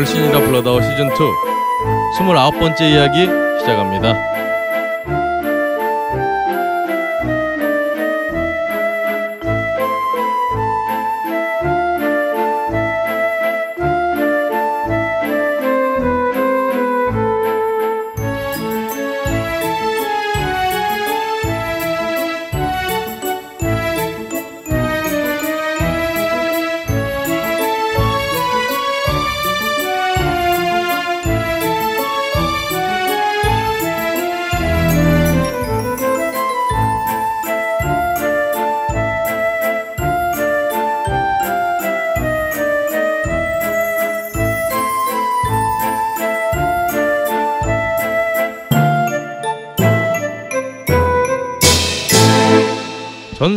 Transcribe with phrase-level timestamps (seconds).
[0.00, 1.10] 걸신이라 불러다오 시즌 2
[2.18, 3.26] 29번째 이야기
[3.60, 4.39] 시작합니다.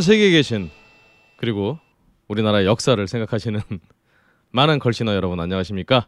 [0.03, 0.70] 세계에 계신
[1.38, 1.80] 그리고
[2.27, 3.59] 우리나라의 역사를 생각하시는
[4.51, 6.07] 많은 걸신어 여러분 안녕하십니까?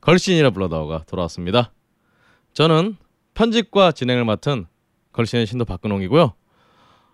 [0.00, 1.72] 걸신이라 불러다오가 돌아왔습니다.
[2.54, 2.96] 저는
[3.34, 4.66] 편집과 진행을 맡은
[5.12, 6.32] 걸신의 신도 박근홍이고요.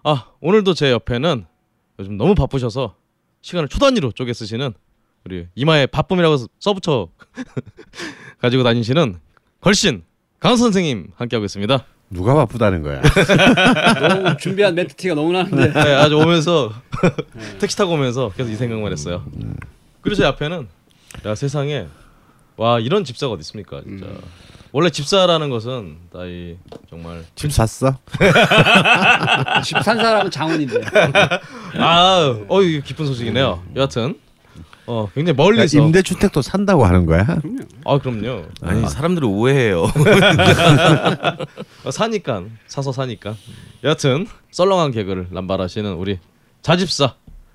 [0.05, 1.47] 아 오늘도 제 옆에는
[1.99, 2.97] 요즘 너무 바쁘셔서
[3.41, 4.75] 시간을 초단위로 쪼개 쓰시는
[5.25, 7.09] 우리 이마에 바쁨이라고 써붙여
[8.41, 9.19] 가지고 다니시는
[9.61, 10.05] 걸신
[10.39, 11.87] 강 선생님 함께하고 있습니다.
[12.11, 13.03] 누가 바쁘다는 거야?
[14.09, 16.73] 너무 준비한 멘트 티가 너무 나는데 네, 아주 오면서
[17.59, 19.25] 택시 타고 오면서 계속 이 생각만 했어요.
[20.01, 20.69] 그리고 제 앞에는
[21.27, 21.87] 야 세상에
[22.57, 24.07] 와 이런 집사가 어디 있습니까 진짜.
[24.71, 26.57] 원래 집사라는 것은 나이
[26.91, 27.97] 정말 집 샀어?
[29.65, 30.81] 집 산 사람은 장원인데
[31.79, 33.63] 아, 어 이게 기쁜 소식이네요.
[33.77, 34.19] 여하튼
[34.87, 37.27] 어 굉장히 그러니까 멀리서 임대주택도 산다고 하는 거야?
[37.85, 38.45] 아 그럼요.
[38.61, 39.85] 아니 사람들이 오해해요.
[41.85, 43.35] 어, 사니까 사서 사니까.
[43.83, 46.19] 여하튼 썰렁한 개그를 남발하시는 우리
[46.63, 47.15] 자집사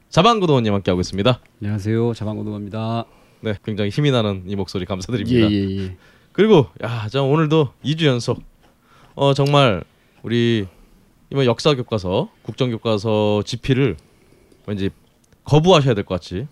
[0.10, 1.40] 자방구도원님 함께 하고 있습니다.
[1.62, 3.06] 안녕하세요 자방고등어입니다
[3.42, 5.52] 네, 굉장히 힘이 나는 이 목소리 감사드립니다.
[5.52, 5.98] 예 예 예
[6.32, 8.42] 그리고 야, 저 오늘도 2주 연속
[9.16, 9.84] 어 정말
[10.24, 10.68] 우리
[11.32, 13.98] 이번 역사 교과서, 국정 교과서 집필을
[14.66, 14.90] 왠지
[15.44, 16.48] 거부하셔야 될 것 같이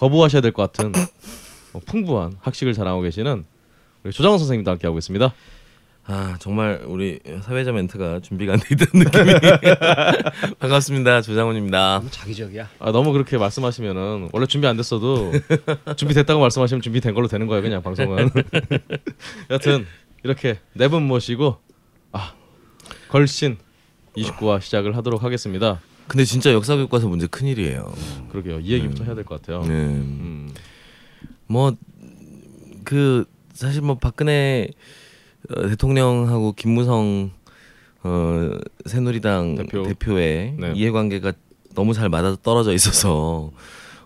[0.00, 0.92] 거부하셔야 될 것 같은
[1.72, 3.44] 어, 풍부한 학식을 자랑하고 계시는
[4.02, 5.32] 우리 조장원 선생님도 함께 하고 있습니다.
[6.06, 9.34] 아 정말 우리 사회자 멘트가 준비가 안 돼 있다는 느낌이
[10.58, 11.98] 반갑습니다 조장훈입니다.
[11.98, 15.30] 너무 자기적이야 아 너무 그렇게 말씀하시면은 원래 준비 안 됐어도
[15.96, 18.30] 준비됐다고 말씀하시면 준비된 걸로 되는 거예요 그냥 방송은
[19.50, 19.86] 여튼
[20.24, 21.58] 이렇게 네 분 모시고
[22.12, 22.32] 아
[23.10, 23.58] 걸신
[24.16, 27.92] 29화 시작을 하도록 하겠습니다 근데 진짜 역사 교과서 문제 큰 일이에요.
[28.32, 29.68] 그러게요 이 얘기부터 해야 될 것 같아요 네.
[29.74, 30.52] 음,
[31.46, 34.68] 뭐그 사실 뭐 박근혜
[35.54, 37.30] 어, 대통령하고 김무성
[38.02, 38.50] 어,
[38.86, 39.82] 새누리당 대표.
[39.84, 40.18] 대표.
[40.18, 40.72] 의 네.
[40.74, 41.32] 이해관계가
[41.76, 43.52] 너무 잘 맞아 떨어져 있어서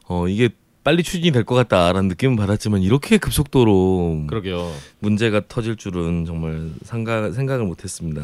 [0.07, 0.51] 어 이게
[0.83, 7.33] 빨리 추진이 될 것 같다라는 느낌은 받았지만 이렇게 급속도로 그러게요 문제가 터질 줄은 정말 생각
[7.33, 8.23] 생각을 못했습니다.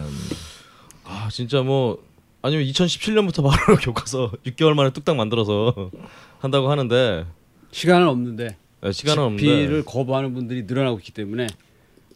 [1.05, 1.99] 아 진짜 뭐
[2.43, 5.91] 아니면 2017년부터 바로 교과서 6개월 만에 뚝딱 만들어서
[6.39, 7.27] 한다고 하는데
[7.73, 9.43] 시간은 없는데 네, 시간은 없는데.
[9.45, 11.47] 집필을 거부하는 분들이 늘어나고 있기 때문에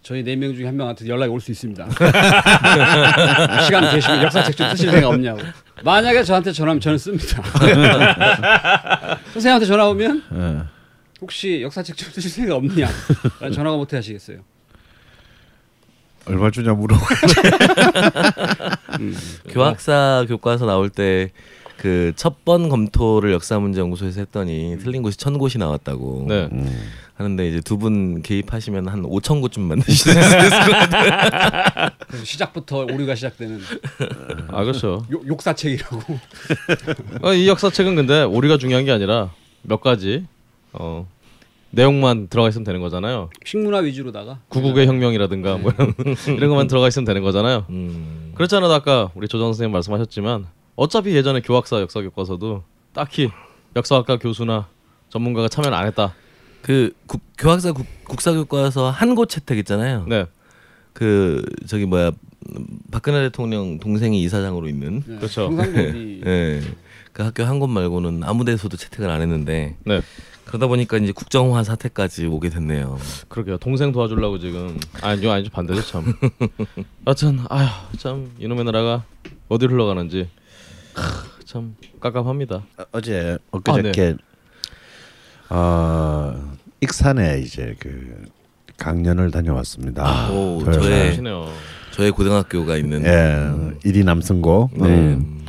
[0.03, 1.89] 저희 네 명 중에 한 명한테 연락이 올 수 있습니다.
[3.65, 5.41] 시간 되시면 역사책 좀 쓰실 생각 없냐고.
[5.83, 7.43] 만약에 저한테 전화하면 저는 씁니다.
[9.33, 10.63] 선생님한테 전화 오면 예.
[11.23, 12.87] 혹시 역사책 좀 쓰실 생각 없냐?
[13.55, 14.41] 전화가 못해 하시겠어요.
[16.27, 16.97] 얼마 주냐 물어.
[19.49, 21.31] 교학사 교과서 나올 때
[21.77, 26.49] 그 첫 번 검토를 역사문제연구소에서 했더니 틀린 곳이 천 곳이 나왔다고 네.
[27.17, 29.69] 하는데 이제 두 분 개입하시면 한 오천 곳쯤.
[32.09, 33.61] 그래서 시작부터 오류가 시작되는
[34.49, 36.19] 아 그렇죠 욕, 욕사책이라고
[37.23, 39.33] 어, 이 역사책은 근데 오류가 중요한 게 아니라
[39.63, 40.25] 몇 가지
[40.73, 41.09] 어,
[41.71, 43.31] 내용만 들어가 있으면 되는 거잖아요.
[43.45, 45.95] 식문화 위주로다가 구국의 혁명이라든가 뭐 이런,
[46.37, 47.67] 이런 것만 들어가 있으면 되는 거잖아요.
[47.71, 48.24] 음.
[48.35, 50.47] 그렇지 않아도 아까 우리 조정 선생님 말씀하셨지만
[50.77, 52.63] 어차피 예전에 교학사 역사 교과서도
[52.93, 53.31] 딱히
[53.77, 54.69] 역사학과 교수나
[55.09, 56.15] 전문가가 참여를 안 했다.
[56.63, 60.07] 그 국, 교학사 국, 국사 교과서 한 곳 채택 있잖아요.
[60.09, 60.27] 네,
[60.93, 62.09] 그 저기 뭐야
[62.57, 65.51] 음, 박근혜 대통령 동생이 이사장으로 있는 네, 그렇죠.
[66.27, 66.61] 예.
[67.13, 70.01] 그 학교 한 곳 말고는 아무 데서도 채택을 안 했는데 네,
[70.55, 72.97] 그러다 보니까 이제 국정화 사태까지 오게 됐네요.
[73.27, 73.57] 그러게요.
[73.59, 76.15] 동생 도와주려고 지금 아니요, 아니죠 반대죠 참.
[77.05, 77.69] 하여튼 아휴
[77.99, 79.03] 참 이놈의 나라가
[79.49, 80.29] 어디 로 흘러가는지
[80.95, 81.03] 크,
[81.45, 82.63] 참 깝깝합니다.
[82.79, 84.15] 어, 어제 엊그저께
[85.51, 88.25] 어, 익산에 이제 그
[88.79, 90.31] 강연을 다녀왔습니다.
[90.31, 90.83] 오, 토요일 날.
[90.83, 91.49] 저의 하시네요.
[91.91, 94.71] 저의 고등학교가 있는 예, 이리 남승고.
[94.75, 94.87] 네.
[94.87, 95.47] 음.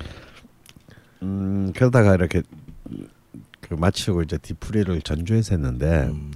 [1.21, 2.41] 음, 그러다가 이렇게
[3.67, 6.31] 그 마치고 이제 뒤풀이를 전주에서 했는데 음.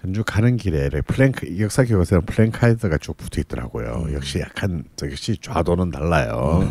[0.00, 4.04] 전주 가는 길에 플랭크 역사 교과서는 플랭카드가 쭉 붙어 있더라고요.
[4.08, 4.12] 음.
[4.14, 6.68] 역시 약간 저 역시 좌도는 달라요.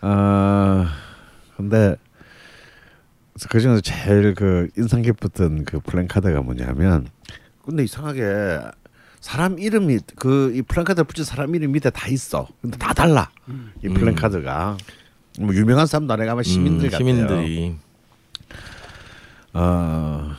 [0.00, 0.92] 아
[1.56, 1.96] 근데
[3.48, 7.08] 그 중에서 제일 그 인상 깊었던 그 플랜카드가 뭐냐면
[7.64, 8.60] 근데 이상하게
[9.20, 12.46] 사람 이름이 그 이 플랜카드 붙인 사람 이름 밑에 다 있어.
[12.62, 13.30] 근데 다 달라.
[13.82, 14.76] 이 플랜카드가
[15.40, 16.98] 뭐 유명한 사람도 아니고 아마 시민들 음, 같아요.
[16.98, 17.76] 시민들이
[19.58, 20.32] 어,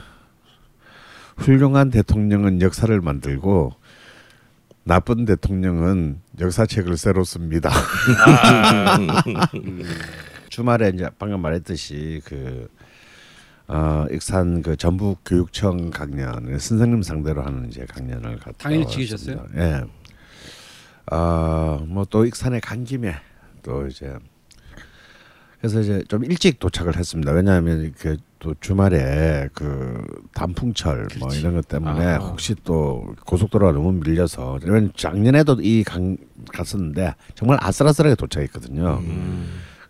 [1.37, 3.73] 훌륭한 대통령은 역사를 만들고
[4.83, 7.71] 나쁜 대통령은 역사책을 새로 씁니다.
[10.49, 12.69] 주말에 이제 방금 말했듯이 그
[13.67, 18.87] 어, 익산 그 전북 교육청 강연 선생님 상대로 하는 이제 강연을 갔다 당연히.
[18.87, 19.47] 즐기셨어요?
[19.55, 19.81] 예.
[21.07, 23.15] 아뭐또 익산에 간 김에
[23.63, 24.13] 또 이제
[25.59, 27.31] 그래서 이제 좀 일찍 도착을 했습니다.
[27.31, 30.03] 왜냐하면 그 또 주말에 그
[30.33, 32.17] 단풍철 뭐 이런 것 때문에 아.
[32.17, 36.17] 혹시 또 고속도로가 너무 밀려서 왜냐면 작년에도 이 강
[36.53, 39.01] 갔었는데 정말 아슬아슬하게 도착했거든요.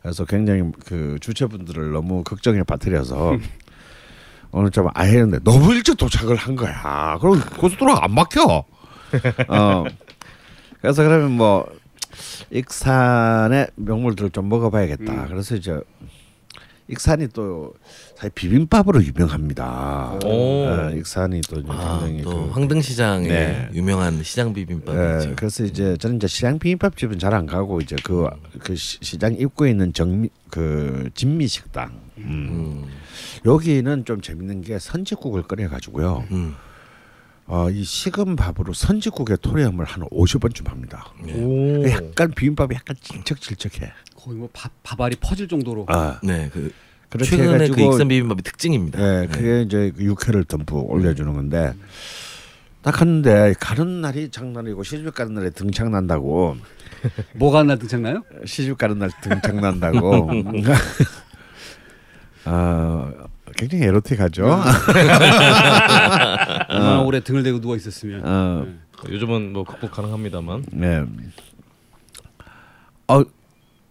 [0.02, 3.36] 그래서 굉장히 그 주최분들을 너무 걱정에 빠뜨려서
[4.52, 7.18] 오늘 좀 아예 했는데 너무 일찍 도착을 한 거야.
[7.20, 8.64] 그럼 고속도로가 안 막혀.
[9.50, 9.84] 어.
[10.82, 11.68] 그래서 그러면 뭐
[12.52, 15.12] 익산의 명물들을 좀 먹어봐야겠다.
[15.12, 15.26] 음.
[15.28, 15.80] 그래서 이제
[16.90, 17.74] 익산이 또
[18.16, 20.20] 사실 비빔밥으로 유명합니다.
[20.24, 20.28] 오.
[20.30, 23.70] 어, 익산이 또 아, 굉장히 또 그 황등시장의 네.
[23.74, 25.36] 유명한 시장 예, 비빔밥이죠.
[25.36, 28.28] 그래서 이제 저는 이제 시장 비빔밥집은 잘 안 가고 이제 그,
[28.60, 32.00] 그 시- 시장 입구에 있는 정미 그 진미 식당.
[32.20, 32.24] 음.
[32.24, 32.86] 음,
[33.46, 36.26] 여기는 좀 재밌는 게 선지국을 끓여 가지고요.
[36.32, 36.56] 음.
[37.50, 41.14] 어, 이 식은 밥으로 선지국의 토렴을 한 50번쯤 합니다.
[41.24, 41.34] 네.
[41.34, 41.90] 오.
[41.90, 43.92] 약간 비빔밥이 약간 질척질척해.
[44.18, 46.74] 거의 뭐 밥, 밥알이 퍼질 정도로 아, 네, 그
[47.10, 49.00] 그렇게 최근에 그 해가지고 익산 비빔밥이 특징입니다.
[49.00, 51.74] 예, 그게 이제 그 육회를 듬뿍 올려주는 건데
[52.82, 56.58] 딱 갔는데 가는 날이 장난이고 시집 가는 날에 등창 난다고
[57.36, 58.24] 뭐가 하나 등장나요?
[58.46, 60.30] 시집 가는 날 등창 난다고
[62.46, 63.12] 아
[63.56, 64.46] 굉장히 에로틱하죠.
[66.70, 68.22] 얼마나 오래 등을 대고 누워 있었으면.
[68.24, 68.68] 어,
[69.10, 70.66] 요즘은 뭐 극복 가능합니다만.
[70.72, 71.04] 네.
[73.08, 73.24] 어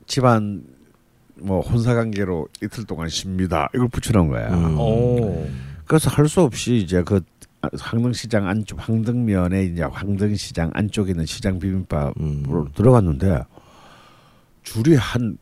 [0.06, 0.62] 집안
[1.38, 3.68] 뭐 혼사 관계로 이틀 동안 쉽니다.
[3.74, 4.48] 이걸 붙여놓은 거야.
[4.54, 4.78] 음.
[4.78, 5.48] 오.
[5.86, 7.20] 그래서 할 수 없이 이제 그
[7.78, 12.68] 황등시장 안쪽 황등면에 이제 황등시장 안쪽에 있는 시장 비빔밥으로 음.
[12.74, 13.40] 들어갔는데
[14.62, 15.36] 줄이 한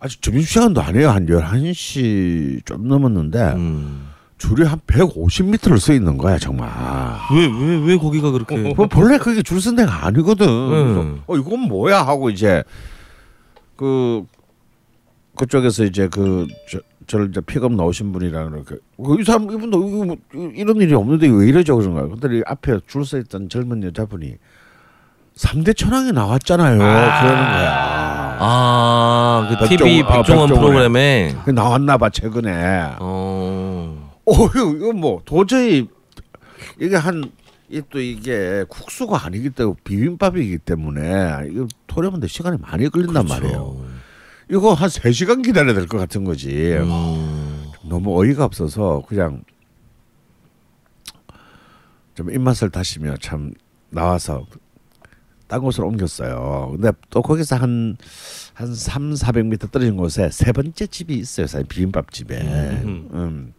[0.00, 1.10] 아직 점심 시간도 아니에요.
[1.10, 4.06] 한 11시 좀 넘었는데 음.
[4.38, 6.70] 줄이 한 150m를 서 있는 거야, 정말.
[7.34, 10.46] 왜 왜 왜 거기가 그렇게 뭐 본래 그게 줄 쓴 데가 아니거든.
[10.46, 11.20] 그래서 음.
[11.26, 12.64] 어 이건 뭐야 하고 이제
[13.80, 14.24] 그
[15.36, 20.04] 그쪽에서 이제 그 저, 저를 이제 픽업 나오신 분이랑 이렇게 어, 이 사람 이분도 이거
[20.04, 20.16] 뭐,
[20.54, 22.06] 이런 일이 없는데 왜 이러죠 그런 거야.
[22.06, 24.34] 근데 이 앞에 줄 서 있던 젊은 여자분이
[25.34, 26.76] 3대 천왕에 나왔잖아요.
[26.76, 26.88] 그러는
[27.48, 28.36] 거야.
[28.38, 30.54] 아, 그 백종- TV 아, 백종원 백종원에.
[30.60, 32.96] 프로그램에 그 나왔나 봐 최근에.
[33.00, 34.10] 어.
[34.26, 34.32] 어
[34.76, 35.88] 이거 뭐 도저히
[36.78, 37.30] 이게 한
[37.70, 43.84] 이또 이게 국수가 아니기 때문에 비빔밥이기 때문에 이거 토렴한데 시간이 많이 걸린단 말이에요.
[44.50, 46.72] 이거 한 3시간 기다려야 될 것 같은 거지.
[46.76, 47.70] 음.
[47.88, 49.44] 너무 어이가 없어서 그냥
[52.16, 53.52] 좀 입맛을 다시며 참
[53.90, 54.44] 나와서
[55.46, 56.70] 딴 곳으로 옮겼어요.
[56.72, 57.96] 근데 또 거기서 한,
[58.54, 61.46] 한 3, 400m 떨어진 곳에 세 번째 집이 있어요.
[61.46, 62.40] 사실 비빔밥 집에.
[62.84, 63.08] 음.
[63.12, 63.54] 음.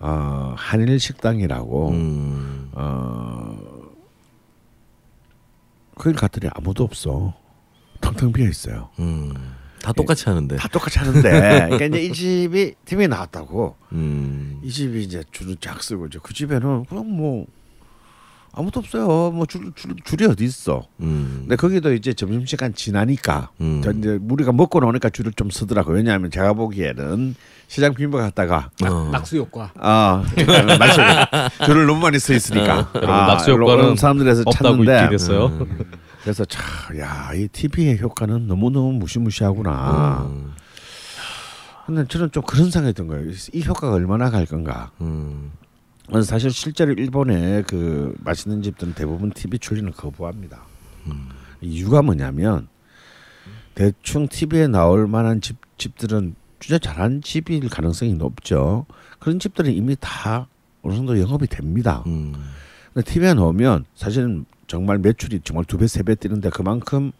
[0.00, 1.90] 어, 한일 식당이라고.
[1.90, 2.70] 음.
[2.72, 3.56] 어,
[5.96, 7.34] 거기 갔더니 아무도 없어.
[8.00, 8.90] 텅텅 비어 있어요.
[8.98, 9.32] 음.
[9.82, 10.56] 다 똑같이 하는데.
[10.56, 11.20] 다 똑같이 하는데.
[11.22, 13.76] 그러니까 이제 이 집이 팀이 나왔다고.
[13.92, 14.60] 음.
[14.62, 17.46] 이 집이 이제 줄을 쫙 쓰고 이제 그 집에는 그냥 뭐
[18.52, 19.30] 아무도 없어요.
[19.32, 20.86] 뭐줄 줄, 줄이 어디 있어.
[21.00, 21.38] 음.
[21.40, 23.82] 근데 거기도 이제 점심 시간 지나니까 음.
[23.84, 25.92] 저 이제 우리가 먹고 나오니까 줄을 좀 서더라고.
[25.92, 27.34] 왜냐하면 제가 보기에는
[27.74, 29.08] 시장 비빔밥 갔다가 어.
[29.10, 29.72] 낙수 효과.
[29.74, 30.22] 아
[30.78, 31.00] 날씨
[31.66, 35.46] 줄을 너무 많이 서 있으니까 여러분, 낙수 효과는 사람들에서 찾는데 됐어요.
[35.46, 35.84] 음.
[36.22, 40.24] 그래서 참야이 TV의 효과는 너무 너무 무시무시하구나.
[40.30, 40.52] 음.
[41.84, 43.28] 근데 저는 좀 그런 생각이 든 거예요.
[43.52, 44.92] 이 효과가 얼마나 갈 건가.
[45.00, 45.50] 음.
[46.22, 50.62] 사실 실제로 일본의 그 맛있는 집들은 대부분 TV 출연을 거부합니다.
[51.60, 52.68] 이유가 뭐냐면
[53.74, 56.36] 대충 TV에 나올 만한 집 집들은
[56.66, 58.86] 진짜 잘하는 집일 가능성이 높죠.
[59.18, 60.48] 그런 집들은 이미 다
[60.82, 62.02] 어느 정도 영업이 됩니다.
[62.06, 62.32] 음.
[62.94, 67.12] 근데 TV에 나오면 사실은 정말 매출이 정말 두 배 세 배 뛰는데 그만큼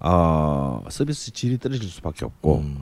[0.00, 2.78] 어, 서비스 질이 떨어질 수밖에 없고 음.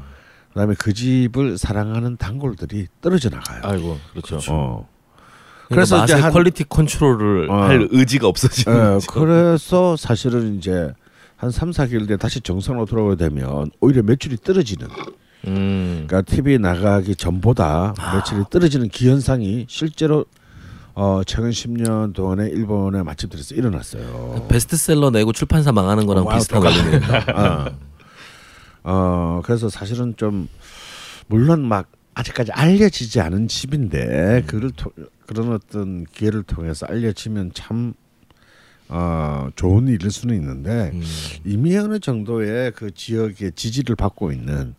[0.54, 3.60] 그다음에 그 집을 사랑하는 단골들이 떨어져 나가요.
[3.62, 4.38] 아이고 그렇죠.
[4.50, 4.88] 어.
[5.68, 7.64] 그래서 그래서 이제 한- quality 컨트롤을 어.
[7.64, 9.10] 할 의지가 없어지는 예, 거죠.
[9.12, 10.90] 그래서 사실은 이제
[11.36, 14.88] 한 3, 4개월 뒤에 다시 정상으로 돌아오게 되면 오히려 매출이 떨어지는
[15.46, 16.04] 음.
[16.06, 20.24] 그러니까 TV 나가기 전보다 매출이 떨어지는 기현상이 실제로
[20.94, 24.46] 어, 최근 10년 동안에 일본의 맛집들에서 일어났어요.
[24.48, 26.62] 베스트셀러 내고 출판사 망하는 거랑 와우, 비슷한.
[26.62, 27.00] 원리네요.
[27.34, 27.78] 어.
[28.84, 30.48] 어, 그래서 사실은 좀
[31.28, 34.92] 물론 막 아직까지 알려지지 않은 집인데 그를 토,
[35.26, 37.94] 그런 어떤 기회를 통해서 알려지면 참
[38.88, 41.02] 어, 좋은 일일 수는 있는데 음.
[41.46, 44.74] 이미 어느 정도의 그 지역의 지지를 받고 있는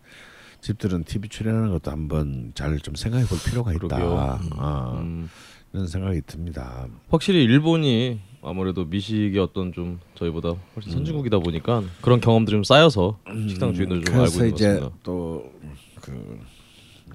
[0.64, 4.38] 집들은 TV 출연하는 것도 한번 잘 좀 생각해 볼 필요가 있다.
[4.56, 5.28] 어, 음.
[5.74, 6.86] 이런 생각이 듭니다.
[7.10, 13.18] 확실히 일본이 아무래도 미식의 어떤 좀 저희보다 훨씬 선진국이다 보니까 그런 경험들이 좀 쌓여서
[13.48, 14.90] 식당 주인들 좀 알고 있는 것 같습니다.
[15.02, 16.40] 또그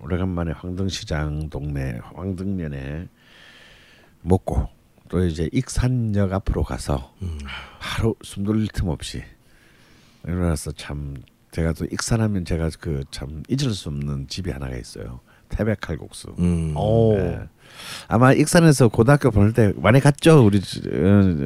[0.02, 3.08] 오래간만에 황등시장 동네 황등면에
[4.22, 4.68] 먹고
[5.10, 7.14] 또 이제 익산역 앞으로 가서
[7.80, 9.24] 하루 숨 돌릴 틈 없이
[10.28, 11.16] 일어나서 참
[11.52, 15.20] 제가 또 익산하면 제가 그 참 잊을 수 없는 집이 하나가 있어요.
[15.50, 16.36] 태백칼국수.
[16.40, 16.74] 음.
[16.78, 17.16] 오.
[17.18, 17.40] 예.
[18.08, 20.46] 아마 익산에서 고등학교 보낼 때 많이 갔죠.
[20.46, 20.62] 우리 어,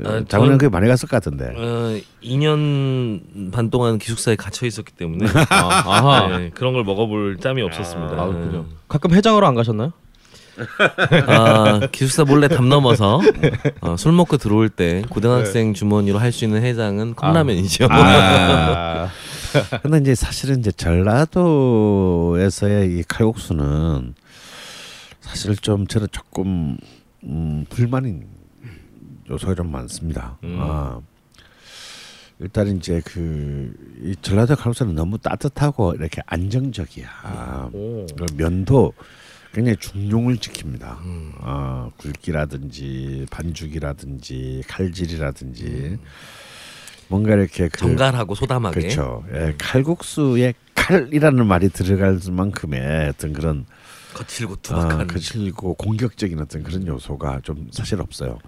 [0.05, 1.53] 아, 저는- 그 많이 갔을 것 같은데.
[1.55, 6.37] 어, 2년 반 동안 기숙사에 갇혀 있었기 때문에 아, 아하.
[6.37, 8.13] 네, 그런 걸 먹어볼 짬이 없었습니다.
[8.21, 8.65] 아, 그렇군요.
[8.89, 9.93] 가끔 해장하러 안 가셨나요?
[11.27, 13.19] 아, 기숙사 몰래 담 넘어서
[13.81, 17.87] 어, 술 먹고 들어올 때 고등학생 주머니로 할 수 있는 해장은 컵라면이죠.
[17.89, 19.09] 아.
[19.83, 21.37] 근데 이제 사실은 이제 전라도에서의
[22.97, 24.15] 이 칼국수는
[25.21, 26.77] 사실 좀 저는 조금
[27.23, 28.27] 음, 불만인
[29.29, 30.37] 요소가 좀 많습니다.
[30.43, 30.57] 음.
[30.59, 30.99] 아.
[32.39, 37.69] 일단 이제 그이 전라도 칼국수는 너무 따뜻하고 이렇게 안정적이야.
[37.71, 38.05] 오.
[38.07, 38.91] 그 면도
[39.53, 40.99] 굉장히 중용을 지킵니다.
[41.03, 41.31] 음.
[41.37, 45.99] 어, 굵기라든지 반죽이라든지 칼질이라든지
[47.13, 48.79] 뭔가 이렇게 그 정갈하고 소담하게.
[48.79, 49.23] 그렇죠.
[49.33, 53.67] 예, 칼국수에 칼이라는 말이 들어갈 만큼의 어떤 그런
[54.15, 55.07] 거칠고 아, 투박한.
[55.07, 58.39] 거칠고 공격적인 어떤 그런 요소가 좀 사실 없어요.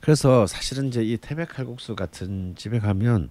[0.00, 3.30] 그래서 사실은 이제 이 태백 칼국수 같은 집에 가면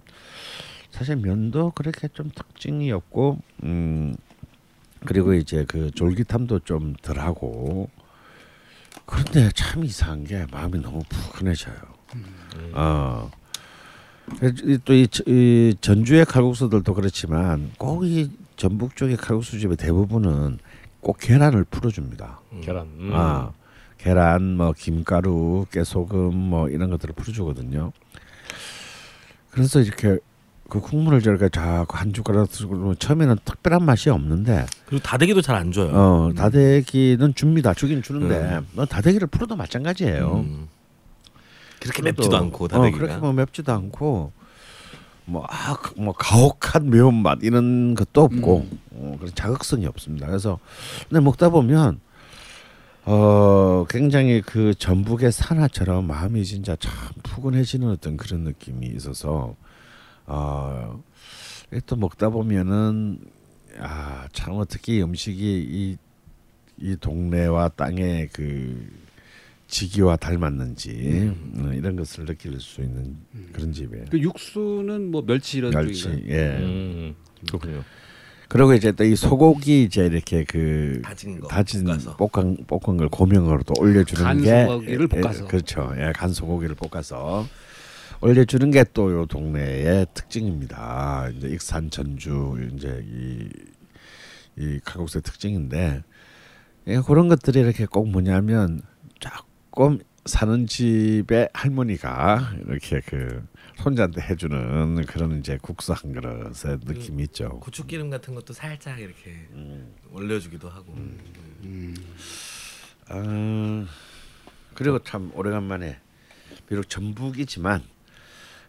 [0.90, 4.14] 사실 면도 그렇게 좀 특징이 없고 음
[5.06, 7.88] 그리고 이제 그 졸깃함도 좀 덜하고
[9.06, 11.76] 그런데 참 이상한 게 마음이 너무 푸근해져요.
[12.74, 13.30] 어.
[14.84, 20.58] 또이 이 전주의 칼국수들도 그렇지만 꼭 이 전북 쪽의 칼국수 집의 대부분은
[21.00, 22.40] 꼭 계란을 풀어줍니다.
[22.60, 22.86] 계란.
[22.98, 23.10] 음.
[23.14, 23.52] 아
[23.98, 27.92] 계란 뭐 김가루 깨소금 뭐 이런 것들을 풀어주거든요.
[29.50, 30.18] 그래서 이렇게
[30.68, 35.72] 그 국물을 저렇게 자꾸 한 숟가락 들고 처음에는 특별한 맛이 없는데 그리고 다대기도 잘 안
[35.72, 35.90] 줘요.
[35.94, 37.72] 어 다대기는 줍니다.
[37.74, 38.60] 주긴 주는데 네.
[38.74, 40.44] 너 다대기를 풀어도 마찬가지예요.
[40.46, 40.68] 음.
[41.80, 42.98] 그렇게 풀어도, 맵지도 않고 어, 다대기가.
[42.98, 44.32] 그렇게 뭐 맵지도 않고
[45.24, 50.26] 뭐, 아, 그뭐 가혹한 매운맛 이런 것도 없고 어, 그런 자극성이 없습니다.
[50.26, 50.58] 그래서
[51.08, 52.00] 근데 먹다 보면
[53.04, 56.92] 어 굉장히 그 전북의 산하처럼 마음이 진짜 참
[57.22, 59.54] 푸근해지는 어떤 그런 느낌이 있어서
[60.26, 61.02] 어,
[61.86, 63.18] 또 먹다 보면은
[63.78, 65.96] 아참 어떻게 이 음식이 이,
[66.78, 68.90] 이 동네와 땅의 그
[69.68, 73.16] 지기와 닮았는지 어, 이런 것을 느낄 수 있는
[73.52, 74.06] 그런 집이에요.
[74.10, 76.34] 그 육수는 뭐 멸치 이런 멸치 쪽인가요?
[76.34, 76.56] 예.
[76.58, 77.14] 음.
[77.46, 77.84] 그렇군요.
[78.48, 82.16] 그리고 이제 또 이 소고기 이제 이렇게 그 다진 거 다진 볶아서.
[82.16, 85.44] 볶은 볶은 걸 고명으로 또 올려주는 간게 소고기를 예, 볶아서.
[85.44, 85.92] 예, 그렇죠.
[85.98, 87.46] 예, 간 소고기를 볶아서
[88.22, 91.28] 올려주는 게 또 요 동네의 특징입니다.
[91.36, 93.48] 이제 익산 전주 이제 이,
[94.56, 96.02] 이 칼국수의 특징인데
[96.86, 98.80] 예, 그런 것들이 이렇게 꼭 뭐냐면
[99.78, 107.60] 조금 사는 집의 할머니가 이렇게 그 손자한테 해주는 그런 이제 국수 한 그릇의 느낌이 있죠.
[107.60, 109.94] 고추기름 같은 것도 살짝 이렇게 음.
[110.10, 110.96] 올려주기도 하고.
[113.08, 113.86] 아,
[114.74, 116.00] 그리고 참 오래간만에
[116.68, 117.84] 비록 전북이지만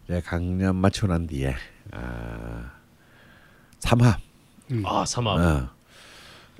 [0.06, 1.56] 내 강연 마치고 난 뒤에
[1.90, 2.70] 아,
[3.80, 4.20] 삼합
[4.84, 5.40] 아 삼합.
[5.40, 5.79] 어,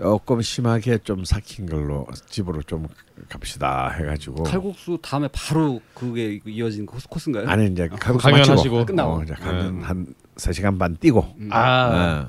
[0.05, 2.89] 조금 심하게 좀 삭힌 걸로 집으로 좀
[3.29, 7.47] 갑시다 해가지고 칼국수 다음에 바로 그게 이어진 코스, 코스인가요?
[7.47, 8.55] 안에 이제 칼국수 강연하시고.
[8.55, 9.13] 마치고 끝나고.
[9.13, 9.87] 어, 이제 강연 네.
[9.87, 12.27] 한3 시간 반 뛰고 아.
[12.27, 12.29] 어.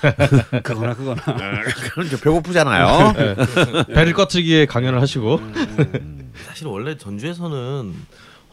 [0.62, 1.20] 그거나 그거나.
[1.92, 3.12] 그럼 이제 배고프잖아요.
[3.14, 3.34] 네.
[3.94, 5.40] 배를 꺼트기에 강연을 하시고
[6.46, 7.94] 사실 원래 전주에서는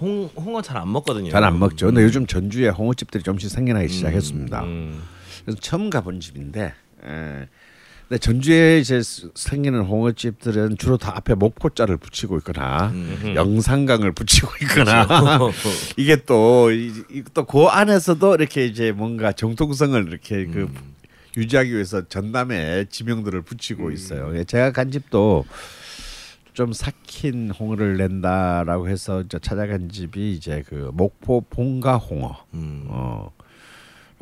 [0.02, 1.30] 홍 홍어 잘 안 먹거든요.
[1.30, 1.86] 잘 안 먹죠.
[1.86, 4.64] 근데 요즘 전주에 홍어집들이 좀씩 생겨나기 시작했습니다.
[4.64, 5.04] 음.
[5.44, 6.74] 그래서 처음 가본 집인데
[7.06, 7.48] 에,
[8.08, 13.34] 근데 전주에 이제 스- 생기는 홍어집들은 주로 다 앞에 목포자를 붙이고 있거나 음.
[13.36, 15.08] 영산강을 붙이고 있거나
[15.98, 20.72] 이게 또또그 안에서도 이렇게 이제 뭔가 정통성을 이렇게 그
[21.36, 24.38] 유지하기 위해서 전남에 지명들을 붙이고 있어요.
[24.38, 25.44] 예, 제가 간 집도
[26.54, 32.38] 좀 삭힌 홍어를 낸다라고 해서 이제 찾아간 집이 이제 그 목포 봉가 홍어.
[32.54, 32.86] 음.
[32.88, 33.32] 어.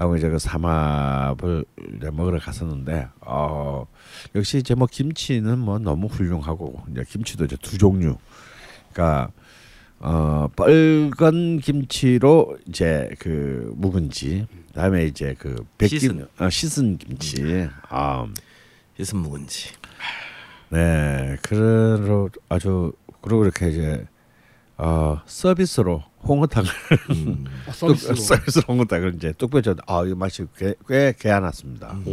[0.04, 1.64] 라고 이제 그 삼합을
[1.96, 3.88] 이제 먹으러 갔었는데 어
[4.36, 8.18] 역시 이제 뭐 김치는 뭐 너무 훌륭하고 이제 김치도 이제 두 종류
[8.92, 9.32] 그러니까
[10.00, 16.28] 어 빨간 김치로 이제 그 묵은지 그다음에 이제 그 백김 씻은.
[16.38, 18.28] 어, 씻은 김치 아
[19.00, 19.70] 예순 묵은지.
[20.70, 22.92] 네, 그로 아주
[23.22, 24.06] 그리고 이렇게 이제
[24.78, 26.70] 어 서비스로 홍어탕을
[27.12, 27.46] 음.
[27.68, 28.16] 어, 뚝- 서비스로.
[28.16, 31.98] 서비스로 홍어탕을 이제 뚝배져 아이 맛이 꽤, 꽤 개안았습니다.
[32.06, 32.12] 오.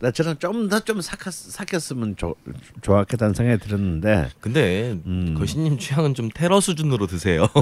[0.00, 2.34] 나 저는 좀더좀 삭혔 삭혔으면 좋
[2.82, 5.34] 좋았겠다는 생각이 들었는데 근데 음.
[5.38, 7.46] 거신님 취향은 좀 테러 수준으로 드세요.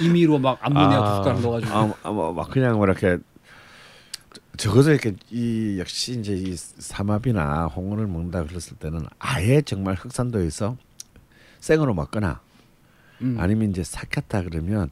[0.00, 1.10] 임의로 막 암모니아 아.
[1.10, 3.18] 두 숟가락 넣어가지고 아, 아, 뭐, 막 그냥 뭐 이렇게
[4.56, 10.76] 적어서 이렇게 이 역시 이제 이 삼합이나 홍어를 먹는다 그랬을 때는 아예 정말 흑산도에서
[11.60, 12.40] 생으로 먹거나
[13.22, 13.36] 음.
[13.38, 14.90] 아니면 이제 삭혔다 그러면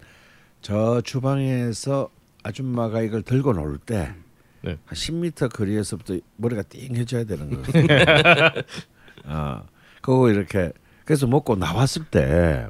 [0.61, 2.11] 저 주방에서
[2.43, 4.15] 아줌마가 이걸 들고 놀때한
[4.63, 4.79] 네.
[4.91, 7.87] 10m 거리에서부터 머리가 띵해져야 되는 거예요.
[9.27, 9.63] 어,
[10.01, 10.73] 그거 이렇게
[11.05, 12.67] 그래서 먹고 나왔을 때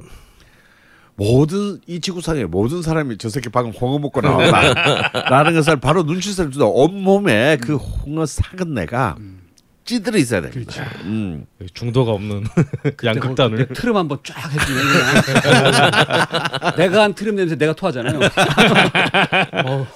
[1.15, 6.71] 모든 이 지구상의 모든 사람이 저 새끼 방금 홍어 먹고 나왔다라는 것을 바로 눈치를 주도
[6.71, 9.17] 온 몸에 그 홍어 삭은 내가
[9.87, 10.85] 찌들어 있어야 됩니다.
[11.05, 11.47] 음.
[11.73, 12.45] 중도가 없는
[13.05, 14.83] 양극단을 내 트름 한번 쫙 해주면
[15.33, 18.19] 그냥 내가 한 트름 냄새 내가 토하잖아요.
[19.65, 19.87] 어,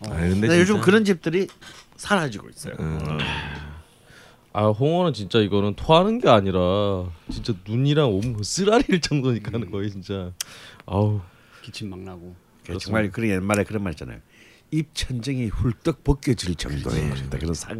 [0.00, 1.46] 아, 근데 근데 요즘 그런 집들이
[1.96, 2.74] 사라지고 있어요.
[2.80, 2.98] 음.
[4.52, 6.58] 아 홍어는 진짜 이거는 토하는 게 아니라
[7.30, 10.32] 진짜 눈이랑 온몸 쓰라릴 정도니까 하는 거예요 진짜
[10.86, 11.20] 아우
[11.62, 12.34] 기침 막 나고.
[12.66, 14.18] 그 정말 그런 옛말에 그런 말 있잖아요.
[14.72, 17.78] 입 천정이 훌떡 벗겨질 정도의 그런 상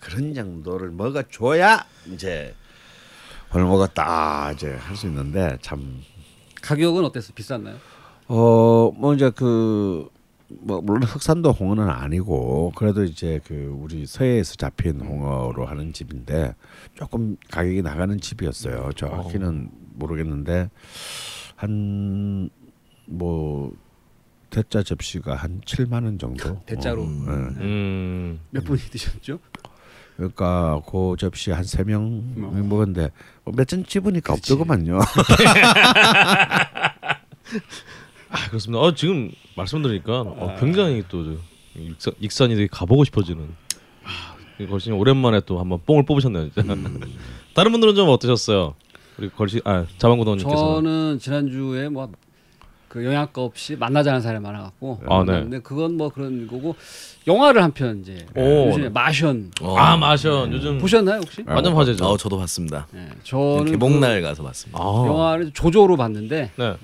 [0.00, 2.54] 그런 정도를 먹어줘야 이제
[3.54, 6.00] 오늘 먹었다 이제 할 수 있는데 참
[6.62, 7.32] 가격은 어땠어?
[7.34, 7.76] 비쌌나요?
[8.28, 10.08] 어, 뭐 이제 그,
[10.48, 16.54] 뭐 물론 흑산도 홍어는 아니고 그래도 이제 그 우리 서해에서 잡힌 홍어로 하는 집인데
[16.94, 18.90] 조금 가격이 나가는 집이었어요.
[18.94, 20.70] 정확히는 모르겠는데
[21.56, 22.50] 한
[23.12, 23.72] 뭐
[24.50, 26.60] 대짜 접시가 한 7만 원 정도.
[26.64, 27.64] 대짜로 어, 예.
[27.64, 29.38] 음몇 분이 드셨죠?
[30.20, 32.50] 그러니까 그 접시 한 세명 어.
[32.62, 33.10] 먹었는데
[33.44, 34.52] 뭐 몇잔 집으니까 그치.
[34.52, 34.98] 없더구만요.
[38.28, 41.32] 아, 그렇습니다 어 지금 말씀 드리니까 어, 굉장히 또 저,
[41.74, 43.48] 익산, 익산이 되게 가보고 싶어지는
[44.60, 46.62] 이 걸신이 오랜만에 또 한번 뽕을 뽑으셨네요 진짜
[47.54, 48.74] 다른 분들은 좀 어떠셨어요
[49.18, 52.08] 우리 걸신 아 자방구동님께서 저는 지난주에 뭐
[52.90, 55.34] 그 영양가 없이 만나자는 사람이 많아갖고 아, 네.
[55.42, 56.74] 근데 그건 뭐 그런 거고
[57.28, 58.66] 영화를 한 편 이제 오.
[58.66, 59.76] 요즘에 마션 어.
[59.76, 61.44] 아 마션 요즘 보셨나요 혹시?
[61.46, 62.88] 완전 화제죠 어, 저도 봤습니다.
[62.90, 64.76] 네, 저는 개봉날 가서 봤습니다.
[64.82, 66.76] 아, 그 영화를 조조로 봤는데 네.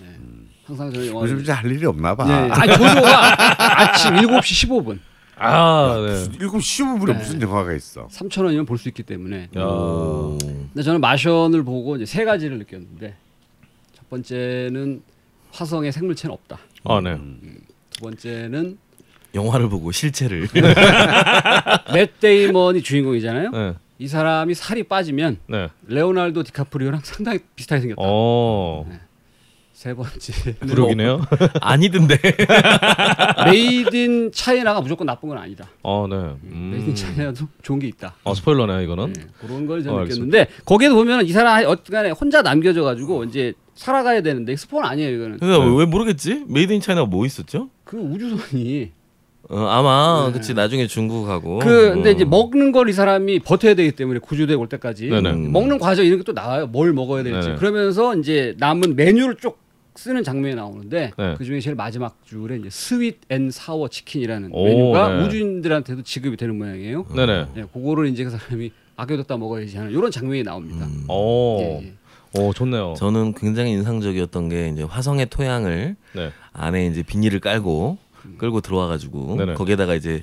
[0.64, 2.24] 항상 저는 영화 요즘 이제 할 일이 없나 봐.
[2.24, 3.36] 네, 아니 조조가
[3.82, 5.00] 아침 7시 15분
[5.38, 6.36] 아, 네.
[6.38, 7.18] 일곱 시부분에 네.
[7.18, 8.06] 무슨 영화가 있어?
[8.06, 9.60] 3천 원이면 볼 수 있기 때문에 야.
[9.64, 10.38] 오.
[10.40, 13.16] 근데 저는 마션을 보고 이제 세 가지를 느꼈는데
[13.96, 15.02] 첫 번째는
[15.56, 16.58] 화성에 생물체는 없다.
[16.84, 17.18] 아, 네.
[17.90, 18.78] 두 번째는
[19.34, 20.48] 영화를 보고 실체를
[21.92, 23.50] 맷 데이먼이 주인공이잖아요.
[23.50, 23.74] 네.
[23.98, 25.68] 이 사람이 살이 빠지면 네.
[25.86, 28.02] 레오나르도 디카프리오랑 상당히 비슷하게 생겼다.
[28.04, 28.86] 어.
[29.76, 30.32] 세 번째
[30.66, 31.20] 부력이네요.
[31.60, 32.16] 아니던데.
[33.44, 35.68] Made in China가 무조건 나쁜 건 아니다.
[35.82, 36.16] 어, 네.
[36.16, 36.94] Made in 음.
[36.94, 38.14] China도 좋은 게 있다.
[38.24, 39.12] 어, 스포일러네요, 이거는.
[39.12, 43.52] 네, 그런 걸 저는 어, 느꼈는데 거기에도 보면 이 사람 어떻게 혼자 남겨져 가지고 이제
[43.74, 45.38] 살아가야 되는데 스포는 아니에요 이거는.
[45.40, 46.44] 그러니까 왜 모르겠지?
[46.48, 47.68] Made in China가 뭐 있었죠?
[47.84, 48.92] 그 우주선이
[49.50, 50.32] 어, 아마 네.
[50.32, 52.12] 그치 나중에 중국하고 그 근데 어.
[52.12, 55.30] 이제 먹는 걸 이 사람이 버텨야 되기 때문에 구조대 올 때까지 네네.
[55.30, 55.52] 음.
[55.52, 56.66] 먹는 과정 이런 게 또 나와요.
[56.66, 57.48] 뭘 먹어야 될지.
[57.48, 57.58] 네네.
[57.58, 59.58] 그러면서 이제 남은 메뉴를 쭉
[59.96, 61.34] 쓰는 장면이 나오는데 네.
[61.36, 65.24] 그 중에 제일 마지막 줄에 이제 sweet and sour chicken이라는 오, 메뉴가 네.
[65.24, 67.06] 우주인들한테도 지급이 되는 모양이에요.
[67.14, 67.46] 네네.
[67.54, 70.86] 네, 그거를 이제 그 사람이 아껴뒀다 먹어야지 하는 이런 장면이 나옵니다.
[70.86, 71.04] 음.
[71.08, 71.58] 오.
[71.60, 71.92] 예, 예.
[72.38, 72.94] 오, 좋네요.
[72.98, 76.30] 저는 굉장히 인상적이었던 게 이제 화성의 토양을 네.
[76.52, 77.98] 안에 이제 비닐을 깔고
[78.38, 79.54] 끌고 들어와 가지고 네네.
[79.54, 80.22] 거기에다가 이제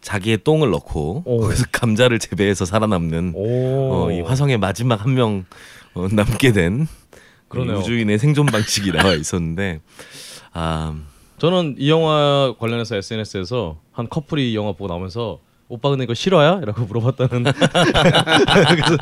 [0.00, 1.40] 자기의 똥을 넣고 오.
[1.40, 3.92] 거기서 감자를 재배해서 살아남는 오.
[3.92, 5.44] 어, 이 화성의 마지막 한명
[5.94, 6.86] 어, 남게 된
[7.54, 7.76] 그러네요.
[7.76, 9.80] 이 우주인의 생존 방식이 나와 있었는데
[10.52, 10.94] 아
[11.38, 16.60] 저는 이 영화 관련해서 SNS에서 한 커플이 이 영화 보고 나오면서 오빠 근데 이거 실화야?
[16.62, 18.96] 라고 물어봤다는 그래서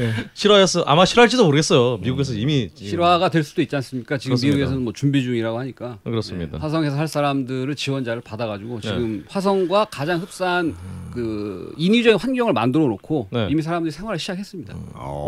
[0.00, 4.18] 예, 실화였어 아마 실화일지도 모르겠어요 미국에서 이미 실화가 될 수도 있지 않습니까?
[4.18, 4.56] 지금 그렇습니다.
[4.56, 10.20] 미국에서는 뭐 준비 중이라고 하니까 그렇습니다 네, 화성에서 할 사람들을 지원자를 받아가지고 지금 화성과 가장
[10.20, 10.74] 흡사한
[11.12, 13.46] 그 인위적인 환경을 만들어 놓고 네.
[13.50, 14.74] 이미 사람들이 생활을 시작했습니다.
[14.94, 15.24] 어.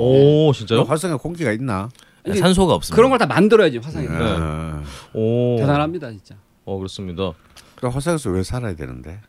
[0.48, 0.82] 오 진짜요?
[0.82, 1.88] 화성에 공기가 있나?
[2.28, 2.96] 이제 산소가 없습니다.
[2.96, 4.06] 그런 걸 다 만들어야지 화성에.
[4.06, 4.14] 네.
[4.14, 4.82] 어.
[5.14, 6.34] 오 대단합니다 진짜.
[6.64, 7.32] 어 그렇습니다
[7.76, 9.20] 그럼 화성에서 왜 살아야 되는데?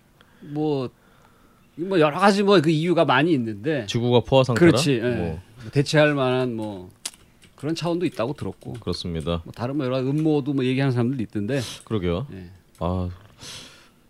[0.41, 0.89] 뭐,
[1.75, 4.93] 뭐 여러 가지 뭐 그 이유가 많이 있는데 지구가 포화 상태라 그렇지.
[4.93, 5.09] 예.
[5.15, 5.39] 뭐
[5.71, 6.89] 대체할 만한 뭐
[7.55, 12.27] 그런 차원도 있다고 들었고 그렇습니다 뭐 다른 뭐 여러 음모도 뭐 얘기하는 사람들도 있던데 그러게요
[12.33, 12.49] 예.
[12.79, 13.09] 아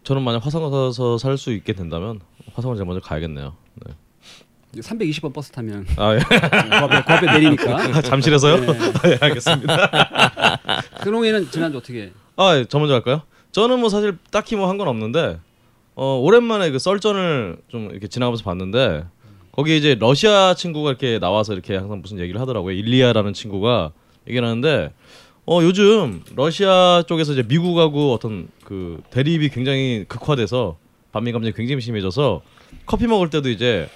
[0.04, 2.20] 저는 만약 화성 가서 살 수 있게 된다면
[2.54, 3.54] 화성을 제일 먼저 가야겠네요
[3.86, 3.94] 네.
[4.76, 6.20] 320번 버스 타면 아 예.
[6.20, 8.02] 그 앞에 내리니까.
[8.02, 8.58] 잠실에서요?
[8.60, 8.80] 네.
[9.12, 9.90] 예, 알겠습니다
[11.02, 12.12] 근홍이는 지난주 어떻게?
[12.36, 13.22] 아, 예, 저 먼저 할까요?
[13.52, 15.40] 저는 뭐 사실 딱히 뭐 한 건 없는데
[15.96, 19.06] 어, 오랜만에 그 썰전을 좀 이렇게 지나가면서 봤는데
[19.52, 22.76] 거기 이제 러시아 친구가 이렇게 나와서 이렇게 항상 무슨 얘기를 하더라고요.
[22.76, 23.92] 일리아라는 친구가
[24.28, 24.92] 얘기를 하는데
[25.48, 30.78] 어, 요즘 러시아 쪽에서 이제 미국하고 어떤 그 대립이 굉장히 극화돼서
[31.14, 32.42] 반미 감정이 굉장히 심해져서
[32.86, 33.90] 커피 먹을 때도 이제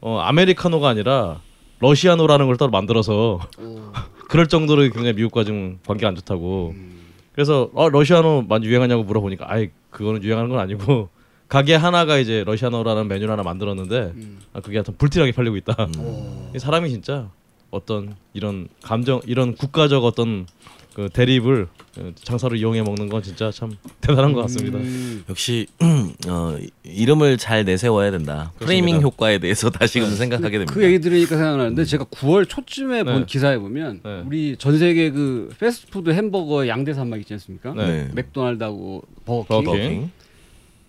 [0.00, 1.40] 어, 아메리카노가 아니라
[1.80, 3.40] 러시아노라는 걸 따로 만들어서
[4.28, 6.74] 그럴 정도로 굉장히 미국과 지금 관계가 안 좋다고.
[7.32, 11.08] 그래서 어 러시아노 많이 유행하냐고 물어보니까 아이 그거는 유행하는 건 아니고
[11.48, 14.12] 가게 하나가 이제 러시아노라는 메뉴를 하나 만들었는데
[14.52, 15.88] 아, 그게 하여튼 불티나게 팔리고 있다.
[16.54, 17.28] 이 사람이 진짜
[17.70, 20.46] 어떤 이런 감정 이런 국가적 어떤
[20.94, 24.78] 그 대립을 어, 장사로 이용해 먹는 건 진짜 참 대단한 것 같습니다.
[24.78, 25.66] 음, 역시
[26.28, 28.52] 어, 이- 이름을 잘 내세워야 된다.
[28.58, 30.72] framing 효과에 대해서 다시금 생각하게 됩니다.
[30.74, 33.12] 그 얘기 들으니까 생각나는데 제가 9월 초쯤에 네.
[33.12, 34.22] 본 기사에 보면 네.
[34.26, 37.72] 우리 전 세계 그 패스트푸드 햄버거 양대 산맥 있지 않습니까?
[37.74, 38.08] 네.
[38.14, 39.64] 맥도날드하고 버거킹.
[39.64, 40.10] 버거킹.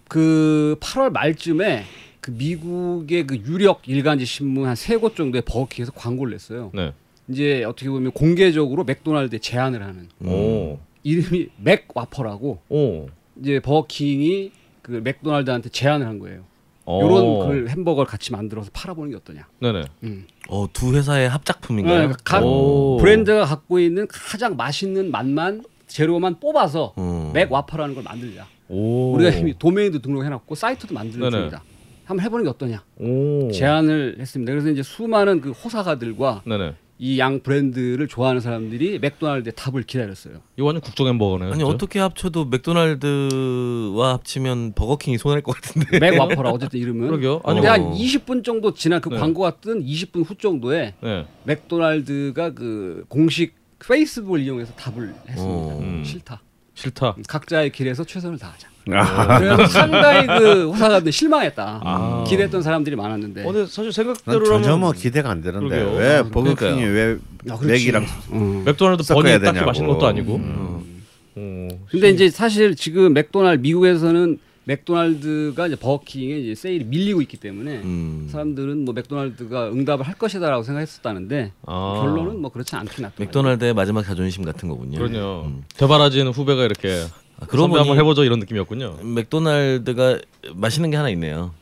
[0.07, 1.85] 그 8월 말쯤에
[2.19, 6.71] 그 미국의 그 유력 일간지 신문 한 세 곳 정도의 버거킹에서 광고를 냈어요.
[6.73, 6.93] 네.
[7.31, 10.79] 이제 어떻게 보면 공개적으로 맥도날드에 제안을 하는 오.
[11.03, 13.07] 이름이 맥 와퍼라고 오.
[13.39, 16.43] 이제 버거킹이 그 맥도날드한테 제안을 한 거예요.
[16.85, 17.01] 오.
[17.01, 19.47] 요런 그 햄버거를 같이 만들어서 팔아보는 게 어떠냐.
[19.59, 19.83] 네네.
[20.03, 20.27] 음.
[20.49, 22.07] 어, 두 회사의 합작품인가요?
[22.09, 22.97] 네, 각 오.
[22.97, 27.31] 브랜드가 갖고 있는 가장 맛있는 맛만 재료만 뽑아서 어.
[27.33, 28.45] 맥와퍼라는 걸 만들자.
[28.67, 29.13] 오.
[29.13, 31.41] 우리가 이미 도메인도 등록해놨고 사이트도 만드는 네네.
[31.41, 31.63] 중이다.
[32.05, 32.83] 한번 해보는 게 어떠냐.
[32.97, 33.51] 오.
[33.51, 34.51] 제안을 했습니다.
[34.51, 36.75] 그래서 이제 수많은 그 호사가들과 네네.
[37.03, 40.35] 이 양 브랜드를 좋아하는 사람들이 맥도날드의 답을 기다렸어요.
[40.55, 41.51] 이거 완전 국적 햄버거네요.
[41.51, 41.63] 아니.
[41.63, 45.97] 어떻게 합쳐도 맥도날드와 합치면 버거킹이 손할 것 같은데.
[45.99, 47.07] 맥와퍼라 어쨌든 이름은.
[47.07, 47.41] 그러게요.
[47.43, 47.93] 아니, 한 어.
[47.95, 49.17] 20분 정도 지난 그 네.
[49.17, 51.25] 광고가 뜬 20분 후 정도에 네.
[51.45, 55.73] 맥도날드가 그 공식 페이스북을 이용해서 답을 했습니다.
[55.73, 55.79] 어.
[55.81, 56.03] 음.
[56.05, 56.41] 싫다.
[56.81, 57.15] 싫다.
[57.27, 58.67] 각자의 길에서 최선을 다하자.
[58.93, 61.81] 아, 그래서 상당히 그 호사가들 실망했다.
[61.83, 62.23] 아.
[62.27, 63.43] 기대했던 사람들이 많았는데.
[63.43, 65.97] 어, 근데 사실 난 생각대로라면 전혀 뭐 기대가 안 되는데 그러게요.
[65.97, 66.83] 왜 아, 버거킹이.
[66.83, 67.17] 왜
[67.49, 67.57] 아.
[67.61, 68.63] 맥이랑 음.
[68.65, 69.61] 맥도날드 버니 딱히.
[69.61, 70.35] 맛있는 것도 아니고.
[70.37, 71.03] 음.
[71.35, 74.39] 어, 근데 이제 사실 지금 맥도날드 미국에서는
[74.71, 78.29] 맥도날드가 이제 버거킹에 이제 세일이 밀리고 있기 때문에 음.
[78.31, 81.99] 사람들은 뭐 맥도날드가 응답을 할 것이다라고 생각했었다는데 아.
[82.01, 83.25] 결론은 뭐 그렇지 않긴 하더라고요.
[83.25, 84.97] 맥도날드의 마지막 자존심 같은 거군요.
[84.97, 85.43] 그럼요.
[85.47, 85.63] 음.
[85.75, 87.05] 되바라지는 후배가 이렇게
[87.39, 88.99] 아, 그러고 선배 한번 해보죠 이런 느낌이었군요.
[89.03, 90.19] 맥도날드가
[90.55, 91.53] 맛있는 게 하나 있네요.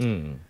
[0.00, 0.40] 음.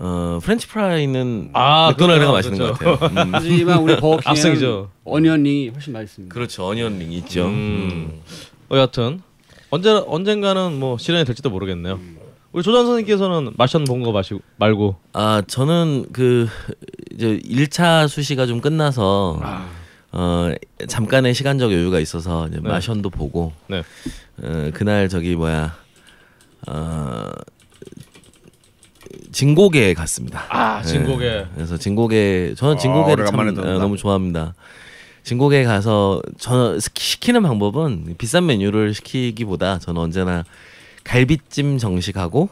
[0.00, 2.50] 어 french fry는 아, 맥도날드가 그렇죠.
[2.50, 2.98] 맛있는 것 그렇죠.
[3.00, 3.22] 같아요.
[3.24, 3.30] 음.
[3.34, 4.86] 하지만 우리 버거킹은.
[5.04, 6.32] onion ring이 훨씬 맛있습니다.
[6.32, 6.66] 그렇죠.
[6.66, 7.46] onion ring 있죠.
[7.46, 7.50] 음.
[7.50, 8.20] 음.
[8.70, 9.22] 어, 여하튼
[9.70, 12.00] 언제 언젠가는 뭐 실현이 될지도 모르겠네요.
[12.52, 16.48] 우리 조전 선생님께서는 마션 본거 마시고 말고 아 저는 그
[17.12, 19.40] 이제 1차 수시가 좀 끝나서
[20.12, 20.50] 어
[20.86, 22.68] 잠깐의 시간적 여유가 있어서 이제 네.
[22.68, 23.82] 마션도 보고 네.
[24.42, 25.76] 어, 그날 저기 뭐야
[26.68, 27.30] 어
[29.30, 30.44] 진고개에 갔습니다.
[30.48, 31.46] 아 진곡에 네.
[31.54, 33.76] 그래서 진고개 저는 아, 진고개를 참 오래간만에 듣는다.
[33.76, 34.54] 어, 너무 좋아합니다.
[35.28, 40.42] 진고개 가서 저 시키는 방법은 비싼 메뉴를 시키기보다 저는 언제나
[41.04, 42.48] 갈비찜 정식하고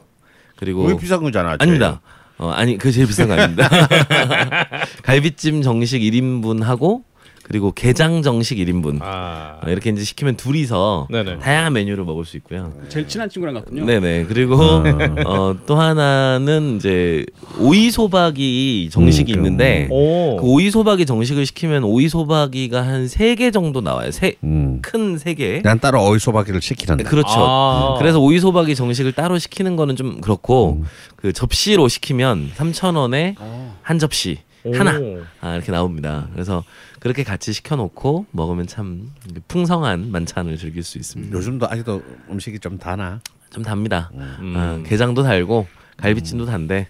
[0.57, 1.57] 그리고 그게 비싼 거잖아.
[1.59, 2.03] 아닙니다.
[2.37, 3.67] 어, 아니 그 제일 비싼 거 아닙니다.
[5.05, 7.03] 갈비찜 정식 1인분 하고
[7.47, 11.39] 그리고 게장 정식 1인분 아 어, 이렇게 이제 시키면 둘이서 네네.
[11.39, 12.73] 다양한 메뉴를 먹을 수 있고요.
[12.89, 13.85] 제일 친한 친구랑 갔군요.
[13.85, 14.57] 네네 그리고
[15.25, 17.25] 어, 또 하나는 이제
[17.61, 23.37] 오이 소박이 정식이 음, 있는데 오 그 오이 소박이 정식을 시키면 오이 소박이가 한 세
[23.37, 24.11] 개 정도 나와요.
[24.43, 24.81] 음.
[24.83, 25.63] 큰세 개.
[25.63, 27.05] 난 따로 어이 소박이를 시키는데.
[27.05, 27.29] 그렇죠.
[27.39, 27.95] 아.
[27.99, 30.83] 그래서 오이 소박이 정식을 따로 시키는 거는 좀 그렇고
[31.15, 33.79] 그 접시로 시키면 3,000원에 어.
[33.83, 34.75] 한 접시 오.
[34.75, 34.99] 하나
[35.41, 36.27] 아, 이렇게 나옵니다.
[36.33, 36.65] 그래서
[37.01, 39.13] 그렇게 같이 시켜놓고 먹으면 참
[39.49, 41.37] 풍성한 만찬을 즐길 수 있습니다.
[41.37, 43.21] 요즘도 아직도 음식이 좀 다나.
[43.51, 44.11] 좀 답니다.
[44.15, 44.55] 음.
[44.57, 46.89] 아, 게장도 달고 갈비찜도 단데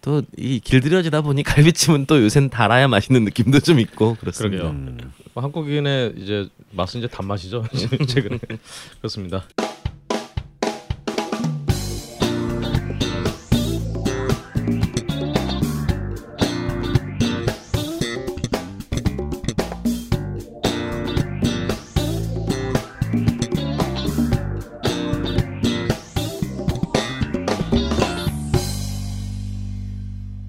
[0.00, 4.62] 또 이 길들여지다 보니 갈비찜은 또 요새는 달아야 맛있는 느낌도 좀 있고 그렇습니다.
[4.62, 4.70] 그러게요.
[4.78, 5.12] 음.
[5.34, 7.64] 뭐 한국인의 이제 맛은 이제 단맛이죠.
[8.06, 8.38] 최근에
[9.00, 9.44] 그렇습니다.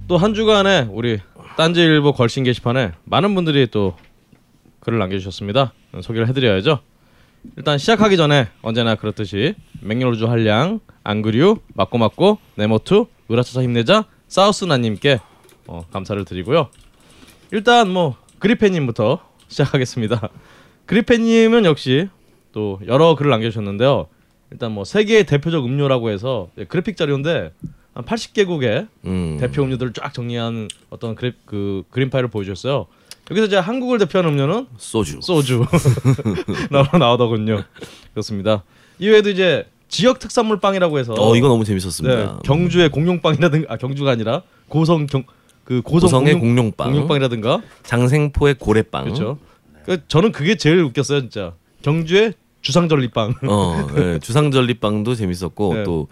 [0.07, 1.19] 또 한 주간에 우리
[1.57, 3.95] 딴지일보 걸신 게시판에 많은 분들이 또
[4.79, 5.73] 글을 남겨주셨습니다.
[6.01, 6.79] 소개를 해드려야죠.
[7.57, 15.19] 일단 시작하기 전에 언제나 그렇듯이 맹렬우주 한량, 안그류, 맞고 맞고, 네모투, 으라차차 힘내자, 사우스나님께
[15.67, 16.69] 어, 감사를 드리고요.
[17.51, 20.29] 일단 뭐 그리페님부터 시작하겠습니다.
[20.85, 22.07] 그리페님은 역시
[22.53, 24.07] 또 여러 글을 남겨주셨는데요.
[24.51, 27.51] 일단 뭐 세계의 대표적 음료라고 해서 예, 그래픽 자료인데
[27.97, 29.37] 한 80개국의 음.
[29.39, 32.85] 대표 음료들을 쫙 정리한 어떤 그래, 그 그림 파일을 보여주셨어요.
[33.31, 35.19] 여기서 이제 한국을 대표하는 음료는 소주.
[35.21, 35.65] 소주
[36.69, 37.63] 나오 나오더군요.
[38.13, 38.63] 그렇습니다.
[38.99, 42.41] 이외에도 이제 지역 특산물 빵이라고 해서 어 이거 너무 네, 재밌었습니다.
[42.43, 49.05] 경주의 공룡빵이라든가 아 경주가 아니라 고성 경그 고성 고성 의 공룡, 공룡빵, 공룡빵이라든가 장생포의 고래빵.
[49.05, 49.39] 그렇죠.
[49.85, 53.35] 그 저는 그게 제일 웃겼어요 진짜 경주의 주상절리빵.
[53.47, 55.83] 어, 네, 주상절리빵도 재밌었고 네.
[55.83, 56.07] 또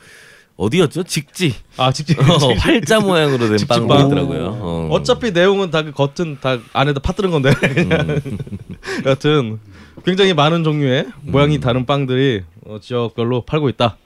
[0.57, 1.03] 어디였죠?
[1.03, 1.53] 직지.
[1.77, 3.57] 아 직접 어, 활자 모양으로 된.
[3.67, 4.57] 빵도 있더라고요.
[4.61, 4.87] 어.
[4.91, 8.37] 어차피 내용은 다 그 겉은 다 안에다 파뜨는 건데 음.
[9.05, 9.59] 여튼
[10.05, 13.97] 굉장히 많은 종류의 모양이 다른 빵들이 어, 지역별로 팔고 있다.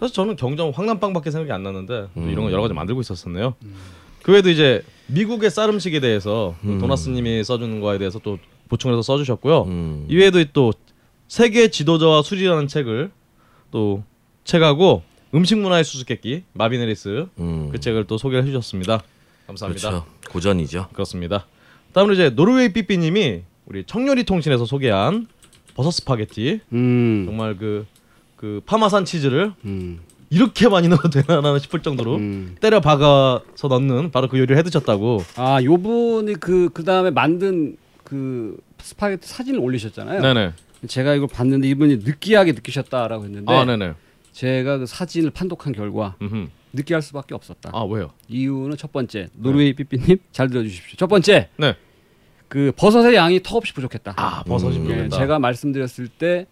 [0.00, 3.54] 사실 저는 경정 황남빵밖에 생각이 안 나는데 또 이런 거 여러 가지 만들고 있었었네요.
[4.22, 8.38] 그 외에도 이제 미국의 쌀 음식에 대해서 또 도나스님이 써주는 거에 대해서 또
[8.68, 9.62] 보충해서 써주셨고요.
[9.64, 10.06] 음.
[10.08, 10.72] 이외에도 또
[11.28, 13.12] 세계 지도자와 술이라는 책을
[13.70, 14.02] 또
[14.44, 15.02] 책하고
[15.34, 17.68] 음식 문화의 수수께끼 마빈 해리스 음.
[17.70, 19.02] 그 책을 또 소개를 해주셨습니다.
[19.46, 19.88] 감사합니다.
[19.90, 20.06] 그렇죠.
[20.30, 20.88] 고전이죠.
[20.92, 21.46] 그렇습니다.
[21.92, 25.26] 다음으로 이제 노르웨이 삐삐님이 우리 청요리 통신에서 소개한
[25.74, 27.24] 버섯 스파게티 음.
[27.26, 27.86] 정말 그
[28.42, 30.00] 그 파마산 치즈를 음.
[30.28, 32.56] 이렇게 많이 넣어도 되나 싶을 정도로 음.
[32.60, 35.22] 때려 박아서 넣는 바로 그 요리를 해드셨다고.
[35.36, 40.20] 아, 요분이 그 그다음에 만든 그 스파게티 사진을 올리셨잖아요.
[40.22, 40.54] 네네.
[40.88, 43.92] 제가 이걸 봤는데 이분이 느끼하게 느끼셨다라고 했는데 아 네네.
[44.32, 46.48] 제가 그 사진을 판독한 결과 음흠.
[46.72, 47.70] 느끼할 수밖에 없었다.
[47.72, 48.10] 아 왜요?
[48.28, 50.96] 이유는 첫 번째 노르웨이 삐삐님 잘 들어주십시오.
[50.96, 51.76] 첫 번째 네.
[52.48, 54.14] 그 버섯의 양이 턱없이 부족했다.
[54.16, 54.84] 아 버섯이 음.
[54.84, 55.16] 예, 부족했다.
[55.18, 56.46] 제가 말씀드렸을 때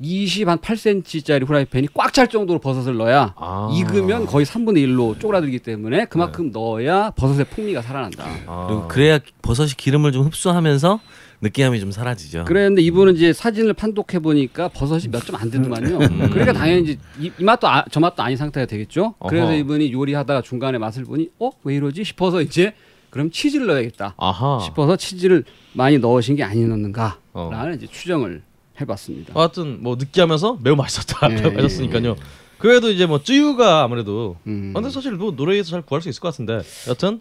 [0.00, 3.70] 20 한 8cm짜리 후라이팬이 꽉 찰 정도로 버섯을 넣어야 아.
[3.72, 8.24] 익으면 거의 3분의 1로 쪼그라들기 때문에 그만큼 넣어야 버섯의 풍미가 살아난다.
[8.46, 8.66] 아.
[8.68, 11.00] 그리고 그래야 버섯이 기름을 좀 흡수하면서
[11.40, 12.44] 느끼함이 좀 사라지죠.
[12.44, 15.98] 그랬는데 이분은 이제 사진을 판독해 보니까 버섯이 몇 점 안 되더만요.
[16.30, 19.14] 그러니까 당연히 이제 이, 이 맛도 아, 저 맛도 아닌 상태가 되겠죠.
[19.28, 19.54] 그래서 어허.
[19.56, 22.72] 이분이 요리하다가 중간에 맛을 보니 어 왜 이러지 싶어서 이제
[23.10, 24.58] 그럼 치즈를 넣어야겠다 아하.
[24.64, 27.72] 싶어서 치즈를 많이 넣으신 게 아니었는가라는 어.
[27.76, 28.42] 이제 추정을
[28.80, 29.32] 해봤습니다.
[29.38, 32.16] 하여튼 뭐 느끼하면서 매우 맛있었다 예, 하셨으니까요.
[32.58, 34.72] 그 외에도 이제 뭐 쯔유가 아무래도 음.
[34.74, 37.20] 아, 근데 사실 뭐 노르웨이에서 잘 구할 수 있을 것 같은데 여튼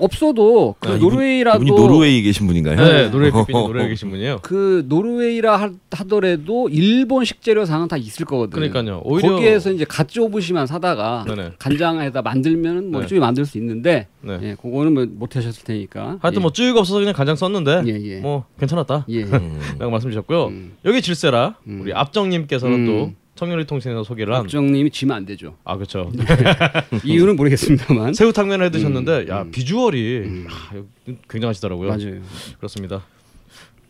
[0.00, 2.76] 없어도 그 아, 이분- 노르웨이라도 이분이 노르웨이 계신 분인가요?
[2.76, 4.38] 네 노르웨이 삐삐님 노르웨이 계신 분이에요.
[4.42, 8.54] 그 노르웨이라 하- 하더라도 일본 식재료 상은 다 있을 거거든요.
[8.70, 9.00] 그러니까요.
[9.04, 11.52] 오히려 거기에서 이제 가쓰오부시만 사다가 네네.
[11.58, 13.06] 간장에다 만들면은 뭐 네.
[13.06, 14.38] 좀 만들 수 있는데 네.
[14.42, 16.18] 예, 그거는 뭐 못 하셨을 테니까.
[16.20, 18.20] 하여튼 뭐 쯔유가 없어서 그냥 간장 썼는데 예, 예.
[18.20, 19.06] 뭐 괜찮았다.
[19.08, 19.22] 예.
[19.24, 19.60] 음.
[19.78, 20.46] 라고 말씀 주셨고요.
[20.46, 20.72] 음.
[20.84, 21.80] 여기 질세라 음.
[21.82, 22.86] 우리 압정님께서는 음.
[22.86, 24.42] 또 청요리 통신에서 소개를 한.
[24.42, 25.56] 압정님이 지면 안 되죠.
[25.64, 26.10] 아 그렇죠.
[27.04, 28.14] 이유는 모르겠습니다만.
[28.14, 29.50] 새우탕면을 해드셨는데 야 음.
[29.50, 30.46] 비주얼이 음.
[30.48, 30.84] 아, 이거
[31.28, 31.88] 굉장하시더라고요.
[31.88, 32.20] 맞아요.
[32.58, 33.02] 그렇습니다.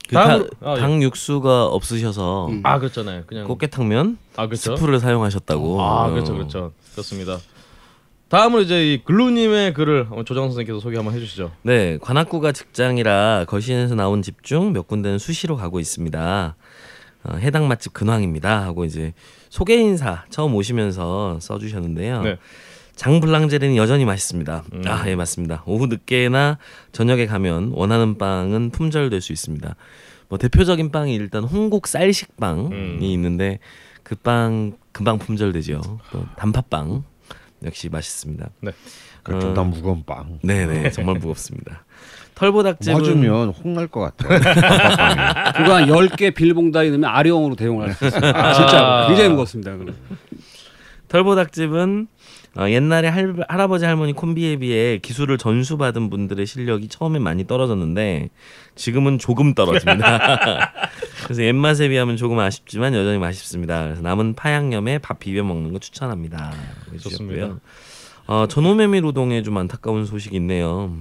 [0.09, 0.81] 그 다음으로- 다- 아, 예.
[0.81, 2.61] 당 육수가 없으셔서 음.
[2.65, 3.25] 아 그렇잖아요.
[3.27, 4.77] 그냥 꽃게탕면 아 그렇죠.
[4.77, 5.81] 스프를 사용하셨다고.
[5.83, 6.11] 아 어.
[6.11, 6.73] 그렇죠 그렇죠.
[6.93, 7.39] 그렇습니다.
[8.29, 11.53] 다음으로 이제 이 글루님의 글을 한번 조장 선생님께서 소개 한번 해주시죠.
[11.63, 16.57] 네, 관악구가 직장이라 거신에서 나온 집 중 몇 군데는 수시로 가고 있습니다.
[17.25, 18.63] 어, 해당 맛집 근황입니다.
[18.65, 19.13] 하고 이제
[19.49, 22.23] 소개 인사 처음 오시면서 써주셨는데요.
[22.23, 22.37] 네.
[22.97, 24.65] 장블랑제리는 여전히 맛있습니다.
[24.73, 24.83] 음.
[24.87, 25.63] 아, 예, 맞습니다.
[25.67, 26.59] 오후 늦게나
[26.93, 29.75] 저녁에 가면 원하는 빵은 품절될 수 있습니다.
[30.29, 32.99] 뭐 대표적인 빵이 일단 홍국 쌀식빵이 음.
[33.03, 33.59] 있는데
[34.03, 35.81] 그 빵 금방 품절되죠.
[36.13, 37.03] 또 단팥빵
[37.65, 38.51] 역시 맛있습니다.
[39.23, 39.39] 그 어.
[39.39, 40.39] 좀더 무거운 빵.
[40.43, 41.85] 네네 정말 무겁습니다.
[42.35, 44.29] 털보닭집은 맞으면 홍날 것 같아.
[45.53, 48.33] 그거 한 10개 빌봉다리 넣으면 아령으로 대용을 할수 있어요.
[48.35, 49.77] 아, 진짜 굉장히 무겁습니다.
[49.77, 49.93] 그거.
[51.09, 52.09] 털보닭집은
[52.57, 58.31] 어, 옛날에 할, 할아버지 할머니 콤비에 비해 기술을 전수받은 분들의 실력이 처음엔 많이 떨어졌는데
[58.77, 60.73] 지금은 조금 떨어집니다.
[61.25, 63.85] 그래서 옛맛에 비하면 조금 아쉽지만 여전히 맛있습니다.
[63.85, 66.53] 그래서 남은 파양념에 밥 비벼 먹는 거 추천합니다.
[67.01, 67.59] 좋습니다.
[68.27, 70.97] 어, 전호메밀 우동에 좀 안타까운 소식이 있네요.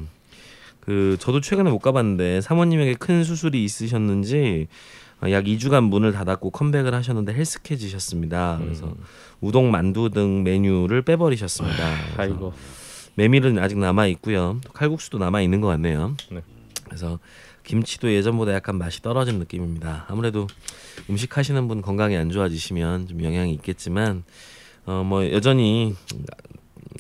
[0.79, 6.93] 그 저도 최근에 못 가봤는데 사모님에게 큰 수술이 있으셨는지 어, 약 2주간 문을 닫았고 컴백을
[6.93, 8.59] 하셨는데 헬스케지셨습니다.
[8.61, 8.93] 그래서
[9.41, 11.77] 우동, 만두 등 메뉴를 빼버리셨습니다.
[12.15, 12.53] 그래서 아이고.
[13.15, 14.59] 메밀은 아직 남아 있고요.
[14.65, 16.15] 또 칼국수도 남아 있는 것 같네요.
[16.31, 16.41] 네.
[16.85, 17.19] 그래서
[17.63, 20.05] 김치도 예전보다 약간 맛이 떨어진 느낌입니다.
[20.09, 20.47] 아무래도
[21.09, 24.23] 음식 하시는 분 건강이 안 좋아지시면 좀 영향이 있겠지만
[24.85, 25.95] 어 뭐 여전히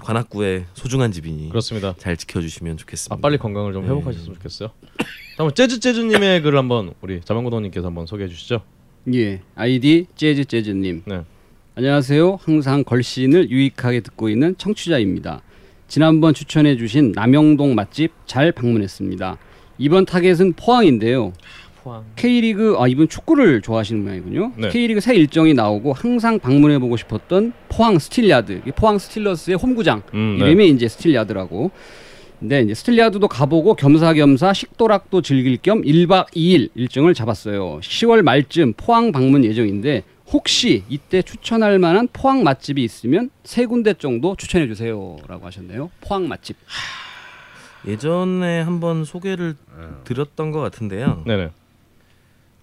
[0.01, 1.95] 관악구의 소중한 집이니 그렇습니다.
[1.97, 3.15] 잘 지켜주시면 좋겠습니다.
[3.15, 3.89] 아 빨리 건강을 좀 네.
[3.89, 4.69] 회복하셨으면 좋겠어요.
[5.37, 8.61] 다음 재즈 재즈님의 글을 한번 우리 자방고동님께서 한번 소개해 주시죠.
[9.13, 11.03] 예, 아이디 재즈 재즈님.
[11.05, 11.21] 네.
[11.75, 12.39] 안녕하세요.
[12.41, 15.41] 항상 걸신을 유익하게 듣고 있는 청취자입니다.
[15.87, 19.37] 지난번 추천해 주신 남영동 맛집 잘 방문했습니다.
[19.79, 21.33] 이번 타겟은 포항인데요.
[21.83, 22.05] 포항.
[22.15, 24.53] K리그 아 이분 축구를 좋아하시는 모양이군요.
[24.55, 24.69] 네.
[24.69, 30.45] K리그 새 일정이 나오고 항상 방문해 보고 싶었던 포항 스틸야드, 포항 스틸러스의 홈구장 음, 네.
[30.45, 31.71] 이름이 이제 스틸야드라고.
[32.39, 37.79] 근데 이제 스틸야드도 가보고 겸사겸사 식도락도 즐길 겸 1박 2일 일정을 잡았어요.
[37.81, 44.35] 10월 말쯤 포항 방문 예정인데 혹시 이때 추천할 만한 포항 맛집이 있으면 세 군데 정도
[44.35, 45.89] 추천해 주세요라고 하셨네요.
[46.01, 46.57] 포항 맛집.
[47.85, 49.55] 예전에 한번 소개를
[50.05, 51.23] 드렸던 것 같은데요.
[51.25, 51.49] 네네.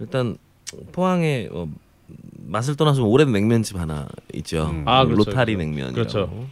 [0.01, 0.37] 일단
[0.93, 1.69] 포항에 어,
[2.47, 4.69] 맛을 떠나서 오래된 냉면집 하나 있죠.
[4.71, 4.85] 음.
[4.87, 5.31] 아, 그렇죠.
[5.31, 5.95] 로타리 냉면이라고.
[5.95, 6.49] 그렇죠.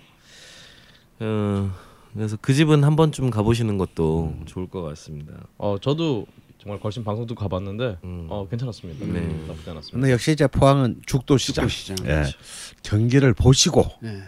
[1.20, 1.70] 어,
[2.14, 4.46] 그래서 그 집은 한 번쯤 가보시는 것도 음.
[4.46, 5.34] 좋을 것 같습니다.
[5.56, 6.26] 어 저도
[6.58, 8.26] 정말 걸신 방송도 가봤는데 음.
[8.28, 9.06] 어 괜찮았습니다.
[9.06, 9.20] 네.
[9.46, 9.90] 나쁘지 않았습니다.
[9.92, 11.68] 근데 역시 이제 포항은 죽도 시장.
[11.68, 12.06] 축구시장.
[12.08, 12.24] 예.
[12.82, 14.22] 경기를 보시고 네.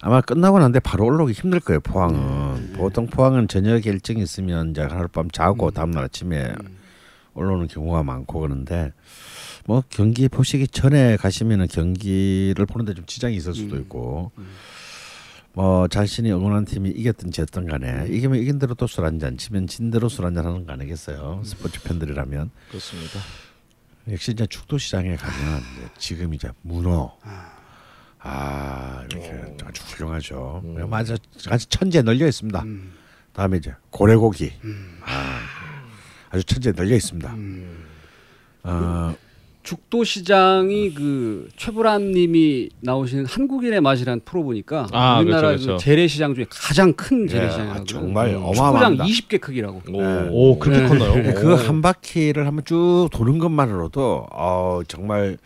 [0.00, 1.80] 아마 끝나고 난데 바로 올라오기 힘들 거예요.
[1.80, 6.54] 포항은 보통 포항은 저녁에 일정이 있으면 이제 하룻밤 자고 다음날 아침에
[7.34, 8.92] 올라오는 경우가 많고 그런데
[9.66, 14.30] 뭐 경기 보시기 전에 가시면은 경기를 보는데 좀 지장이 있을 수도 있고
[15.52, 19.90] 뭐 자신이 응원한 팀이 이겼든 졌든 간에 이기면 이긴 대로 또 술 한잔 지면 진
[19.90, 21.42] 대로 술 한잔 하는 거 아니겠어요?
[21.44, 22.50] 스포츠 팬들이라면.
[22.68, 23.20] 그렇습니다.
[24.10, 27.16] 역시 이제 축도 시장에 가면 이제 지금 이제 문어.
[27.22, 29.04] 아.
[29.10, 30.62] 이렇게 아주 훌륭하죠.
[30.88, 31.16] 맞아
[31.48, 32.64] 아주 천재 널려 있습니다.
[33.32, 34.52] 다음에 이제 고래고기.
[35.04, 35.40] 아,
[36.34, 37.36] 아주 천재 널려 있습니다.
[38.64, 39.14] 어,
[39.62, 45.76] 죽도 시장이 그 최불암님이 나오시는 한국인의 맛이라는 프로 보니까 아, 우리나라 그렇죠, 그렇죠.
[45.78, 49.04] 그 재래시장 중에 가장 큰 예, 재래시장이라고 아, 정말 어마어마합니다.
[49.04, 49.82] 20개 크기라고.
[49.86, 50.28] 네.
[50.30, 50.88] 오 그렇게 네.
[50.88, 51.34] 컸나요?
[51.34, 55.38] 그 한 바퀴를 한번 쭉 도는 것만으로도 어, 정말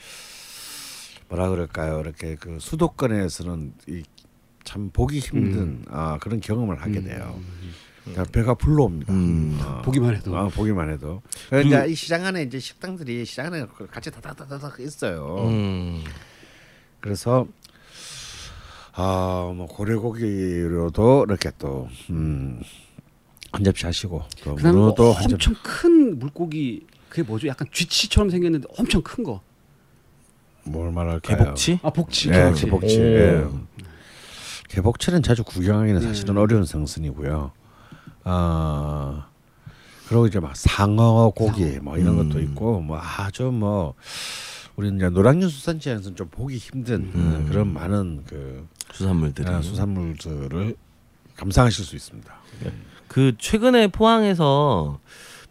[1.29, 2.01] 뭐라 그럴까요?
[2.01, 4.03] 이렇게 그 수도권에서는 이
[4.65, 7.07] 참 보기 힘든 아, 그런 경험을 하게 돼요.
[7.17, 7.35] 그러니까
[8.33, 9.13] 배가 불러옵니다.
[9.13, 9.59] 음.
[9.63, 9.83] 어.
[9.85, 10.37] 보기만 해도.
[10.37, 11.23] 아, 보기만 해도.
[11.49, 15.47] 그러니까 이 시장 안에 이제 식당들이 시장 안에 같이 다다다다닥 있어요.
[15.49, 16.03] 음.
[17.01, 17.47] 그래서
[18.93, 22.61] 아뭐 고래고기로도 이렇게 또 음,
[23.53, 25.49] 한 접시 하시고 또 문어도 한 접시.
[25.51, 27.47] 엄청 큰 물고기 그게 뭐죠?
[27.47, 29.41] 약간 쥐치처럼 생겼는데 엄청 큰 거.
[30.65, 31.39] 뭘 말할까요?
[31.39, 31.79] 개복치?
[31.83, 32.31] 아 복치.
[32.31, 32.65] 예, 복치.
[32.65, 32.99] 개복치.
[32.99, 33.03] 오.
[33.03, 33.47] 예.
[34.69, 36.41] 개복치는 자주 구경하기는 사실은 네.
[36.41, 37.53] 어려운 생선이고요.
[38.31, 39.27] 아
[40.07, 42.29] 그리고 이제 막 상어 고기 뭐 이런 음.
[42.29, 43.95] 것도 있고 뭐 아주 뭐
[44.77, 47.43] 우리는 이제 노량진수산지에서는 좀 보기 힘든 음.
[47.47, 49.49] 어, 그런 많은 그 수산물들이.
[49.49, 50.77] 아, 수산물들을
[51.37, 52.33] 감상하실 수 있습니다.
[53.09, 54.99] 그 최근에 포항에서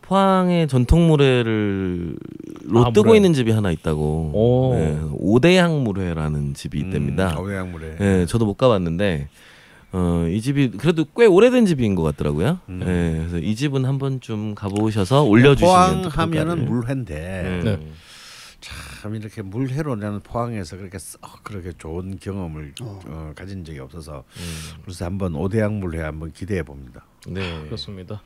[0.01, 2.15] 포항의 전통 물회를
[2.63, 3.17] 로 아, 뜨고 물회.
[3.17, 4.31] 있는 집이 하나 있다고.
[4.33, 4.75] 오.
[4.75, 7.31] 네, 오대양 물회라는 집이 있답니다.
[7.33, 7.97] 음, 어양물에.
[7.99, 9.27] 예, 저도 못 가봤는데
[9.93, 12.59] 어, 이 집이 그래도 꽤 오래된 집인 것 같더라고요.
[12.69, 12.81] 음.
[12.81, 16.65] 예, 그래서 이 집은 한번 좀 가보셔서 올려주시면 또 포항하면은.
[16.65, 17.77] 물회인데 네.
[17.77, 17.91] 네.
[18.59, 24.23] 참 이렇게 물회로 나는 포항에서 그렇게 썩 그렇게 좋은 경험을 어, 가진 적이 없어서
[24.83, 27.05] 그래서 한번 오대양 물회 한번 기대해 봅니다.
[27.27, 27.63] 네.
[27.65, 28.21] 그렇습니다.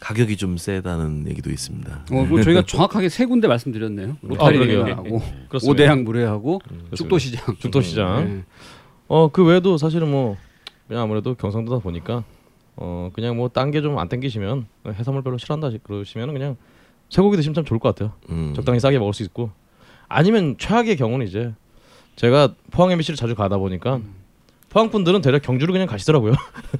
[0.00, 2.04] 가격이 좀 세다는 얘기도 있습니다.
[2.12, 4.10] 어, 뭐 저희가 정확하게 세 군데 말씀드렸네요.
[4.10, 4.78] 아, 로타리 그러게요.
[4.84, 5.70] 냉면하고 그렇습니다.
[5.70, 6.96] 오대양 물회하고 그렇습니다.
[6.96, 7.56] 죽도시장.
[7.58, 8.24] 죽도시장.
[8.24, 8.44] 네.
[9.08, 10.36] 어그 외에도 사실은 뭐
[10.88, 12.24] 그냥 아무래도 경상도다 보니까
[12.76, 16.56] 어 그냥 뭐 딴 게 좀 안 땡기시면 해산물 별로 싫어한다 그러시면 그냥
[17.10, 18.12] 쇠고기 드시면 참 좋을 것 같아요.
[18.30, 18.52] 음.
[18.54, 19.50] 적당히 싸게 먹을 수 있고
[20.08, 21.52] 아니면 최악의 경우는 이제
[22.16, 24.00] 제가 포항 MBC를 자주 가다 보니까
[24.70, 26.32] 포항 분들은 대략 경주를 그냥 가시더라고요.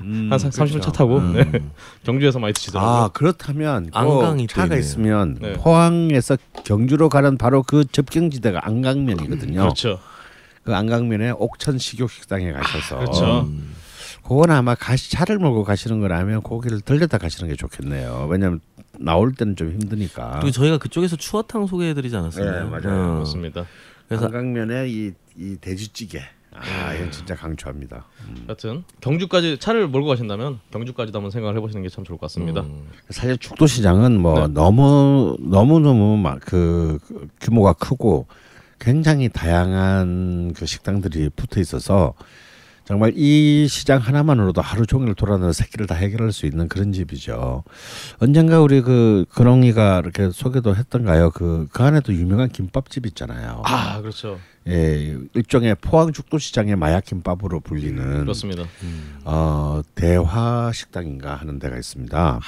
[0.03, 1.33] 음, 한 30분 차 타고 음.
[1.33, 1.51] 네.
[2.05, 2.91] 경주에서 많이 드시더라고요.
[2.93, 4.81] 아 그렇다면 꼭 안강이 또 차가 있네요.
[4.81, 5.53] 있으면 네.
[5.55, 9.61] 포항에서 경주로 가는 바로 그 접경지대가 안강면이거든요.
[9.63, 9.99] 그렇죠.
[10.65, 13.49] 그 안강면에 옥천 식욕 식당에 가셔서 그렇죠.
[14.19, 14.29] 음.
[14.29, 18.27] 그건 아마 가시 차를 몰고 가시는 거라면 거기를 들렸다 가시는 게 좋겠네요.
[18.31, 18.61] 왜냐하면
[18.99, 20.39] 나올 때는 좀 힘드니까.
[20.41, 22.51] 그리고 저희가 그쪽에서 추어탕 소개해드리지 않았어요?
[22.51, 23.12] 네, 맞아요.
[23.12, 23.19] 어.
[23.21, 23.64] 맞습니다.
[24.09, 26.21] 그래서 한강면에 이, 이 돼지찌개.
[26.61, 28.05] 아, 이건 진짜 강추합니다.
[28.49, 32.62] 여튼 경주까지 차를 몰고 가신다면 경주까지도 한번 생각을 해보시는 게 참 좋을 것 같습니다.
[32.62, 32.89] 음.
[33.11, 34.53] 사실 축도 시장은 뭐 네.
[34.55, 36.99] 너무 너무 너무 그
[37.41, 38.27] 규모가 크고
[38.81, 42.14] 굉장히 다양한 그 식당들이 붙어 있어서
[42.89, 47.62] 정말 이 시장 하나만으로도 하루 종일 돌아다녀 새끼를 다 해결할 수 있는 그런 집이죠.
[48.18, 51.30] 언젠가 우리 그 그렁이가 이렇게 소개도 했던가요?
[51.32, 53.61] 그 그 안에도 유명한 김밥집 있잖아요.
[53.66, 54.41] 아 그렇죠.
[54.68, 58.64] 예, 일종의 포항 죽도 시장의 마약 김밥으로 불리는 그렇습니다.
[59.24, 62.41] 어 대화 식당인가 하는 데가 있습니다.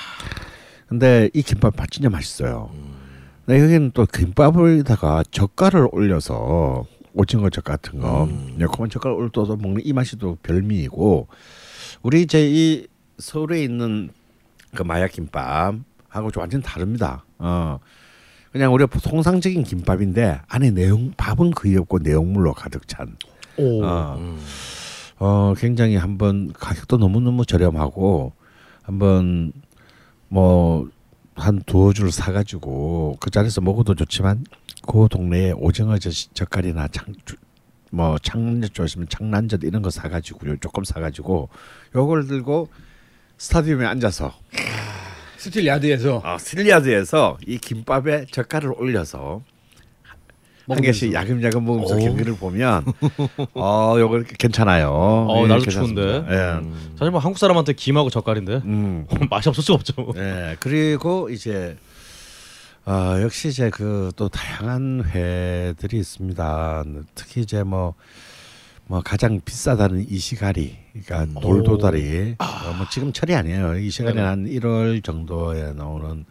[0.89, 2.71] 근데 이 김밥 맛 진짜 맛있어요.
[3.45, 9.93] 근데 여기는 또 김밥에다가 젓갈을 올려서 오징어 젓 같은 거, 매콤한 젓갈 올려서 먹는 이
[9.93, 11.29] 맛이 또 별미이고
[12.03, 12.87] 우리 이제 이
[13.19, 14.11] 서울에 있는
[14.75, 17.25] 그 마약 김밥하고 좀 완전 다릅니다.
[17.39, 17.79] 어.
[18.53, 23.17] 그냥 우리가 통상적인 김밥인데 안에 내용 밥은 거의 없고 내용물로 가득 찬.
[23.57, 23.85] 오.
[23.85, 24.37] 어,
[25.19, 28.33] 어 굉장히 한번 가격도 너무 너무 저렴하고
[28.83, 29.53] 한번
[30.29, 30.89] 뭐
[31.41, 34.45] 한 두어 줄 사가지고 그 자리에서 먹어도 좋지만
[34.87, 37.15] 그 동네에 오징어 젓, 젓갈이나 창,
[37.91, 41.49] 뭐 창란젓 좋아하시면 창란젓 이런 거 사가지고 조금 사가지고
[41.95, 42.69] 요걸 들고
[43.39, 44.35] 스타디움에 앉아서
[45.41, 46.21] 스틸 야드에서.
[46.23, 49.43] 아, 스틸야드에서 이 김밥에 젓갈을 올려서
[50.75, 51.99] 한 개씩 야금야금 먹으면서 오.
[51.99, 52.85] 경기를 보면
[53.55, 54.91] 어 요거 괜찮아요.
[54.91, 56.03] 어, 예, 날도 괜찮습니다.
[56.03, 56.33] 추운데.
[56.35, 56.97] 예.
[56.99, 59.07] 사실 뭐 한국 사람한테 김하고 젓갈인데 음.
[59.31, 59.95] 맛이 없을 수가 없죠.
[60.17, 60.57] 예.
[60.61, 61.77] 그리고 이제
[62.87, 66.85] 어, 역시 이제 그 또 다양한 회들이 있습니다.
[67.15, 67.95] 특히 이제 뭐,
[68.87, 72.37] 뭐 가장 비싸다는 이시가리, 그러니까 돌도다리.
[72.39, 72.45] 어,
[72.77, 73.79] 뭐 지금 철이 아니에요.
[73.79, 76.25] 이시가리는 한 1월 정도에 나오는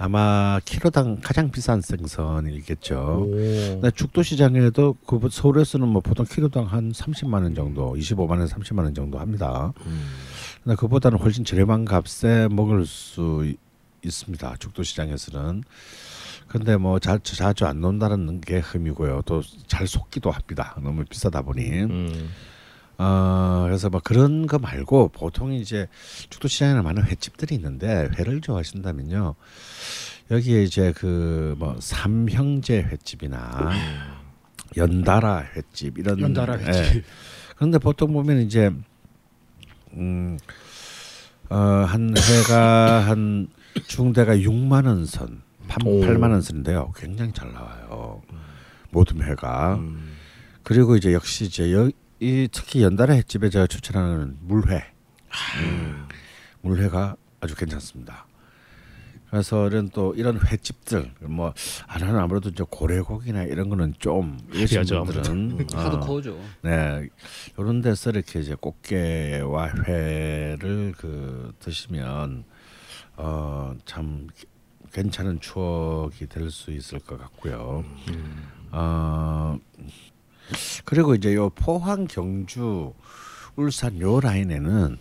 [0.00, 3.26] 아마 키로당 가장 비싼 생선이겠죠.
[3.28, 8.78] 근데 죽도 시장에도 그 서울에서는 뭐 보통 키로당 한 30만 원 정도, 25만 원, 30만
[8.84, 9.72] 원 정도 합니다.
[10.62, 13.56] 근데 그보다는 훨씬 저렴한 값에 먹을 수 이-
[14.04, 14.54] 있습니다.
[14.60, 15.64] 죽도 시장에서는.
[16.46, 19.22] 근데 뭐 자, 자주 안 논다는 게 흠이고요.
[19.26, 20.76] 또 잘 속기도 합니다.
[20.82, 21.62] 너무 비싸다 보니.
[21.82, 22.30] 음.
[22.98, 25.86] 어, 그래서 뭐 그런 거 말고 보통 이제
[26.30, 29.34] 죽도시장에는 많은 횟집들이 있는데 회를 좋아하신다면요.
[30.30, 33.70] 여기에 이제 그 뭐 삼형제 횟집이나
[34.76, 36.64] 연달아 횟집 이런 연달아 예.
[36.66, 37.04] 횟집.
[37.56, 38.70] 그런데 보통 보면 이제
[39.94, 40.38] 음,
[41.50, 43.48] 음어 한 회가 한
[43.86, 46.00] 중대가 6만 원 선, 8, 오.
[46.02, 46.92] 8만 원 선인데요.
[46.96, 48.22] 굉장히 잘 나와요.
[48.90, 49.76] 모든 회가.
[49.76, 50.12] 음.
[50.62, 51.90] 그리고 이제 역시 이제 여,
[52.20, 54.84] 이 특히 연달아 횟집에 제가 추천하는 물회,
[55.62, 56.08] 음,
[56.62, 58.26] 물회가 아주 괜찮습니다.
[59.30, 61.52] 그래서 이런 또 이런 횟집들 뭐
[61.86, 65.68] 아는 아무래도 이제 고래고기나 이런 거는 좀 이런 헤비하죠, 분들은.
[65.74, 66.40] 하드 어, 코어죠.
[66.62, 67.08] 네.
[67.58, 72.44] 이런 데서 이렇게 이제 꽃게와 회를 그 드시면
[73.16, 74.28] 어 참
[74.92, 77.84] 괜찮은 추억이 될 수 있을 것 같고요.
[78.72, 79.58] 어
[80.84, 82.92] 그리고 이제 요 포항 경주
[83.56, 84.98] 울산 요 라인에는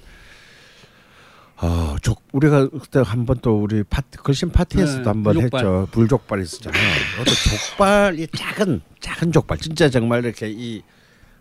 [1.59, 5.41] 어 족 우리가 그때 한 번 또 우리 파티 걸신 파티에서도 네, 한번.
[5.41, 6.81] 했죠 불족발 있었잖아요.
[7.25, 10.83] 또 족발 이 작은 작은 족발 진짜 정말 이렇게 이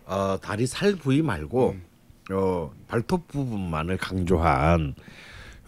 [0.05, 1.75] 어, 다리 살 부위 말고
[2.31, 4.95] 요 발톱 부분만을 강조한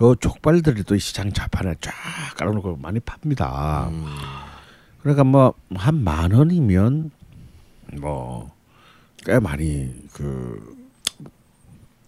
[0.01, 1.93] 요 족발들이 또이 시장 좌판에 쫙
[2.37, 3.89] 깔아놓고 많이 팝니다.
[5.01, 7.11] 그러니까 뭐 한 만 원이면
[7.97, 8.51] 뭐
[9.25, 10.77] 꽤 많이 그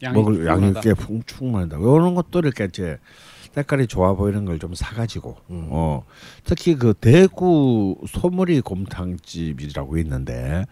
[0.02, 0.74] 양이 먹을 양이.
[0.82, 1.78] 꽤 풍- 충분하다.
[1.78, 2.98] 이런 것도 이렇게 이제
[3.54, 6.06] 색깔이 좋아 보이는 걸 좀 사가지고 어
[6.46, 10.66] 특히 그 대구 소머리 곰탕집이라고 있는데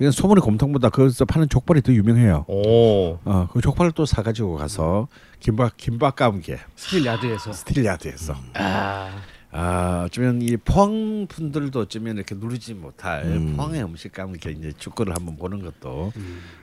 [0.00, 2.44] 이건 소머리 곰탕보다 거기서 파는 족발이 더 유명해요.
[2.48, 3.18] 오.
[3.24, 5.06] 어그 족발을 또 사가지고 가서
[5.38, 9.10] 김밥 김밥 감게 스틸 야드에서 스틸야드에서 아.
[9.52, 13.54] 아 어쩌면 이 포항 분들도 어쩌면 이렇게 누리지 못할 음.
[13.56, 16.12] 포항의 음식과 함께 이제 축구를 한번 보는 것도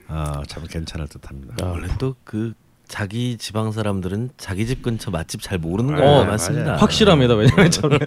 [0.08, 1.66] 아, 참 괜찮을 듯합니다.
[1.66, 2.54] 아, 원래 또 그
[2.88, 6.26] 자기 지방 사람들은 자기 집 근처 맛집 잘 모르는 어, 경우가 맞아요.
[6.30, 6.76] 많습니다.
[6.76, 7.34] 확실합니다.
[7.34, 7.98] 왜냐면 저는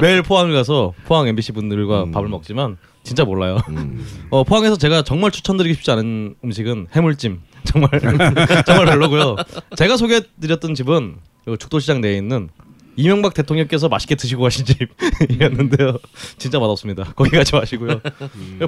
[0.00, 3.58] 매일 포항을 가서 포항 MBC 분들과 밥을 먹지만 진짜 몰라요.
[3.70, 4.04] 음.
[4.30, 7.40] 어, 포항에서 제가 정말 추천드리고 싶지 않은 음식은 해물찜.
[7.64, 7.90] 정말
[8.66, 9.36] 정말 별로고요.
[9.76, 11.16] 제가 소개해드렸던 집은
[11.48, 12.48] 요 죽도시장 내에 있는
[12.96, 15.98] 이명박 대통령께서 맛있게 드시고 가신 집이었는데요.
[16.38, 17.12] 진짜 맛없습니다.
[17.14, 18.00] 거기 가지 마시고요.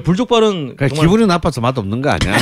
[0.03, 2.37] 불족발은 그러니까 정말 기분이 나빠서 맛 없는 거 아니야?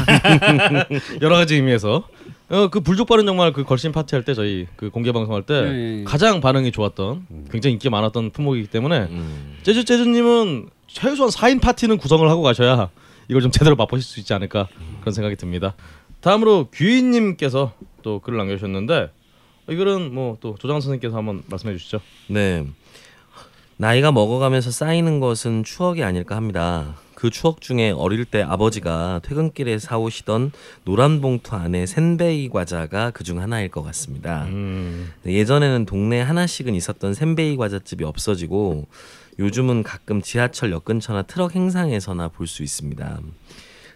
[1.22, 2.04] 여러 가지 의미에서
[2.50, 6.04] 어, 그 불족발은 정말 그 걸신 파티 할 때 저희 그 공개 방송할 때 네.
[6.06, 9.58] 가장 반응이 좋았던 굉장히 인기 많았던 품목이기 때문에 음.
[9.64, 12.90] 재즈 재즈님은 최소한 4인 파티는 구성을 하고 가셔야
[13.28, 14.68] 이걸 좀 제대로 맛보실 수 있지 않을까
[15.02, 15.76] 그런 생각이 듭니다.
[16.22, 19.10] 다음으로 규인님께서 또 글을 남겨주셨는데
[19.70, 22.00] 이거는 뭐 또 조장 선생님께서 한번 말씀해 주시죠.
[22.28, 22.66] 네.
[23.78, 26.96] 나이가 먹어가면서 쌓이는 것은 추억이 아닐까 합니다.
[27.14, 30.52] 그 추억 중에 어릴 때 아버지가 퇴근길에 사오시던
[30.84, 34.46] 노란 봉투 안에 센베이 과자가 그중 하나일 것 같습니다.
[34.46, 38.88] 음, 예전에는 동네에 하나씩은 있었던 센베이 과자집이 없어지고
[39.40, 43.20] 요즘은 가끔 지하철 역 근처나 트럭 행상에서나 볼 수 있습니다.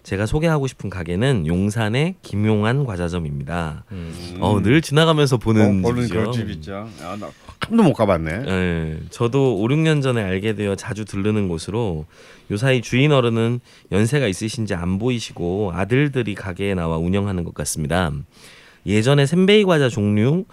[0.04, 3.84] 제가 소개하고 싶은 가게는 용산의 김용한 과자점입니다.
[3.92, 4.38] 음.
[4.40, 6.14] 어, 늘 지나가면서 보는 보는 집이죠.
[6.14, 6.90] 그런 집 있죠.
[7.02, 8.44] 아, 나한 번도 못 가봤네.
[8.48, 12.06] 예, 저도 5, 6년 전에 알게 되어 자주 들르는 곳으로
[12.50, 13.60] 요사이 주인 어른은
[13.92, 18.12] 연세가 있으신지 안 보이시고 아들들이 가게에 나와 운영하는 것 같습니다.
[18.88, 20.46] 예전에 샌베이 과자 종류,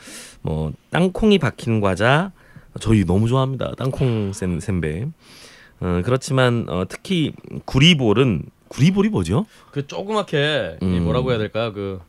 [0.43, 2.33] 뭐 땅콩이 박힌 과자,
[2.81, 3.73] 저희 너무 좋아합니다.
[3.79, 5.07] 땅콩 샌, 샌베.
[5.81, 7.33] 어, 그렇지만 어, 특히
[7.65, 9.47] 구리볼은 구리볼이 뭐죠?
[9.71, 11.05] 그 조그맣게 이 음.
[11.05, 12.01] 뭐라고 해야 될까 그.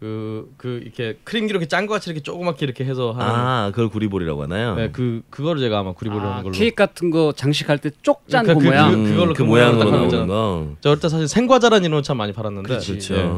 [0.00, 4.42] 그, 그 이렇게 크림기 이렇게 짠거 같이 이렇게 조그맣게 이렇게 해서 하는 아, 그걸 구리볼이라고
[4.42, 4.74] 하나요?
[4.74, 6.50] 네, 그 그거를 제가 아마 구리보리 하는 아, 걸로.
[6.52, 8.90] 케이크 같은 거 장식할 때 쪽짠 그- 그, 그- 모양.
[9.04, 10.72] 그- 그 걸로 그 그 모양으로 나오는 거.
[10.80, 12.68] 저 어릴 때 사실 생과자라는 이름은 참 많이 팔았는데.
[12.80, 13.14] 그렇죠.
[13.14, 13.30] 예.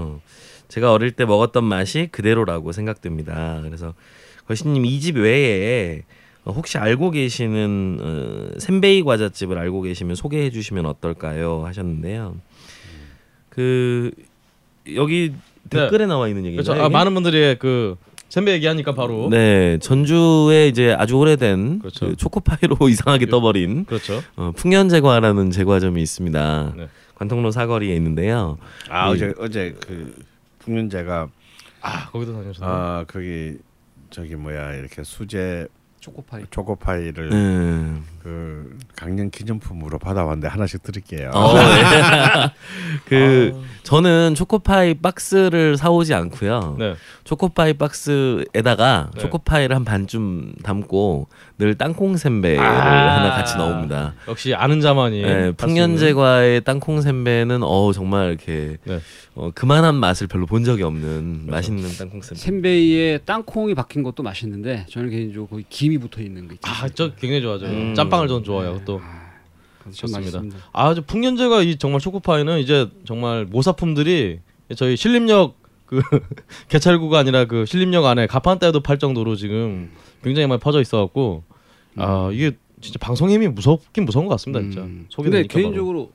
[0.68, 3.60] 제가 어릴 때 먹었던 맛이 그대로라고 생각됩니다.
[3.62, 3.92] 그래서
[4.48, 6.00] 거시님 이 집 외에
[6.46, 11.66] 어, 혹시 알고 계시는 어, 샌베이 과자집을 알고 계시면 소개해 주시면 어떨까요?
[11.66, 12.36] 하셨는데요.
[13.54, 14.10] 그
[14.94, 15.32] 여기
[15.70, 16.62] 댓글에 나와 있는 얘기죠.
[16.72, 16.84] 그렇죠.
[16.84, 17.96] 아, 많은 분들이 그
[18.28, 19.28] 샌베 얘기하니까 바로.
[19.30, 22.06] 네, 전주에 이제 아주 오래된 그렇죠.
[22.08, 24.22] 그 초코파이로 이상하게 떠버린 그렇죠.
[24.36, 26.74] 어, 풍년제과라는 제과점이 있습니다.
[26.76, 26.88] 네.
[27.14, 28.58] 관통로 사거리에 있는데요.
[28.90, 29.10] 아 네.
[29.12, 30.14] 어제 어제 그
[30.58, 31.28] 풍년제가
[31.80, 32.68] 아 거기도 다니셨어요.
[32.68, 33.56] 아 거기
[34.10, 35.68] 저기 뭐야 이렇게 수제
[36.00, 36.44] 초코파이.
[36.50, 38.04] 초코파이를 음.
[38.24, 41.30] 그 강령 기념품으로 받아왔는데 하나씩 드릴게요.
[41.34, 41.60] 어, 네.
[43.04, 46.76] 그 저는 초코파이 박스를 사오지 않고요.
[46.78, 46.94] 네.
[47.24, 49.20] 초코파이 박스에다가 네.
[49.20, 53.18] 초코파이를 한 반쯤 담고 늘 땅콩 샌베를 아.
[53.18, 54.14] 하나 같이 넣습니다.
[54.26, 55.20] 역시 아는 자만이.
[55.20, 55.52] 네.
[55.52, 59.00] 풍년제과의 땅콩 샌베는 어 정말 이렇게 네.
[59.34, 62.40] 어, 그만한 맛을 별로 본 적이 없는 맛있는 땅콩 샌베.
[62.40, 66.70] 샌베이에 땅콩이 박힌 것도 맛있는데 저는 개인적으로 거기 김이 붙어 있는 거 있죠.
[66.70, 67.66] 아, 저 굉장히 좋아하죠.
[67.66, 67.94] 음.
[67.94, 68.80] 짬 빵을 저는 좋아해요.
[68.84, 69.00] 또.
[69.84, 70.18] 전 좋습니다.
[70.20, 70.58] 맛있습니다.
[70.72, 74.40] 아주 풍년제가 이 정말 초코파이는 이제 정말 모사품들이
[74.76, 75.56] 저희 신림역
[75.86, 76.00] 그
[76.68, 79.90] 개찰구가 아니라 그 신림역 안에 가판대에도 팔 정도로 지금
[80.22, 81.42] 굉장히 많이 퍼져 있어갖고
[81.96, 84.80] 아 이게 진짜 방송 힘이 무섭긴 무서운 것 같습니다 진짜.
[84.80, 85.06] 음.
[85.14, 85.42] 근데.
[85.46, 86.12] 개인적으로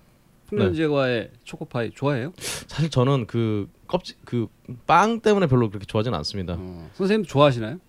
[0.48, 2.34] 풍년제과의 초코파이 좋아해요?
[2.68, 4.48] 사실 저는 그 껍질 그
[4.86, 6.56] 빵 때문에 별로 그렇게 좋아하지는 않습니다.
[6.58, 7.80] 어, 선생님 좋아하시나요?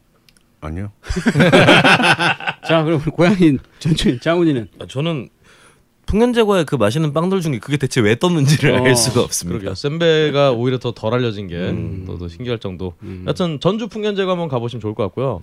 [0.61, 0.93] 아니요.
[2.67, 5.29] 자, 그럼 우리 고양이 전주인 장훈이는 아, 저는
[6.07, 9.59] 풍년제과의 그 맛있는 빵들 중에 그게 대체 왜 떴는지를 어, 알 수가 없습니다.
[9.61, 9.75] 그러게요.
[9.77, 12.05] 샌베가 오히려 더 덜 알려진 게 음.
[12.07, 12.95] 더, 더 신기할 정도.
[13.03, 13.23] 음.
[13.27, 15.41] 하여튼 전주 풍년제가 한번 가보시면 좋을 것 같고요.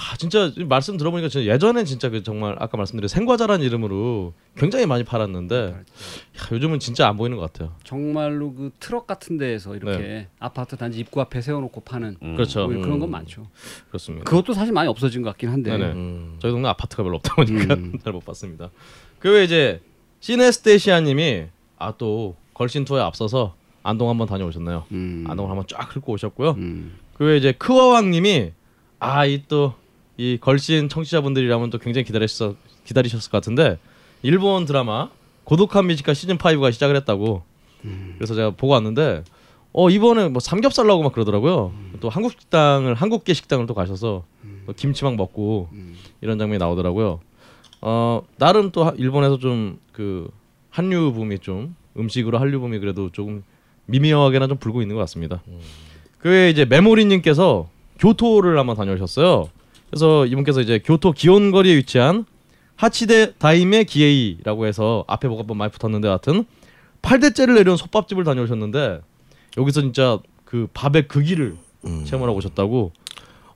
[0.00, 5.02] 아 진짜 말씀 들어보니까 진짜 예전엔 진짜 그 정말 아까 말씀드린 생과자라는 이름으로 굉장히 많이
[5.02, 7.74] 팔았는데 야, 요즘은 진짜 안 보이는 것 같아요.
[7.82, 10.28] 정말로 그 트럭 같은 데에서 이렇게 네.
[10.38, 12.68] 아파트 단지 입구 앞에 세워놓고 파는 그렇죠.
[12.68, 13.10] 뭐 그런 건 음.
[13.10, 13.48] 많죠.
[13.88, 14.24] 그렇습니다.
[14.24, 15.72] 그것도 사실 많이 없어진 것 같긴 한데.
[15.72, 16.36] 음.
[16.38, 17.98] 저희 동네 아파트가 별로 없다 보니까 음.
[18.04, 18.70] 잘못 봤습니다.
[19.18, 19.80] 그 외에 이제
[20.20, 21.46] 시네스테시아님이
[21.78, 24.84] 아 또 걸신 투어에 앞서서 안동 한번 다녀오셨나요?
[24.92, 25.24] 음.
[25.28, 26.50] 안동을 한번 쫙 훑고 오셨고요.
[26.58, 26.98] 음.
[27.14, 28.52] 그 외에 이제 크어왕님이
[29.00, 29.74] 아 이또
[30.18, 33.78] 이 걸신 청취자분들이라면 또 굉장히 기다리셨 기다리셨을 것 같은데
[34.22, 35.08] 일본 드라마
[35.44, 37.42] 고독한 미식가 시즌 5가 시작을 했다고.
[38.16, 39.22] 그래서 제가 보고 왔는데
[39.72, 41.72] 어 이번에 뭐 삼겹살 나오고 막 그러더라고요.
[42.00, 44.24] 또 한국 식당을 한국계 식당을 또 가셔서
[44.66, 45.68] 또 김치 막 먹고
[46.20, 47.20] 이런 장면이 나오더라고요.
[47.80, 50.30] 어 나름 또 하- 일본에서 좀 그
[50.70, 53.42] 한류 붐이 좀 음식으로 한류 붐이 그래도 조금
[53.86, 55.42] 미미하게나 좀 불고 있는 것 같습니다.
[56.18, 59.48] 그 외에 이제 메모리님께서 교토를 한번 다녀오셨어요.
[59.90, 62.24] 그래서 이분께서 이제 교토 기온거리에 위치한
[62.76, 66.44] 하치데 다이메 기헤이라고 해서 앞에 뭐가 뭐 많이 붙었는데 하여튼
[67.02, 69.00] 8대째를 내려온 솥밥집을 다녀오셨는데
[69.56, 72.04] 여기서 진짜 그 밥의 극치를 음.
[72.04, 72.92] 체험을 하고 오셨다고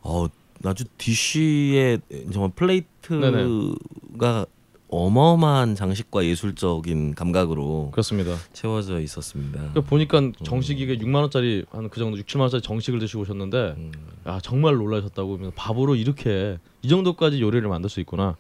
[0.01, 0.27] 어,
[0.65, 1.99] 아주 dish에
[2.33, 4.47] 정말 plate가
[4.93, 8.37] 어마어마한 장식과 예술적인 감각으로 그렇습니다.
[8.53, 9.59] 채워져 있었습니다.
[9.59, 13.91] 그러니까 보니까 정식이 6만 원짜리 한 그 정도 6, 7만 원짜리 정식을 드시고 오셨는데
[14.25, 18.37] 아 정말 놀라셨다고 밥으로 이렇게 이 정도까지 요리를 만들 수 있구나.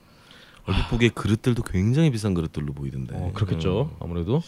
[0.66, 3.16] 얼핏 보기에 그릇들도 굉장히 비싼 그릇들로 보이던데.
[3.16, 3.90] 어, 그렇겠죠.
[3.98, 4.42] 아무래도.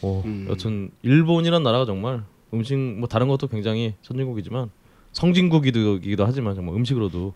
[0.00, 0.46] 어, 음.
[0.48, 2.22] 여튼 일본이란 나라가 정말
[2.54, 4.70] 음식 뭐 다른 것도 굉장히 선진국이지만
[5.12, 7.34] 성진국이기도 하지만 정말 음식으로도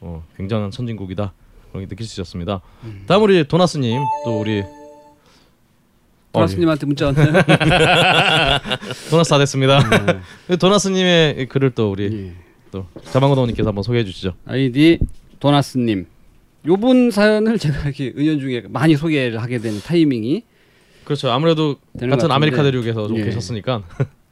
[0.00, 1.32] 어, 굉장한 선진국이다.
[1.70, 2.60] 그런 게 느낄 수 있었습니다.
[3.06, 4.62] 다음 우리 도나스님 또 우리
[6.32, 7.32] 도나스님한테 문자 왔나요?
[9.10, 9.80] 도나스 다 됐습니다.
[10.60, 12.32] 도나스님의 글을 또 우리 예.
[12.70, 14.34] 또 자방고동님께서 한번 소개해 주시죠.
[14.46, 14.98] 아이디
[15.40, 16.06] 도나스님.
[16.66, 20.44] 요분 사연을 제가 이렇게 은연중에 많이 소개를 하게 되는 타이밍이
[21.04, 21.30] 그렇죠.
[21.30, 22.30] 아무래도 같은.
[22.30, 23.24] 아메리카 대륙에서 좀 예.
[23.24, 23.82] 계셨으니까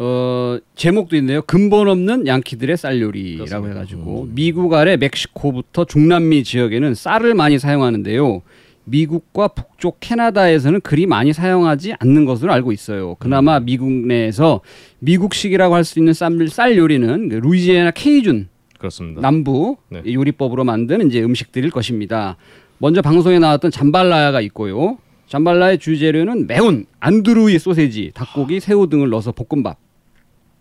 [0.01, 1.43] 어 제목도 있네요.
[1.43, 3.75] 근본 없는 양키들의 쌀 요리라고 그렇습니다.
[3.81, 8.43] 해가지고 미국 아래 멕시코부터 중남미 지역에는 쌀을 많이 사용하는데요.
[8.85, 13.17] 미국과 북쪽 캐나다에서는 그리 많이 사용하지 않는 것으로 알고 있어요.
[13.17, 14.61] 그나마 미국 내에서
[15.01, 19.21] 미국식이라고 할 수 있는 쌀, 쌀 요리는 그 루이지애나 케이준 그렇습니다.
[19.21, 20.01] 남부 네.
[20.07, 22.37] 이 요리법으로 만든 이제 음식들일 것입니다.
[22.79, 24.99] 먼저 방송에 나왔던 jambalaya가 있고요.
[25.27, 29.77] jambalaya의 주재료는 매운 andouille 소세지, 닭고기, 새우 등을 넣어서 볶음밥.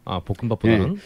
[0.08, 0.97] 아 볶음밥보다는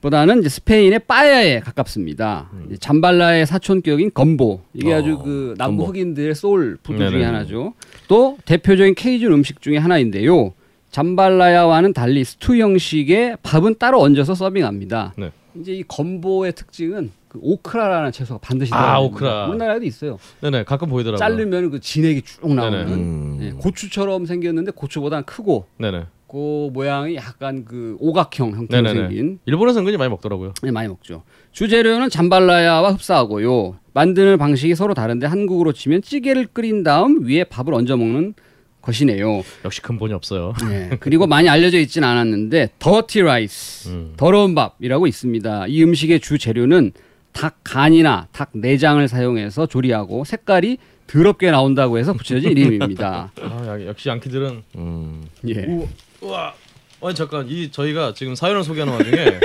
[0.00, 2.50] 보다는 이제 스페인의 빠에야에 가깝습니다.
[2.52, 2.76] 음.
[2.78, 5.92] jambalaya의 사촌격인 gumbo 이게 어, 아주 그 남부 gumbo.
[5.98, 7.10] 흑인들의 soul food 네네.
[7.10, 7.74] 중에 하나죠.
[8.06, 10.52] 또 대표적인 케이준 음식 중에 하나인데요.
[10.90, 15.14] jambalaya와는 달리 스튜 형식의 밥은 따로 얹어서 서빙합니다.
[15.18, 15.32] 네.
[15.56, 19.04] 이제 이 gumbo의 특징은 그 오크라라는 채소가 반드시 아, 들어가요.
[19.06, 19.46] 오크라.
[19.48, 20.18] 우리나라에도 있어요.
[20.40, 21.18] 네네 가끔 보이더라고요.
[21.18, 22.86] 자르면 그 진액이 쭉 나오는.
[22.88, 23.38] 음.
[23.42, 26.04] 예, 고추처럼 생겼는데 고추보다는 크고 네네.
[26.28, 29.08] 그 모양이 약간 그 오각형 형태로 네네네.
[29.08, 30.52] 생긴 일본에서 은근히 많이 먹더라고요.
[30.62, 31.22] 네, 많이 먹죠.
[31.52, 33.76] 주재료는 jambalaya와 흡사하고요.
[33.94, 38.34] 만드는 방식이 서로 다른데 한국으로 치면 찌개를 끓인 다음 위에 밥을 얹어 먹는
[38.82, 39.42] 것이네요.
[39.64, 40.52] 역시 근본이 없어요.
[40.68, 44.12] 네, 그리고 많이 알려져 있진 않았는데 dirty rice, 음.
[44.16, 45.66] 더러운 밥이라고 있습니다.
[45.68, 46.92] 이 음식의 주 재료는
[47.32, 53.32] 닭 간이나 닭 내장을 사용해서 조리하고 색깔이 더럽게 나온다고 해서 붙여진 이름입니다.
[53.40, 55.24] 아, 야, 역시 양키들은 음.
[55.48, 55.64] 예.
[55.66, 55.88] 우
[56.20, 56.52] 와.
[57.00, 59.38] 아니 잠깐 이 저희가 지금 사연을 소개하는 와중에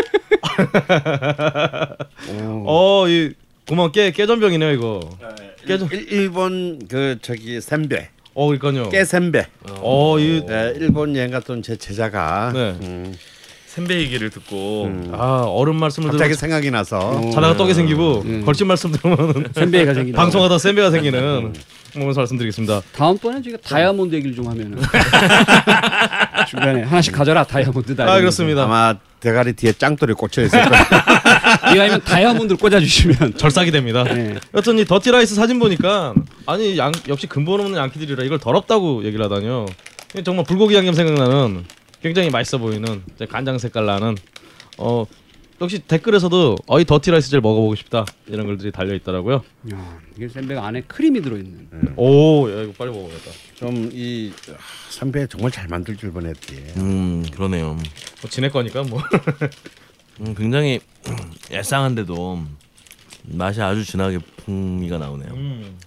[2.65, 3.31] 어이
[3.67, 4.99] 고마워 깨 깨전병이네요 이거.
[5.67, 5.87] 깨져.
[5.91, 8.89] 일, 일본 그 저기 셈베 어 그러니까요.
[8.89, 9.47] 깨셈베
[9.81, 12.75] 어이 네, 일본 여행 갔던 제 제자가 네.
[12.81, 13.15] 음,
[13.67, 18.43] 샘배 얘기를 듣고 아 어른 말씀을 갑자기 들으면 생각이 나서 자다가 떡이 생기고 음.
[18.45, 20.17] 걸친 말씀 들으면 선배가 생기다.
[20.21, 21.53] 방송하다 쌤배가 생기는
[21.95, 22.81] 뭐면서 말씀드리겠습니다.
[22.95, 24.79] 다음번에 저희가 다이아몬드 얘기를 좀 하면은
[26.49, 28.11] 중간에 하나씩 가져라 다이아몬드 다.
[28.11, 28.63] 아 그렇습니다.
[28.63, 30.83] 아마 대가리 뒤에 짱돌이 꽂혀 있을 거예요.
[31.75, 33.37] 이왕이면 다이아몬드를 꽂아주시면.
[33.37, 34.03] 절삭이 됩니다.
[34.03, 34.35] 네.
[34.53, 36.13] 여튼 이 dirty rice 사진 보니까
[36.45, 39.65] 아니 양, 역시 근본 없는 양키들이라 이걸 더럽다고 얘기를 하다니요.
[40.25, 41.63] 정말 불고기 양념 생각나는
[42.01, 44.15] 굉장히 맛있어 보이는 간장 색깔 나는
[44.77, 45.05] 어
[45.61, 49.43] 역시 댓글에서도 어이 dirty rice 제일 먹어보고 싶다 이런 글들이 달려 있더라고요.
[49.73, 51.93] 야, 이게 센베가 안에 크림이 들어있는.
[51.95, 53.31] 오, 야 이거 빨리 먹어야겠다.
[53.55, 54.31] 좀 이
[54.89, 56.55] 센베 정말 잘 만들 줄 뻔했지.
[56.77, 57.75] 음 그러네요.
[57.75, 58.99] 뭐 지낼 거니까 뭐.
[60.21, 60.79] 음, 굉장히
[61.51, 62.43] 얄쌍한데도
[63.25, 65.31] 맛이 아주 진하게 풍미가 나오네요.
[65.33, 65.77] 음.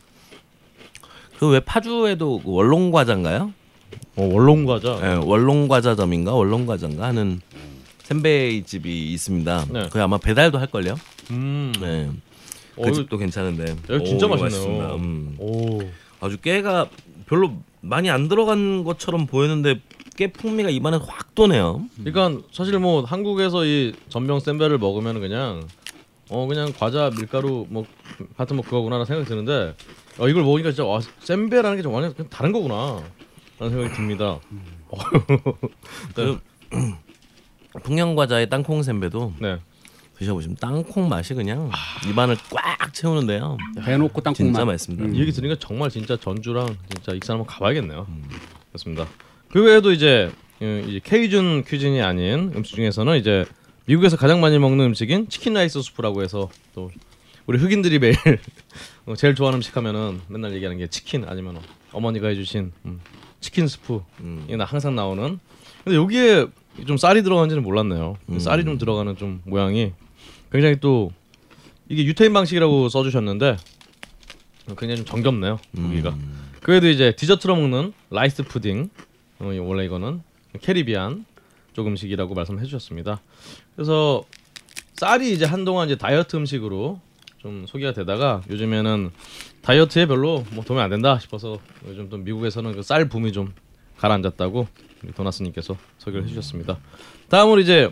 [1.39, 3.53] 그왜 파주에도 그 원롱 과자인가요?
[4.17, 4.99] 어 원롱 과자.
[5.03, 7.41] 예, 원롱 과자점인가 원롱 과자인가 하는
[8.11, 9.67] 샌베이 집이 있습니다.
[9.73, 9.81] 네.
[9.89, 10.95] 거기 아마 배달도 할 걸요.
[11.33, 11.73] 음.
[11.81, 12.09] 네.
[12.77, 13.75] 어, 그 이거- 집도 괜찮은데.
[13.91, 14.95] 여기 진짜 오, 맛있네요.
[14.95, 15.35] 음.
[15.41, 15.81] 오.
[16.21, 16.89] 아주 깨가
[17.27, 19.81] 별로 많이 안 들어간 것처럼 보였는데
[20.17, 21.85] 깨 풍미가 입안에 확 도네요.
[22.05, 25.67] 그러니까 사실 뭐 한국에서 이 전병 센베를 먹으면 그냥
[26.31, 27.85] 어 그냥 과자 밀가루 뭐
[28.37, 29.75] 같은 뭐 그거구나라는 생각이 드는데
[30.19, 33.03] 어 이걸 먹으니까 진짜 와 센베라는 게 좀 완전 다른 거구나
[33.59, 34.39] 라는 생각이 듭니다.
[36.15, 36.39] 그
[37.83, 39.59] 풍년 과자의 땅콩 샌베도 네.
[40.18, 41.70] 드셔보시면 땅콩 맛이 그냥
[42.09, 43.59] 입안을 꽉 채우는데요.
[43.85, 44.72] 대놓고 땅콩 진짜 맛.
[44.72, 45.05] 맛있습니다.
[45.05, 45.14] 음.
[45.14, 48.07] 이 얘기 들으니까 정말 진짜 전주랑 진짜 익산 한번 가봐야겠네요.
[48.70, 49.07] 그렇습니다.
[49.51, 53.45] 그 외에도 이제 음, 이제 Cajun cuisine이 아닌 음식 중에서는 이제
[53.85, 56.91] 미국에서 가장 많이 먹는 음식인 chicken rice soup라고 해서 또
[57.47, 58.16] 우리 흑인들이 매일
[59.05, 61.61] 어, 제일 좋아하는 음식 하면은 맨날 얘기하는 게 치킨 아니면
[61.93, 63.01] 어머니가 해주신 음,
[63.41, 64.45] 치킨 스프 음.
[64.47, 65.39] 이게 나 항상 나오는.
[65.85, 66.47] 근데 여기에
[66.87, 68.16] 좀 쌀이 들어간지는 몰랐네요.
[68.29, 68.39] 음.
[68.39, 69.93] 쌀이 좀 들어가는 좀 모양이
[70.53, 71.11] 굉장히 또
[71.89, 73.57] 이게 유태인 방식이라고 써주셨는데
[74.79, 75.59] 굉장히 좀 정겹네요.
[75.79, 76.03] 음.
[76.61, 78.91] 그 외에도 이제 디저트로 먹는 rice pudding
[79.39, 80.20] 어, 이- 원래 이거는
[80.61, 81.25] Caribbean
[81.74, 83.20] 쪽 음식이라고 말씀해 주셨습니다.
[83.74, 84.24] 그래서
[84.95, 87.01] 쌀이 이제 한동안 이제 다이어트 음식으로
[87.39, 89.11] 좀좀 소개가 되다가 요즘에는
[89.62, 93.53] 다이어트에 별로 뭐 도움이 안 된다 싶어서 요즘 또 미국에서는 그 쌀 붐이 좀
[93.99, 94.66] 가라앉았다고
[95.15, 96.79] 도나스님께서 소개를 해주셨습니다.
[97.29, 97.91] 다음으로 이제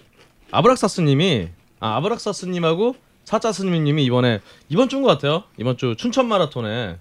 [0.50, 1.48] 아브락사스님이
[1.80, 5.44] 아 아브락사스님하고 사자스님이 이번에 이번 주인 것 같아요.
[5.58, 6.98] 이번 주 춘천 마라톤에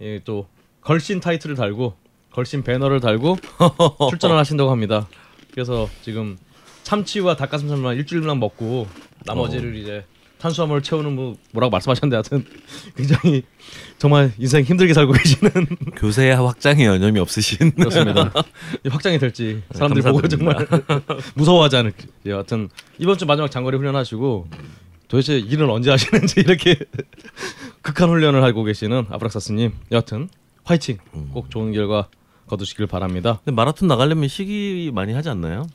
[0.00, 0.46] 예, 또
[0.80, 1.94] 걸신 타이틀을 달고
[2.32, 3.36] 걸신 배너를 달고
[4.10, 5.08] 출전을 하신다고 합니다.
[5.52, 6.38] 그래서 지금
[6.82, 8.86] 참치와 닭가슴살만 일주일만 먹고
[9.24, 10.04] 나머지를 이제
[10.42, 12.44] 탄수화물 채우는 뭐 뭐라고 말씀하셨는데 하여튼
[12.96, 13.44] 굉장히
[13.98, 15.50] 정말 인생 힘들게 살고 계시는
[15.96, 18.32] 교세와 확장에 여념이 없으신 그렇습니다.
[18.84, 20.66] 이 확장이 될지 사람들이 보고 정말
[21.34, 22.08] 무서워하지 않을지.
[22.26, 22.68] 예, 하여튼
[22.98, 24.48] 이번 주 마지막 장거리 훈련하시고
[25.06, 26.76] 도대체 일은 언제 하시는지 이렇게
[27.80, 30.28] 극한 훈련을 하고 계시는 아브락사스님 여하튼
[30.64, 30.98] 화이팅
[31.32, 32.08] 꼭 좋은 결과
[32.48, 33.38] 거두시길 바랍니다.
[33.44, 35.66] 근데 마라톤 나가려면 시기 많이 하지 않나요?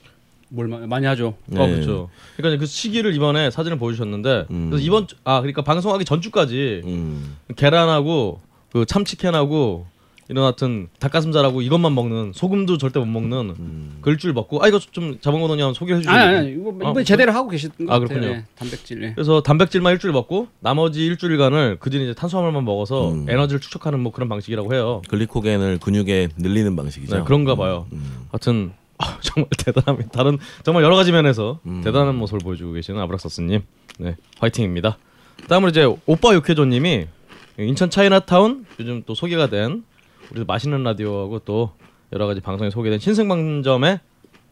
[0.50, 1.36] 뭘 마- 많이 하죠.
[1.46, 1.60] 네.
[1.62, 2.10] 어 그렇죠.
[2.38, 4.70] 그러니까 그 시기를 이번에 사진을 보여주셨는데 음.
[4.70, 7.36] 그래서 이번 주, 아 그러니까 방송하기 전주까지 음.
[7.56, 8.40] 계란하고
[8.72, 9.86] 그 참치캔하고
[10.30, 13.98] 이런 하여튼 닭가슴살하고 이것만 먹는 소금도 절대 못 먹는 음.
[14.02, 16.12] 그 일주일 먹고 아 이거 좀 자본고도니 한번 소개해 주시죠.
[16.12, 18.08] 아니, 아니, 이거 이번에 아, 제대로 하고 계신 것 아, 같아요.
[18.08, 18.28] 그렇군요.
[18.34, 19.04] 예, 단백질.
[19.04, 19.14] 예.
[19.14, 23.26] 그래서 단백질만 일주일 먹고 나머지 일주일간을 그 뒤에 이제 탄수화물만 먹어서 음.
[23.30, 25.02] 에너지를 축적하는 뭐 그런 방식이라고 해요.
[25.08, 27.18] 글리코겐을 근육에 늘리는 방식이죠.
[27.20, 27.88] 네, 그런가 봐요.
[27.94, 28.04] 음.
[28.30, 30.10] 하여튼 아, 정말 대단합니다.
[30.12, 31.82] 다른 정말 여러 가지 면에서 음.
[31.84, 33.62] 대단한 모습을 보여주고 계시는 아브락사스님,
[34.00, 34.98] 네 화이팅입니다.
[35.48, 37.08] 다음으로 이제 오빠 육회조님이
[37.60, 39.84] 인천 차이나타운 요즘 또 소개가 된
[40.32, 41.72] 우리 맛있는 라디오하고 또
[42.14, 44.00] 여러 가지 방송에 소개된 신생방점에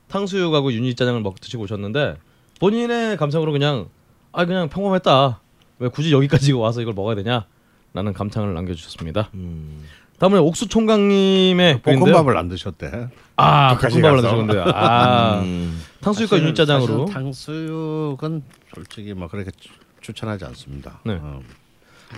[0.08, 2.18] 탕수육하고 유니짜장을 먹 드시고 오셨는데
[2.60, 3.90] 본인의 감상으로 그냥
[4.32, 5.40] 아 그냥 평범했다.
[5.80, 9.30] 왜 굳이 여기까지 와서 이걸 먹어야 되냐?라는 감탄을 남겨주셨습니다.
[9.34, 9.84] 음.
[10.20, 12.06] 다음에 옥수 총각님의 글인데요.
[12.14, 13.10] 볶음밥을 안 드셨대.
[13.36, 14.28] 아, 볶음밥을 가서.
[14.36, 15.82] 드셨는데 아, 음.
[16.02, 18.44] 탕수육과 유니짜장으로 탕수육은
[18.74, 19.70] 솔직히 뭐 그렇게 추-
[20.02, 21.00] 추천하지 않습니다.
[21.06, 21.18] 네.
[21.22, 21.42] 어.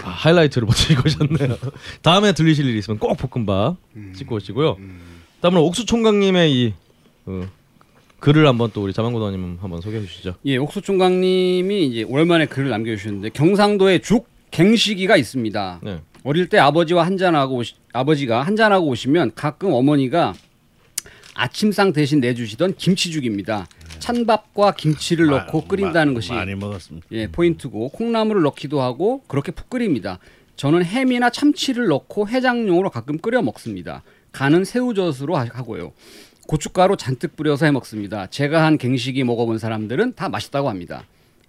[0.04, 1.58] 아, 하이라이트를 보시고 오셨네요.
[2.04, 3.78] 다음에 들리실 일이 있으면 꼭 볶음밥
[4.16, 4.78] 찍고 오시고요.
[5.42, 6.74] 다음으로 옥수 총각님의 이
[7.26, 7.42] 어,
[8.20, 10.36] 글을 한번 또 우리 자만고도님 한번 소개해 주시죠.
[10.46, 15.80] 예, 옥수 총각님이 이제 오랜만에 글을 남겨주셨는데 경상도에 죽 갱시기가 있습니다.
[15.84, 16.02] 네.
[16.28, 20.34] 어릴 때 아버지와 한잔하고 오시, 아버지가 한잔하고 오시면 가끔 어머니가
[21.34, 23.66] 아침상 대신 내주시던 김치죽입니다.
[24.00, 27.08] 찬밥과 김치를 넣고 마- 끓인다는 마- 것이 많이 먹었습니다.
[27.14, 30.20] 예, 포인트고 콩나물을 넣기도 하고 그렇게 푹 끓입니다.
[30.58, 34.04] 저는 햄이나 참치를 넣고 해장용으로 가끔 끓여 먹습니다.
[34.34, 35.94] 간은 새우젓으로 하- 하고요.
[36.50, 38.28] 고춧가루 잔뜩 뿌려서 해 먹습니다.
[38.28, 41.06] 제가 한 갱식이 먹어본 사람들은 다 맛있다고 합니다.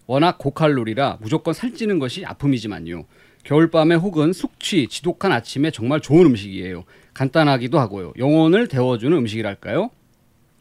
[0.07, 3.07] 워낙 고칼로리라 무조건 살찌는 것이 아픔이지만요.
[3.49, 6.84] 겨울밤에 혹은 숙취, 지독한 아침에 정말 좋은 음식이에요.
[7.14, 8.12] 간단하기도 하고요.
[8.18, 9.88] 영혼을 데워주는 음식이랄까요?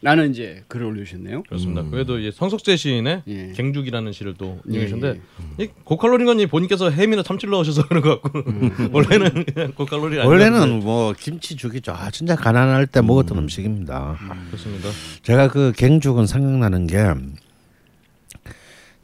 [0.01, 1.43] 라는 이제 글을 올려주셨네요.
[1.43, 1.83] 그렇습니다.
[1.83, 3.51] 그래도 이제 성석재 시인의 예.
[3.53, 5.21] 갱죽이라는 시를 또 예, 읽으셨는데
[5.59, 8.43] 이 고칼로리인 건이 본인께서 햄이나 참치를 넣으셔서 그런 것 같고
[8.93, 10.19] 원래는 그냥 고칼로리.
[10.19, 11.91] 원래는 뭐 김치죽이죠.
[11.91, 13.47] 아, 진짜 가난할 때 먹었던 음.
[13.49, 14.17] 식입니다
[14.47, 14.89] 그렇습니다.
[15.23, 17.03] 제가 그 갱죽은 생각나는 게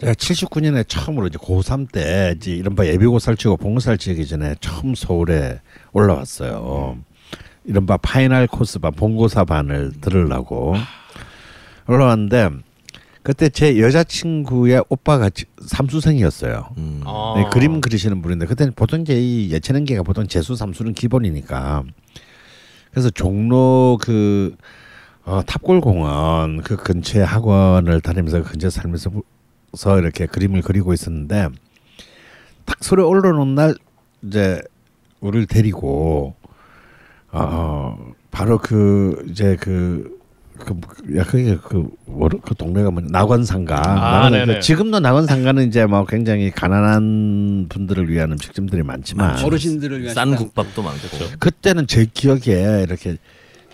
[0.03, 5.61] 제가 79년에 처음으로 이제 고3 때 이제 이른바 예비고사를 치고 본고사를 치기 전에 처음 서울에
[5.93, 6.97] 올라왔어요.
[7.65, 10.75] 이른바 final course 반 본고사 반을 들으려고
[11.87, 12.49] 올라왔는데
[13.21, 16.69] 그때 제 여자친구의 오빠가 지- 삼수생이었어요.
[16.77, 17.01] 음.
[17.05, 17.35] 아.
[17.37, 21.83] 네, 그림 그리시는 분인데 그때는 보통 이 예체능계가 보통 재수 삼수는 기본이니까
[22.91, 24.55] 그래서 종로 그
[25.23, 29.09] 어, 탑골공원 그 근처에 학원을 다니면서 그 근처에 살면서
[29.75, 31.49] 서 이렇게 그림을 그리고 있었는데
[32.65, 33.75] 딱 서울에 올라오는 날
[34.21, 34.61] 이제
[35.19, 36.35] 우리를 데리고
[37.31, 37.97] 어
[38.31, 40.21] 바로 그 이제 그
[40.59, 43.75] 그, 야, 그게 그, 뭐그 그 동네가 뭐냐, 낙원상가.
[43.75, 44.45] 아, 낙원상가.
[44.45, 44.59] 네네.
[44.59, 49.31] 지금도 낙원상가는 이제 뭐 굉장히 가난한 분들을 위한 음식점들이 많지만.
[49.31, 50.35] 아, 어르신들을 위한 싼.
[50.35, 50.99] 국밥도 많고.
[51.39, 53.17] 그때는 제 기억에 이렇게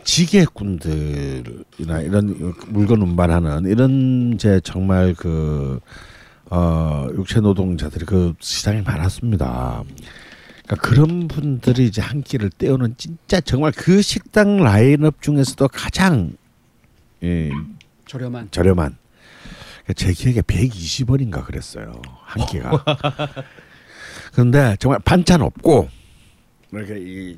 [0.10, 5.80] 지게꾼들이나 이런 물건 운반하는 이런 이제 정말 그,
[6.50, 9.84] 어, 육체 노동자들이 그 시장에 많았습니다.
[10.66, 16.36] 그러니까 그런 분들이 이제 한 끼를 때우는 진짜 정말 그 식당 라인업 중에서도 가장
[17.22, 17.52] 예,
[18.08, 18.48] 저렴한.
[18.50, 18.98] 저렴한
[19.84, 22.84] 그러니까 제 기억에 120원인가 그랬어요 한 끼가.
[24.34, 25.88] 그런데 정말 반찬 없고
[26.72, 27.38] 이렇게 이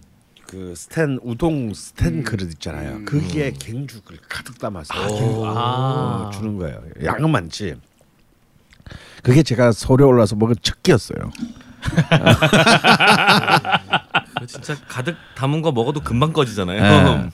[0.52, 3.06] 그 스텐 우동 스텐 그릇 있잖아요.
[3.06, 6.28] 그게 갱죽을 가득 담아서 아.
[6.28, 6.82] 어, 주는 거예요.
[7.02, 7.76] 양은 많지.
[9.24, 11.32] 그게 제가 서울에 올라서 먹은 첫 끼였어요.
[14.46, 16.82] 진짜 가득 담은 거 먹어도 금방 꺼지잖아요.
[16.82, 17.30] 네.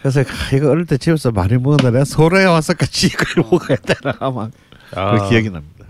[0.00, 4.50] 그래서 아, 이거 어릴 때 집에서 많이 먹었는데 내가 서울에 와서까지 이걸 먹어야 되나 막
[4.94, 5.18] 아.
[5.18, 5.84] 그 기억이 납니다.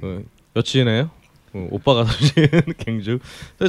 [0.00, 1.10] 그 여친이네요.
[1.56, 2.34] 어, 오빠가 사주신
[2.78, 3.18] 갱주.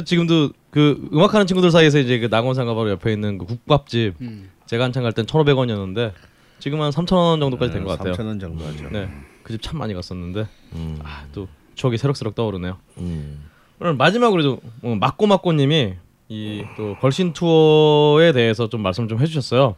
[0.04, 4.50] 지금도 그 음악하는 친구들 사이에서 이제 그 낙원상가 바로 옆에 있는 그 국밥집 음.
[4.66, 6.12] 제가 한창 갈땐 1,500원이었는데
[6.58, 8.12] 지금 한 3,000원 정도까지 된 것 같아요.
[8.14, 8.88] 3천 원 정도 하죠.
[8.90, 9.08] 네,
[9.42, 10.98] 그 집 참 많이 갔었는데 음.
[11.02, 12.76] 아, 또 추억이 새록새록 떠오르네요.
[12.98, 13.44] 음.
[13.80, 15.94] 오늘 마지막으로 어, 막고막고님이
[16.30, 19.76] 이 또 걸신 투어에 대해서 좀 말씀 좀 해주셨어요.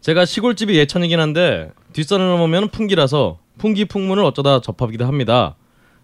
[0.00, 5.54] 제가 시골집이 예천이긴 한데 뒷산을 넘으면 풍기라서 풍기 풍문을 어쩌다 접하기도 합니다.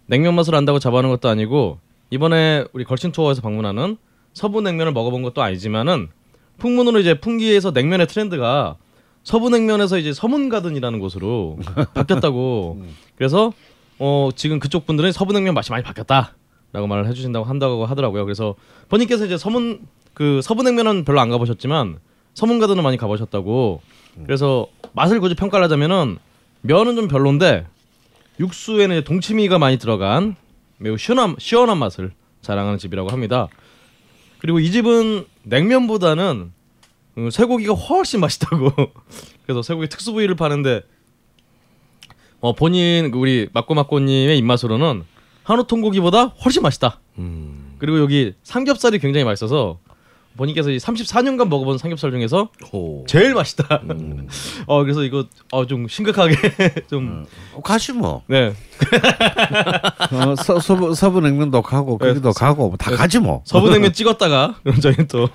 [0.09, 1.77] 냉면 맛을 안다고 잡아하는 것도 아니고
[2.09, 3.97] 이번에 우리 걸신 투어에서 방문하는
[4.33, 6.09] 서부 냉면을 먹어본 것도 아니지만은
[6.57, 8.75] 풍문으로 이제 풍기에서 냉면의 트렌드가
[9.23, 11.59] 서부 냉면에서 이제 서문 가든이라는 곳으로
[11.93, 12.81] 바뀌었다고.
[13.15, 13.53] 그래서
[13.99, 18.25] 어 지금 그쪽 분들은 서부 냉면 맛이 많이 바뀌었다라고 말을 해주신다고 한다고 하더라고요.
[18.25, 18.55] 그래서
[18.89, 19.81] 본인께서 이제 서문
[20.15, 21.99] 그 서부 냉면은 별로 안 가보셨지만
[22.33, 23.81] 서문 가든은 많이 가보셨다고.
[24.25, 26.17] 그래서 맛을 굳이 평가를 하자면은
[26.61, 27.67] 면은 좀 별론데
[28.39, 30.35] 육수에는 동치미가 많이 들어간
[30.77, 33.47] 매우 시원한 시원한 맛을 자랑하는 집이라고 합니다.
[34.39, 36.51] 그리고 이 집은 냉면보다는
[37.17, 38.71] 음, 쇠고기가 훨씬 맛있다고.
[39.43, 40.83] 그래서 쇠고기 특수 부위를 파는데
[42.39, 45.03] 어 본인 그 우리 막고막고님의 입맛으로는
[45.43, 46.99] 한우 통고기보다 훨씬 맛있다.
[47.17, 47.75] 음.
[47.79, 49.79] 그리고 여기 삼겹살이 굉장히 맛있어서
[50.39, 53.03] 본인께서 이 34년간 먹어본 삼겹살 중에서 호.
[53.07, 53.81] 제일 맛있다.
[54.67, 56.35] 어 그래서 이거 어 좀 심각하게
[56.89, 58.23] 좀 어, 가시 뭐.
[58.27, 58.53] 네.
[60.13, 63.41] 어, 서, 서부 서부 냉면도 가고 거기도 가고 다 가지 뭐.
[63.45, 65.27] 서부냉면 찍었다가 그럼 저희는 또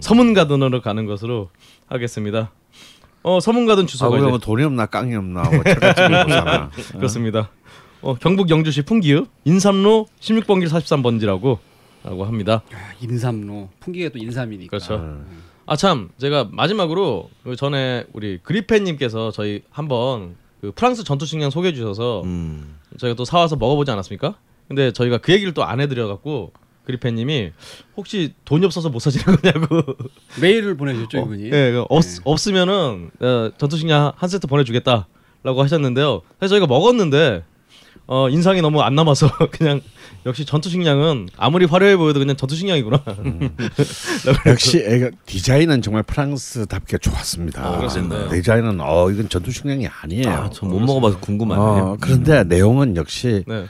[0.00, 1.50] 서문가든으로 가는 것으로
[1.88, 2.50] 하겠습니다.
[3.24, 5.62] 어 서문가든 아, 주소가 이제 뭐 돈이 없나 깡이 없나 뭐.
[6.92, 7.50] 그렇습니다.
[8.00, 11.58] 어, 경북 영주시 풍기읍 인삼로 16번길 43번지라고
[12.06, 12.62] 라고 합니다.
[12.72, 14.68] 아, 인삼로 풍기가 또 인삼이니까.
[14.78, 15.20] 그렇죠.
[15.66, 22.76] 아참 제가 마지막으로 그 전에 우리 그리펜님께서 저희 한번 그 프랑스 전투식량 소개해 주셔서 음.
[22.98, 24.36] 저희가 또 사와서 먹어보지 않았습니까?
[24.68, 26.52] 근데 저희가 그 얘기를 또 안 해드려갖고
[26.84, 27.50] 그리펜님이
[27.96, 29.82] 혹시 돈이 없어서 못 사시는 거냐고.
[30.40, 31.46] 메일을 보내줬죠 이분이.
[31.46, 36.22] 예, 그 없, 없으면은 어, 전투식량 한 세트 보내주겠다라고 하셨는데요.
[36.38, 37.42] 사실 저희가 먹었는데
[38.08, 39.80] 어, 인상이 너무 안 남아서 그냥
[40.26, 43.02] 역시 전투 식량은 아무리 화려해 보여도 그냥 전투 식량이구나.
[44.46, 47.64] 역시 애가 디자인은 정말 프랑스답게 좋았습니다.
[47.66, 48.28] 아, 그렇습니다.
[48.28, 50.28] 디자인은 어 이건 전투 식량이 아니에요.
[50.30, 51.66] 아, 전못 먹어봐서 궁금하네요.
[51.84, 53.66] 어, 그런데 내용은 역시 네.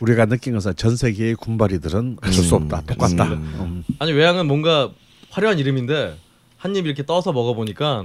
[0.00, 2.82] 우리가 느낀 것은 전 세계의 군바리들은 어쩔 수 없다.
[2.82, 3.24] 똑같다.
[3.24, 3.54] 음.
[3.60, 3.84] 음.
[3.98, 4.90] 아니 외양은 뭔가
[5.30, 6.16] 화려한 이름인데
[6.56, 8.04] 한 입 이렇게 떠서 먹어보니까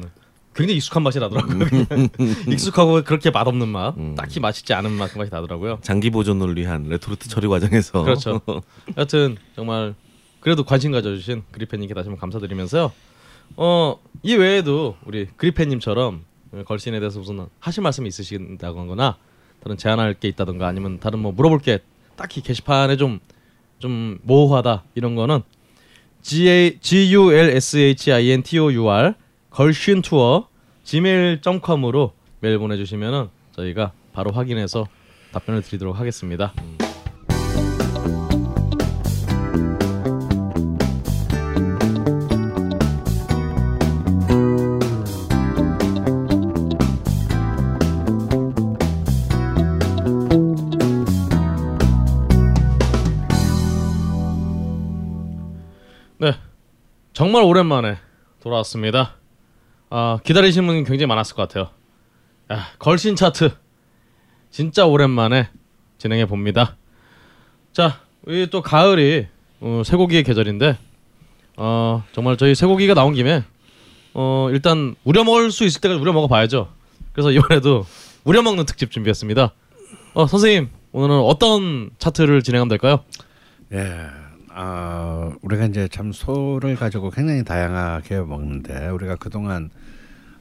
[0.57, 1.59] 굉장히 익숙한 맛이 나더라고요.
[1.69, 2.09] 그냥
[2.51, 4.15] 익숙하고 그렇게 맛없는 맛, 음.
[4.15, 5.79] 딱히 맛있지 않은 맛 그 맛이 나더라고요.
[5.81, 8.41] 장기 보존을 위한 레토르트 처리 과정에서 그렇죠.
[8.97, 9.95] 여튼 정말
[10.39, 12.91] 그래도 관심 가져주신 그리펜님께 다시 한번 감사드리면서요.
[13.55, 16.25] 어, 이 외에도 우리 그리펜님처럼
[16.65, 19.17] 걸신에 대해서 무슨 하실 말씀이 있으신다거나
[19.63, 21.79] 다른 제안할 게 있다던가 아니면 다른 뭐 물어볼 게
[22.17, 23.19] 딱히 게시판에 좀
[23.79, 25.41] 좀 모호하다 이런 거는
[26.23, 29.13] G A G U L S H I N T O U R
[29.57, 30.49] 걸신 투어
[30.83, 34.85] gmail.com으로 메일 보내주시면은 저희가 바로 확인해서
[35.31, 36.53] 답변을 드리도록 하겠습니다.
[56.19, 56.33] 네,
[57.13, 57.97] 정말 오랜만에
[58.39, 59.16] 돌아왔습니다.
[59.89, 61.69] 아 기다리신 분이 굉장히 많았을 것 같아요.
[62.51, 63.51] 야, 걸신 차트
[64.51, 65.49] 진짜 오랜만에
[65.97, 66.75] 진행해 봅니다.
[67.73, 69.27] 자, 우리 또 가을이
[69.59, 70.77] 어, 쇠고기의 계절인데
[71.57, 73.43] 어, 정말 저희 쇠고기가 나온 김에
[74.13, 76.69] 어, 일단 우려 먹을 수 있을 때까지 우려 먹어 봐야죠.
[77.13, 77.85] 그래서 이번에도
[78.23, 79.53] 우려 먹는 특집 준비했습니다.
[80.13, 83.03] 어, 선생님 오늘은 어떤 차트를 진행하면 될까요?
[83.73, 84.26] 예.
[84.59, 89.69] 아, 우리가 이제 참 소를 가지고 굉장히 다양하게 먹는데 우리가 그동안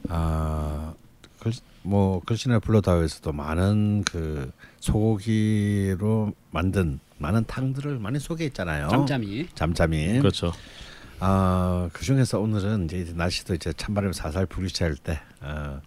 [0.09, 0.95] 아,
[1.39, 1.51] 글,
[1.83, 8.87] 뭐 글씨나 블러다우에서도 많은 그 소고기로 만든 많은 탕들을 많이 소개했잖아요.
[8.87, 9.49] 짬짬이.
[9.53, 10.17] 잠잠이.
[10.17, 10.51] 그렇죠.
[11.19, 15.79] 아, 그 중에서 오늘은 이제 날씨도 이제 찬바람이 살살 불기 시작할 때, 어,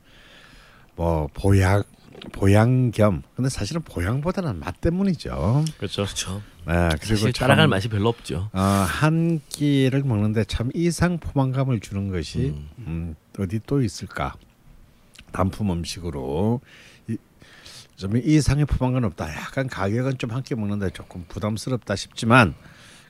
[0.95, 1.85] 뭐 보약
[2.33, 5.65] 보양 겸, 근데 사실은 보양보다는 맛 때문이죠.
[5.79, 6.05] 그렇죠.
[6.05, 6.43] 그렇죠.
[6.67, 8.49] 네, 그리고 따라갈 맛이 별로 없죠.
[8.53, 13.15] 어, 한 끼를 먹는데 참 이상 포만감을 주는 것이 음.
[13.39, 14.35] 어디 또 있을까?
[15.33, 16.61] 단품 음식으로
[17.09, 17.17] 이,
[17.97, 19.29] 좀 이상의 포만감 없다.
[19.35, 22.55] 약간 가격은 좀 한 끼 먹는데 조금 부담스럽다 싶지만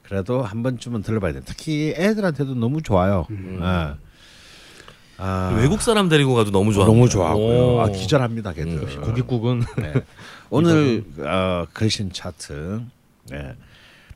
[0.03, 1.41] 그래도 한 번쯤은 들러봐야 돼.
[1.45, 3.27] 특히 애들한테도 너무 좋아요.
[3.31, 3.95] 예.
[5.23, 6.87] 아, 외국 사람 데리고 가도 너무 좋아.
[6.87, 7.75] 너무 좋아하고요.
[7.77, 7.81] 오.
[7.83, 9.01] 아, 기절합니다, 걔들.
[9.03, 9.93] 고깃국은 네.
[10.51, 12.83] 오늘 어, 글신 차트
[13.29, 13.55] 네,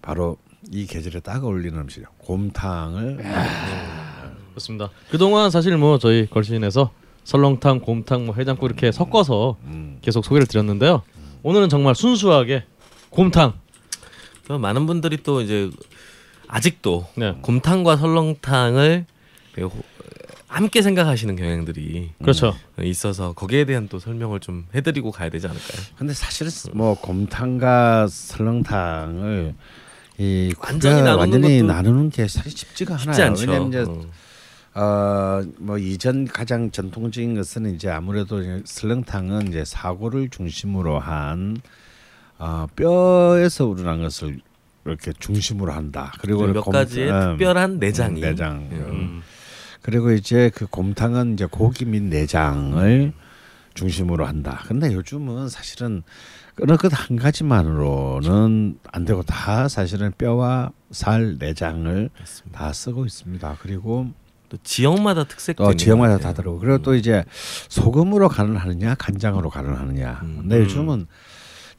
[0.02, 0.36] 바로
[0.72, 2.06] 이 계절에 딱 어울리는 음식이요.
[2.18, 3.18] 곰탕을
[4.50, 4.90] 그렇습니다.
[5.10, 6.90] 그동안 사실 뭐 저희 걸신에서
[7.24, 11.02] 설렁탕, 곰탕, 뭐 해장국 이렇게 섞어서 음, 계속 소개를 드렸는데요.
[11.42, 12.64] 오늘은 정말 순수하게
[13.10, 13.54] 곰탕.
[14.46, 15.70] 또 많은 분들이 또 이제
[16.48, 17.34] 아직도 네.
[17.40, 19.06] 곰탕과 설렁탕을
[19.58, 19.70] 호-
[20.46, 22.54] 함께 생각하시는 경향들이 그렇죠.
[22.82, 25.82] 있어서 거기에 대한 또 설명을 좀 해드리고 가야 되지 않을까요?
[25.96, 29.54] 근데 사실은 뭐 곰탕과 설렁탕을
[30.18, 33.04] 이 완전히 나누는 완전히 것도 나누는 게 사실 쉽지가 않아요.
[33.12, 33.40] 쉽지 않죠.
[33.50, 34.04] 왜냐면 이제 어.
[34.76, 41.56] 어뭐 이전 가장 전통적인 것은 이제 아무래도 설렁탕은 이제 사고를 중심으로 한
[42.38, 44.40] 어, 뼈에서 우러난 것을
[44.84, 46.12] 이렇게 중심으로 한다.
[46.20, 48.56] 그리고 몇 곰- 가지의 음, 특별한 내장이 음, 내장.
[48.72, 49.22] 음.
[49.84, 53.12] 그리고 이제 그 곰탕은 이제 고기 및 내장을
[53.74, 54.62] 중심으로 한다.
[54.66, 56.02] 근데 요즘은 사실은
[56.62, 62.08] 어느 것한 가지만으로는 안 되고 다 사실은 뼈와 살, 내장을
[62.52, 63.58] 다 쓰고 있습니다.
[63.60, 64.06] 그리고
[64.48, 66.32] 또 지역마다 특색도 또 있는 지역마다 것 다.
[66.32, 67.22] 다르고 그리고 또 이제
[67.68, 70.20] 소금으로 간을 하느냐 간장으로 간을 하느냐.
[70.22, 70.38] 음.
[70.40, 71.06] 근데 요즘은 이제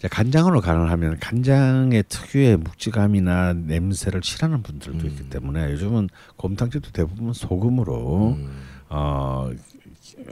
[0.09, 8.33] 간장으로 간을 하면 간장의 특유의 묵직함이나 냄새를 싫어하는 분들도 있기 때문에 요즘은 곰탕집도 대부분 소금으로
[8.37, 8.61] 음.
[8.89, 9.49] 어,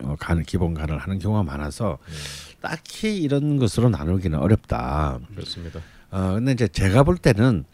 [0.02, 1.98] 어, 간 기본 간을 하는 경우가 많아서
[2.62, 5.20] 딱히 이런 것으로 나누기는 어렵다.
[5.34, 5.80] 그렇습니다.
[6.12, 7.66] 어, 근데 이제 제가 볼 때는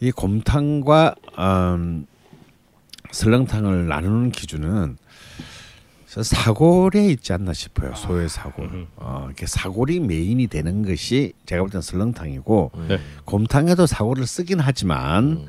[0.00, 2.06] 이 곰탕과 음,
[3.10, 5.05] 설렁탕을 나누는 기준은 저
[6.22, 7.94] 사골에 있지 않나 싶어요.
[7.94, 8.86] 소의 사골.
[8.96, 12.98] 어, 이렇게 사골이 메인이 되는 것이 제가 볼 때는 설렁탕이고 네.
[13.24, 15.46] 곰탕에도 사골을 쓰긴 하지만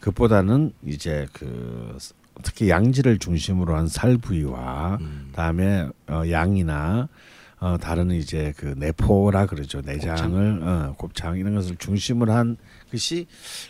[0.00, 1.96] 그보다는 이제 그
[2.42, 4.98] 특히 양지를 중심으로 한 살 부위와
[5.32, 7.08] 다음에 어, 양이나
[7.60, 12.56] 어, 다른 이제 그 내포라 그러죠 내장을 어, 곱창 이런 것을 중심으로 한
[12.90, 13.26] 것이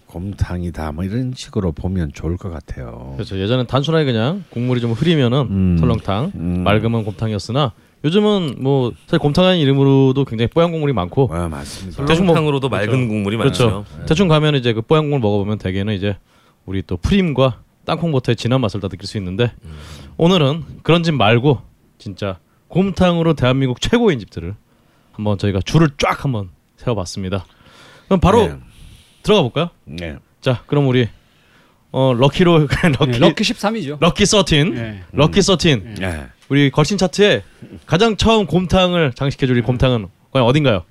[0.07, 3.13] 곰탕이다 뭐 이런 식으로 보면 좋을 것 같아요.
[3.17, 3.39] 그렇죠.
[3.39, 5.77] 예전엔 단순하게 그냥 국물이 좀 흐리면은 음.
[5.79, 6.63] 설렁탕, 음.
[6.65, 7.73] 맑으면 곰탕이었으나
[8.05, 12.05] 요즘은 뭐 사실 곰탕이라는 이름으로도 굉장히 뽀얀 국물이 많고 아, 맞습니다.
[12.07, 13.09] 대충 뭐- 설렁탕으로도 맑은 그렇죠.
[13.09, 13.65] 국물이 그렇죠.
[13.89, 14.07] 많죠.
[14.07, 16.17] 대충 가면 이제 그 뽀얀 국물 먹어보면 대개는 이제
[16.65, 19.53] 우리 또 프림과 땅콩버터의 진한 맛을 다 느낄 수 있는데
[20.17, 21.61] 오늘은 그런 집 말고
[21.99, 24.55] 진짜 곰탕으로 대한민국 최고인 집들을
[25.13, 27.45] 한번 저희가 줄을 쫙 한번 세워봤습니다.
[28.07, 28.55] 그럼 바로 네.
[29.23, 29.71] 들어가 볼까요?
[29.85, 30.17] 네.
[30.41, 31.09] 자, 그럼 우리
[31.93, 32.69] 어 럭키로
[32.99, 33.99] 럭키 네, 럭키 13이죠.
[34.01, 35.03] 럭키 서틴 네.
[35.13, 36.27] 럭키 서틴 네.
[36.49, 37.43] 우리 걸신 차트에
[37.87, 40.85] 가장 처음 곰탕을 장식해줄 이 곰탕은 과연 어딘가요?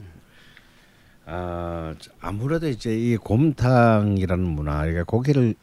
[1.25, 5.53] 아, 아무래도 이제 이 곰탕이라는 문화, 그러니까 고기를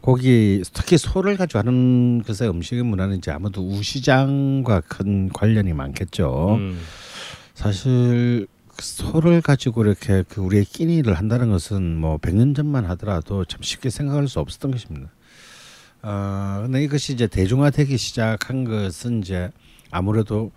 [0.00, 6.56] 고기 특히 소를 가지고 하는 것의 음식의 문화는 이제 아무도 우시장과 큰 관련이 많겠죠.
[6.58, 6.80] 음,
[7.54, 8.46] 사실 그
[8.80, 14.28] 소를 가지고 이렇게 그 우리의 끼니를 한다는 것은 뭐 100년 전만 하더라도 참 쉽게 생각할
[14.28, 15.10] 수 없었던 것입니다.
[16.02, 19.50] 아, 근데 이것이 이제 대중화되기 시작한 것은 이제
[19.90, 20.52] 아무래도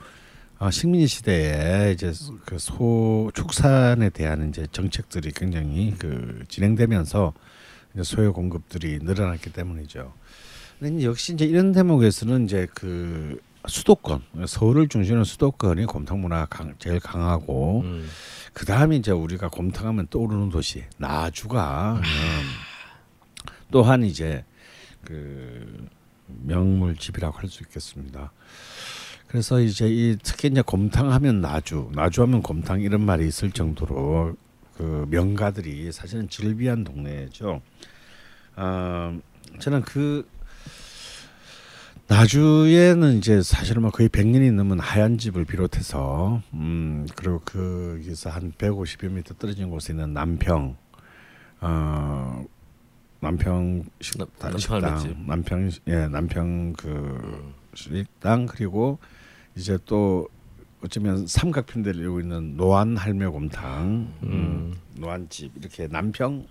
[0.60, 2.14] 어, 식민지 시대에 이제
[2.46, 7.34] 그 소 축산에 대한 이제 정책들이 굉장히 그 진행되면서
[7.94, 10.14] 이제 소의 공급들이 늘어났기 때문이죠.
[10.80, 17.00] 근데 역시 이제 이런 대목에서는 이제 그 수도권 서울을 중심으로 수도권이 곰탕 문화가 강, 제일
[17.00, 18.10] 강하고 음.
[18.54, 22.02] 그 다음에 이제 우리가 곰탕하면 떠오르는 도시 나주가 음,
[23.72, 24.44] 또한 이제
[25.04, 25.88] 그
[26.28, 28.32] 명물집이라고 할 수 있겠습니다.
[29.28, 34.36] 그래서 이제 이 특히 이제 곰탕하면 나주, 나주하면 곰탕 이런 말이 있을 정도로
[34.76, 37.62] 그 명가들이 사실은 즐비한 동네죠.
[38.56, 39.18] 아
[39.60, 40.28] 저는 그
[42.12, 49.10] 나주에는 이제 사실은 뭐 거의 100년이 넘은 하얀 집을 비롯해서 음 그리고 거기서 한 150여
[49.12, 50.76] 미터 떨어진 곳에 있는 남평
[51.62, 52.44] 어
[53.22, 54.28] 남평 식, 남-
[54.60, 55.26] 식당.
[55.26, 59.00] 남평 예 남평 그 식당 그리고
[59.56, 60.28] 이제 또
[60.84, 66.46] 어쩌면 삼각편대를 이루고 있는 노안 할매곰탕 음, 노안집 이렇게 남평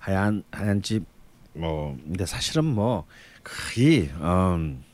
[0.00, 1.04] 하얀 하얀 집
[1.52, 3.06] 뭐 근데 사실은 뭐
[3.44, 4.84] 거의 음,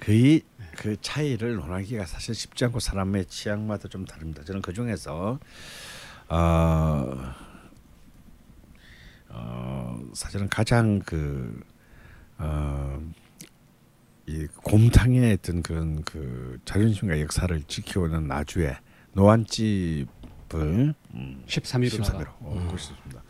[0.00, 0.42] 거의
[0.76, 4.42] 그 차이를 논하기가 사실 쉽지 않고 사람의 취향마다 좀 다릅니다.
[4.44, 5.38] 저는 그 중에서
[6.28, 7.34] 어,
[9.28, 11.60] 어 사실은 가장 그
[12.38, 12.98] 어,
[14.26, 18.74] 이 곰탕의 어떤 그런 그 자존심과 역사를 지켜오는 나주의
[19.12, 23.22] 노안집을 음, 13위로 13회로 어, 고 싶습니다.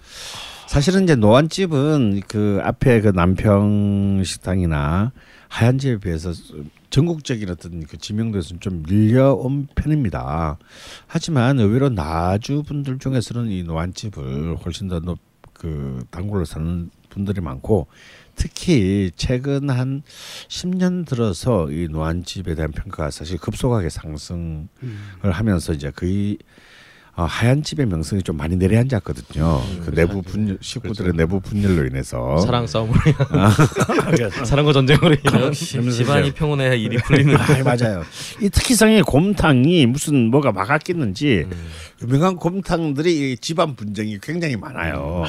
[0.70, 5.10] 사실은 이제 노안집은 그 앞에 그 남평 식당이나
[5.48, 6.32] 하얀 집에 비해서
[6.90, 10.58] 전국적인 어떤 그 지명도에서는 좀 밀려온 편입니다.
[11.08, 15.18] 하지만 의외로 나주 분들 중에서는 이 노안집을 훨씬 더 높,
[15.54, 17.88] 그 단골로 사는 분들이 많고
[18.36, 20.04] 특히 최근 한
[20.46, 24.68] 10년 들어서 이 노안집에 대한 평가가 사실 급속하게 상승을
[25.24, 26.38] 하면서 이제 거의
[27.20, 29.60] 어, 하얀 집의 명성이 좀 많이 내려앉았거든요.
[29.84, 33.50] 그 내부 분열 식구들의 내부 분열로 인해서 사랑 싸움으로 인한
[34.46, 37.36] 사랑과 전쟁으로 인한 집안이 평온해야 일이 풀리는.
[37.36, 38.04] 아, 맞아요.
[38.40, 41.46] 이 특히성의 곰탕이 무슨 뭐가 막았겠는지
[42.02, 45.24] 유명한 곰탕들이 이 집안 분쟁이 굉장히 많아요.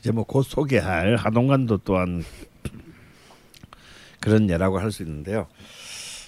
[0.00, 2.22] 이제 뭐 곧 소개할 하동관도 또한
[4.20, 5.46] 그런 예라고 할 수 있는데요.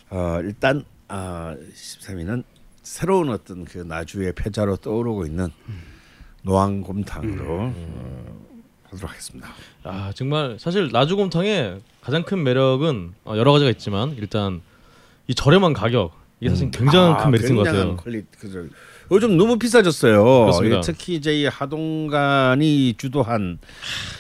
[0.08, 2.42] 어, 일단 아, 13위는
[2.84, 5.48] 새로운 어떤 그 나주의 패자로 떠오르고 있는
[6.42, 8.38] 노안곰탕으로 어,
[8.90, 9.48] 하도록 하겠습니다.
[9.82, 14.60] 아 정말 사실 나주곰탕의 가장 큰 매력은 어, 여러 가지가 있지만 일단
[15.26, 17.66] 이 저렴한 가격 이게 사실 굉장한 큰 메리트인 것 음.
[17.66, 18.04] 아, 굉장한 같아요.
[18.04, 18.66] quality, 그죠.
[19.10, 20.22] 요즘 너무 비싸졌어요.
[20.24, 20.76] 그렇습니다.
[20.76, 23.58] 이게 특히 이제 이 하동관이 주도한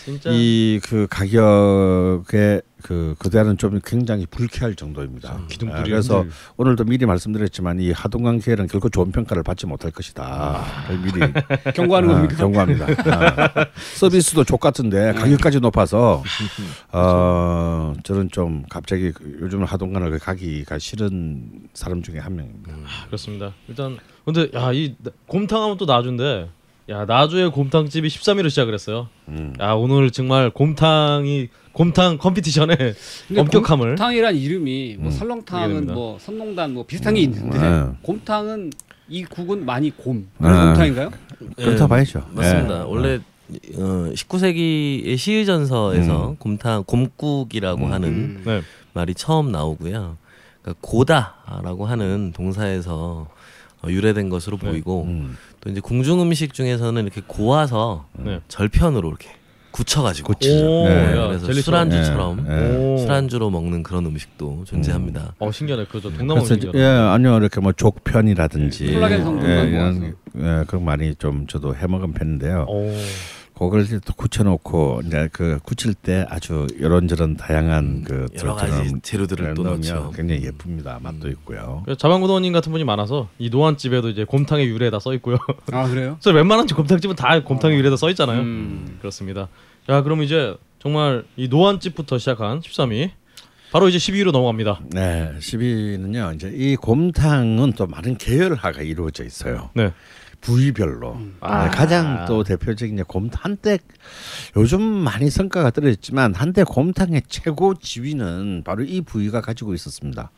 [0.04, 5.30] 진짜 이 그 가격에 그 그대는 좀 굉장히 불쾌할 정도입니다.
[5.70, 6.26] 아, 그래서
[6.58, 10.62] 오늘도 미리 말씀드렸지만 이 하동간 계열은 결코 좋은 평가를 받지 못할 것이다.
[10.86, 11.32] 그걸 미리
[11.74, 12.36] 경고하는 아, 겁니까?
[12.36, 12.86] 경고합니다.
[13.10, 13.66] 아,
[13.96, 16.22] 서비스도 족 같은데 가격까지 높아서
[16.92, 22.70] 어, 저는 좀 갑자기 그 요즘 하동간을 가기가 싫은 사람 중에 한 명입니다.
[23.06, 23.54] 그렇습니다.
[23.66, 24.94] 일단 근데 야 이
[25.26, 26.50] 곰탕하면 또 나주인데
[26.90, 29.08] 야 나주의 곰탕집이 13위로 시작을 했어요.
[29.28, 29.54] 음.
[29.58, 32.76] 야 오늘 정말 곰탕이 곰탕 competition의
[33.36, 35.10] 엄격함을 곰탕이란 이름이 뭐 음.
[35.10, 35.86] 설렁탕은.
[35.88, 37.84] 뭐 선농단 뭐 비슷한 게 있는데 네.
[38.02, 38.70] 곰탕은
[39.08, 40.26] 이 국은 많이 곰.
[40.38, 40.48] 네.
[40.48, 41.10] 곰탕인가요?
[41.56, 42.26] 그렇다 봐야죠.
[42.30, 42.78] 맞습니다.
[42.78, 42.84] 예.
[42.86, 43.18] 원래
[43.74, 47.92] 어, 19세기의 시의전서에서 곰탕 곰국이라고 음.
[47.92, 48.42] 하는 음.
[48.46, 48.62] 네.
[48.94, 50.16] 말이 처음 나오고요.
[50.62, 53.28] 그러니까 고다라고 하는 동사에서
[53.82, 54.68] 어, 유래된 것으로 네.
[54.68, 55.36] 보이고 음.
[55.60, 58.40] 또 이제 궁중 음식 중에서는 이렇게 고아서 네.
[58.48, 59.28] 절편으로 이렇게
[59.74, 60.34] 굳혀가지고.
[60.34, 61.16] 오, 네.
[61.16, 61.90] 야, 그래서 젤리처럼.
[61.90, 62.76] 술안주처럼 예, 예.
[62.76, 62.98] 오.
[62.98, 65.34] 술안주로 먹는 그런 음식도 존재합니다.
[65.40, 65.86] 어 신기하네.
[65.86, 66.78] 그저 동남아 그래서 음식이라.
[66.80, 69.70] 예 아니요 이렇게 뭐 족편이라든지 콜라겐 성분을 예.
[69.70, 72.66] 이런 예, 그런 많이 좀 저도 해 먹은 편인데요.
[72.68, 72.94] 오.
[73.54, 79.54] 그걸 이제 또 굳혀놓고 이제 그 굳힐 때 아주 이런저런 다양한 그 여러 가지 재료들을
[79.54, 80.12] 또 넣으면 넣죠.
[80.14, 80.98] 굉장히 예쁩니다.
[81.00, 81.82] 맛도 있고요.
[81.84, 85.38] 그래서 자방구도원님 같은 분이 많아서 이 노안집에도 이제 곰탕의 유래다 써 있고요.
[85.72, 86.16] 아 그래요?
[86.22, 88.40] 그래서 웬만한 집 곰탕집은 다 곰탕의 유래다 써 있잖아요.
[88.40, 88.98] 음.
[88.98, 89.48] 그렇습니다.
[89.86, 93.10] 자 그럼 이제 정말 이 노안집부터 시작한 13위
[93.72, 94.80] 바로 이제 12위로 넘어갑니다.
[94.90, 96.36] 네, 10위는요.
[96.36, 99.70] 이제 이 곰탕은 또 많은 계열화가 이루어져 있어요.
[99.74, 99.92] 네.
[100.44, 101.64] 부위별로 아.
[101.64, 103.78] 네, 가장 또 대표적인 이제 곰 한때
[104.56, 110.30] 요즘 많이 성과가 떨어졌지만 한때 곰탕의 최고 지위는 바로 이 부위가 가지고 있었습니다.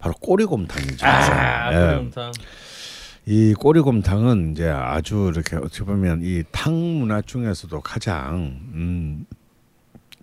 [0.00, 1.06] 바로 꼬리곰탕이죠.
[1.06, 1.96] 아, 예.
[1.98, 2.32] 곰탕.
[3.24, 9.26] 이 꼬리곰탕은 이제 아주 이렇게 어떻게 보면 이 탕 문화 중에서도 가장 음,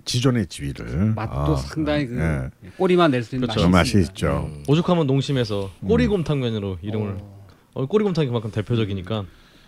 [0.03, 2.69] 지존의 지위를 맛도 아, 상당히 그 예.
[2.77, 3.69] 꼬리만 낼 수 있는 그렇죠.
[3.69, 4.09] 맛이 맛이.
[4.09, 4.51] 있죠.
[4.67, 7.38] 오죽하면 농심에서 꼬리곰탕면으로 이름을 어.
[7.79, 9.23] 어, 꼬리곰탕이 그만큼 대표적이니까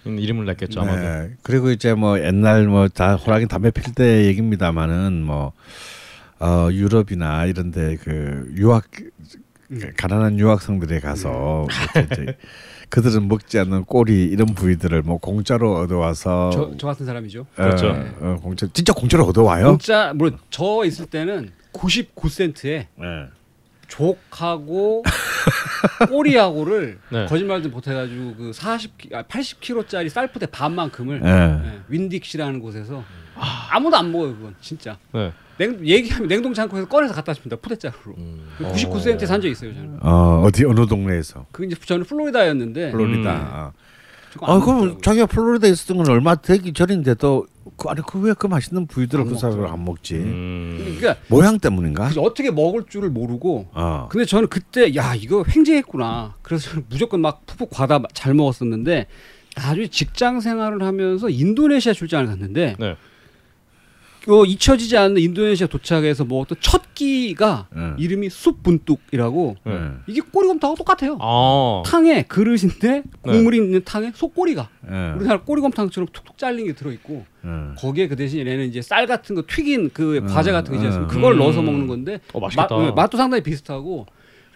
[0.06, 1.00] 이름을 냈겠죠 아마도.
[1.00, 1.32] 네.
[1.44, 5.54] 그리고 이제 뭐 옛날 뭐 다 호랑이 담배 필 때 얘기입니다만은 뭐
[6.40, 8.86] 어, 유럽이나 이런데 그 유학
[9.70, 11.68] 그 가난한 유학생들에 가서
[12.90, 17.42] 그들은 먹지 않는 꼬리 이런 부위들을 뭐 공짜로 얻어와서 저, 저 같은 사람이죠.
[17.42, 17.96] 어, 그렇죠.
[18.20, 19.68] 어, 공짜 진짜 공짜로 얻어와요.
[19.68, 23.28] 공짜 물론 저 있을 때는 99센트에 네.
[23.92, 25.04] 족하고
[26.10, 27.26] 꼬리하고를 네.
[27.26, 31.30] 거짓말 좀 못해가지고 그 40, 아, 80kg짜리 쌀포대 반만큼을 네.
[31.30, 33.04] 예, 윈딕시라는 곳에서
[33.70, 34.98] 아무도 안 먹어요 그건 진짜.
[35.14, 35.32] 네.
[35.58, 38.16] 냉, 얘기하면 냉동 창고에서 꺼내서 갖다 줍니다 포대자루로.
[38.18, 38.48] 음.
[38.60, 40.00] 99센트에 산적 있어요 저는.
[40.02, 43.74] 어, 어디 어느 동네에서 그 이제 저는 플로리다였는데 플로리다.
[43.76, 43.82] 음.
[44.42, 44.60] 아.
[44.60, 45.02] 그럼.
[45.02, 49.38] 자기가 플로리다에 있었던 건 얼마 되기 전인데도 그 아니 그 왜 그 맛있는 부위들을 안그
[49.38, 49.68] 사람을.
[49.68, 50.16] 안 먹지?
[50.16, 50.96] 음.
[51.00, 52.06] 그러니까 모양 때문인가?
[52.06, 54.08] 그래서 어떻게 먹을 줄을 모르고 어.
[54.10, 56.36] 근데 저는 그때 야 이거 횡재했구나.
[56.42, 59.08] 그래서 저는 무조건 막 푹푹 과다 잘 먹었었는데
[59.56, 62.96] 나중에 직장 생활을 하면서 인도네시아 출장을 갔는데 네.
[64.24, 67.94] 그 잊혀지지 않는 인도네시아 도착해서 먹었던 첫 끼가 네.
[67.98, 69.74] 이름이 쑥분뚝이라고 네.
[69.74, 69.88] 네.
[70.06, 71.18] 이게 꼬리곰탕하고 똑같아요.
[71.20, 71.82] 아.
[71.86, 75.14] 탕에 그릇인데 국물이 있는 탕에 속꼬리가 네.
[75.16, 77.50] 우리나라 꼬리곰탕처럼 툭툭 잘린 게 들어 있고 네.
[77.80, 80.86] 거기에 그 대신 얘는 이제 쌀 같은 거 튀긴 그 음, 과자 같은 거 있지
[80.86, 81.12] 않습니까?
[81.12, 81.16] 음.
[81.16, 81.40] 그걸 음.
[81.40, 82.76] 넣어서 먹는 건데 어 맛있겠다.
[82.76, 84.06] 맛, 네, 맛도 상당히 비슷하고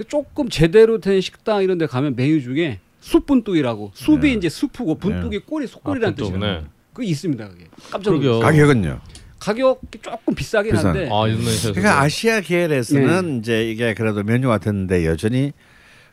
[0.08, 4.34] 조금 제대로 된 식당 이런 데 가면 메뉴 중에 숯분뚝이라고 숲이 네.
[4.34, 6.38] 이제 숲이고 분뚝이 꼬리 속꼬리라는 아, 뜻이에요.
[6.38, 6.66] 네.
[6.94, 7.50] 그 있습니다.
[7.50, 8.12] 그게 깜짝.
[8.14, 8.40] 놀랐어요.
[8.40, 9.00] 가격은요.
[9.46, 10.88] 가격이 조금 비싸긴 비싼.
[10.98, 11.24] 한데 아.
[11.72, 15.52] 그러니까 아시아 계열에서는 이제 이게 그래도 메뉴가 됐는데 여전히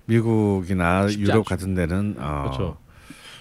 [0.07, 1.43] 미국이나 유럽 않죠.
[1.45, 2.43] 같은 데는 어.
[2.45, 2.77] 그렇죠.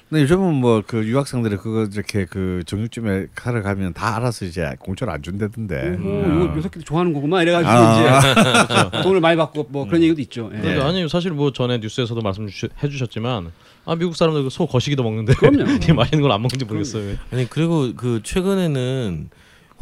[0.10, 5.12] 근데 요즘은 뭐 그 유학생들이 그거 이렇게 그 정육점에 가러 가면 다 알아서 이제 공짜로
[5.14, 5.98] 안 준다던데.
[6.04, 6.46] 오, 어.
[6.48, 8.20] 이거 요 새끼들 좋아하는 거구만 이래가지고 아.
[8.20, 10.50] 이제 돈을 많이 받고 뭐 그런 얘기도 있죠.
[10.54, 10.60] 예.
[10.60, 12.46] 그러니까 아니 사실 뭐 전에 뉴스에서도 말씀
[12.84, 13.52] 해 주셨지만
[13.86, 15.64] 아 미국 사람들 소 거시기도 먹는데 그럼요.
[15.96, 17.16] 맛있는 걸 안 먹는지 모르겠어요.
[17.32, 19.30] 아니 그리고 그 최근에는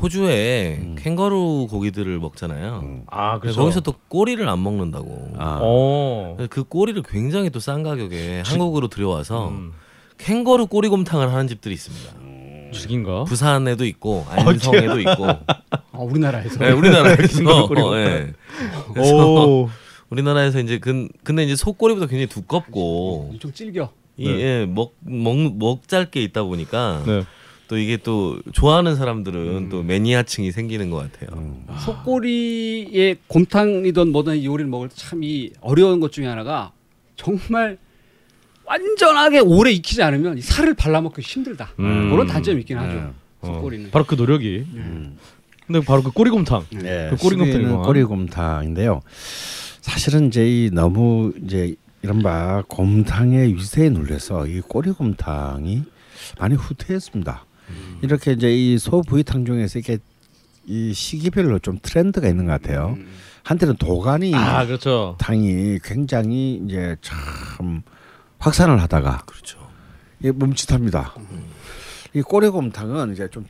[0.02, 2.80] 호주에 캥거루 고기들을 먹잖아요.
[2.84, 3.04] 음.
[3.08, 5.34] 아 그래서 거기서 또 꼬리를 안 먹는다고.
[5.38, 5.60] 아.
[5.62, 6.38] 어.
[6.50, 9.74] 그 꼬리를 굉장히 또 싼 가격에 한국으로 들여와서 음.
[10.18, 12.14] 캥거루 꼬리곰탕을 하는 집들이 있습니다.
[12.72, 13.24] 죽인가?
[13.26, 17.44] 부산에도 있고 안성에도 있고 아, 우리나라에서 네, 우리나라에서.
[17.98, 18.34] 예.
[18.94, 19.70] 그래서 오.
[20.10, 23.90] 우리나라에서 이제 근 근데 이제 소꼬리보다 굉장히 두껍고 엄청 질겨.
[24.18, 27.24] 이먹먹 먹잘게 있다 보니까 네.
[27.70, 31.56] 또 이게 또 좋아하는 사람들은 또 매니아층이 생기는 것 같아요.
[31.86, 36.72] 속꼬리에 곰탕이든 뭐든 요리를 먹을 때 참 이 어려운 것 중에 하나가
[37.16, 37.78] 정말
[38.66, 41.70] 완전하게 오래 익히지 않으면 이 살을 발라먹기 힘들다.
[41.80, 42.10] 음.
[42.10, 42.96] 그런 단점이 있긴 하죠.
[42.96, 43.08] 네.
[43.44, 43.92] 속꼬리는.
[43.92, 44.66] 바로 그 노력이.
[45.68, 46.66] 근데 바로 그 꼬리곰탕.
[46.72, 47.86] 네, 그 꼬리곰탕이 수비는 뭐야?
[47.86, 49.02] 꼬리곰탕인데요.
[49.82, 55.84] 사실은 이제 이 너무 이제 이른바 곰탕의 위세에 눌려서 이 꼬리곰탕이
[56.40, 57.46] 많이 후퇴했습니다.
[57.70, 58.00] 음.
[58.02, 59.98] 이렇게 이제 이 소부위탕 중에서 이게
[60.66, 62.98] 이 시기별로 좀 트렌드가 있는 것 같아요.
[63.44, 65.16] 한때는 도가니 아 그렇죠.
[65.20, 67.82] 탕이 굉장히 이제 참
[68.38, 69.60] 확산을 하다가 그렇죠.
[70.24, 71.16] 이 멈칫합니다.
[72.14, 73.46] 이 꼬리곰탕은 이제 좀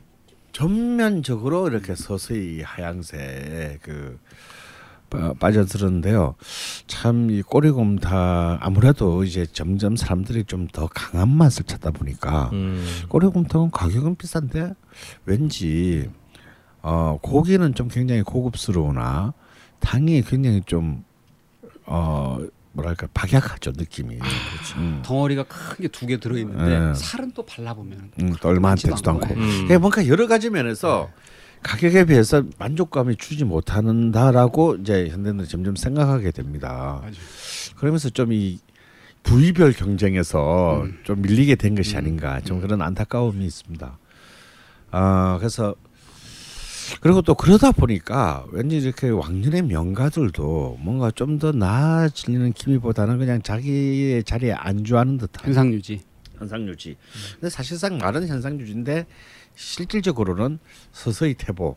[0.52, 4.18] 전면적으로 이렇게 서서히 하향세에 그
[5.10, 6.34] 빠- 빠져들었는데요.
[6.86, 12.84] 참 이 꼬리곰탕 아무래도 이제 점점 사람들이 좀 더 강한 맛을 찾다 보니까 음.
[13.08, 14.72] 꼬리곰탕은 가격은 비싼데
[15.26, 16.08] 왠지
[16.82, 19.34] 어 고기는 좀 굉장히 고급스러우나
[19.80, 22.40] 탕이 굉장히 좀어
[22.72, 24.18] 뭐랄까 박약하죠 느낌이.
[24.76, 25.02] 음.
[25.04, 26.94] 덩어리가 큰 게 두 개 들어 있는데 네.
[26.94, 29.34] 살은 또 발라보면 음, 또 얼마 안 되지도 않고.
[29.34, 29.48] 음.
[29.66, 31.10] 그러니까 뭔가 여러 가지 면에서
[31.62, 37.02] 가격에 비해서 만족감이 주지 못한다라고 이제 현대인들이 점점 생각하게 됩니다.
[37.76, 38.58] 그러면서 좀 이
[39.22, 43.98] 부위별 경쟁에서 좀 밀리게 된 것이 아닌가 좀 그런 안타까움이 있습니다.
[44.92, 45.74] 아 그래서
[47.02, 54.24] 그리고 또 그러다 보니까 왠지 이렇게 왕년의 명가들도 뭔가 좀 더 나아지는 기미보다는 그냥 자기의
[54.24, 56.00] 자리에 안주하는 듯한 현상 유지.
[56.38, 56.96] 현상 유지.
[57.34, 59.06] 근데 사실상 말은 현상 유지인데
[59.54, 60.58] 실질적으로는
[60.92, 61.76] 서서히 퇴보.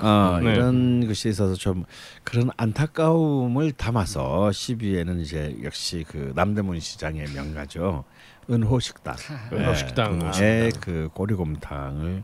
[0.00, 0.52] 어, 네.
[0.52, 1.84] 이런 것이 있어서 좀
[2.24, 8.04] 그런 안타까움을 담아서 12에는 이제 역시 그 남대문 시장의 명가죠.
[8.50, 9.16] 은호 식당.
[9.52, 10.32] 은호 식당.
[10.34, 12.22] 의그 꼬리곰탕을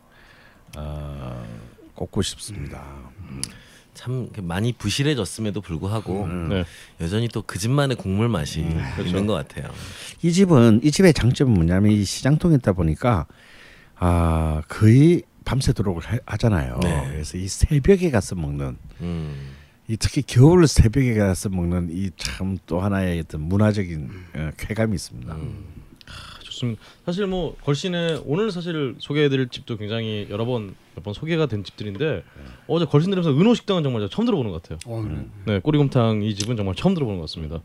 [0.76, 1.44] 어,
[1.94, 2.82] 꼽고 싶습니다.
[3.94, 6.64] 참 이렇게 많이 부실해졌음에도 불구하고 네.
[7.00, 9.70] 여전히 또 그 집만의 국물 맛이 있는 것 같아요.
[10.22, 13.26] 이 집은 이 집의 장점은 뭐냐면 이 시장통에 있다 보니까
[13.96, 16.78] 아 거의 밤새도록 하- 하잖아요.
[16.82, 17.08] 네.
[17.10, 19.50] 그래서 이 새벽에 가서 먹는 음.
[19.88, 25.36] 이 특히 겨울 새벽에 가서 먹는 이 참 또 하나의 어떤 문화적인 어, 쾌감이 있습니다.
[26.42, 26.80] 좋습니다.
[27.04, 32.22] 사실 뭐 걸신의 오늘 사실 소개해드릴 집도 굉장히 여러 번 몇번 소개가 된 집들인데
[32.68, 34.78] 어제 걸신 들으면서 은호 식당은 정말 제가 처음 들어보는 것 같아요.
[34.86, 35.26] 어, 그래.
[35.46, 37.60] 네, 꼬리곰탕 이 집은 정말 처음 들어보는 것 같습니다.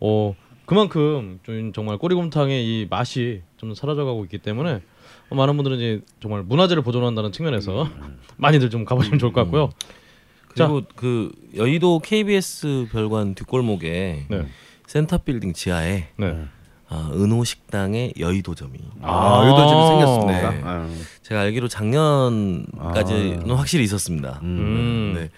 [0.00, 0.34] 어
[0.66, 4.80] 그만큼 좀 정말 꼬리곰탕의 이 맛이 좀 사라져가고 있기 때문에 어,
[5.30, 7.88] 많은 분들은 이제 정말 문화재를 보존한다는 측면에서
[8.36, 9.70] 많이들 좀 가보시면 좋을 것 같고요.
[10.48, 14.46] 그리고 그 여의도 KBS 별관 뒷골목에 네,
[14.86, 16.44] 센터 빌딩 지하에 네.
[16.88, 20.50] 아, 은호 식당의 여의도점이 아, 여기도 집이 생겼습니다.
[20.50, 20.60] 네.
[20.62, 20.88] 아,
[21.22, 24.38] 제가 알기로 작년까지는 확실히 있었습니다.
[24.44, 25.30] 음, 네.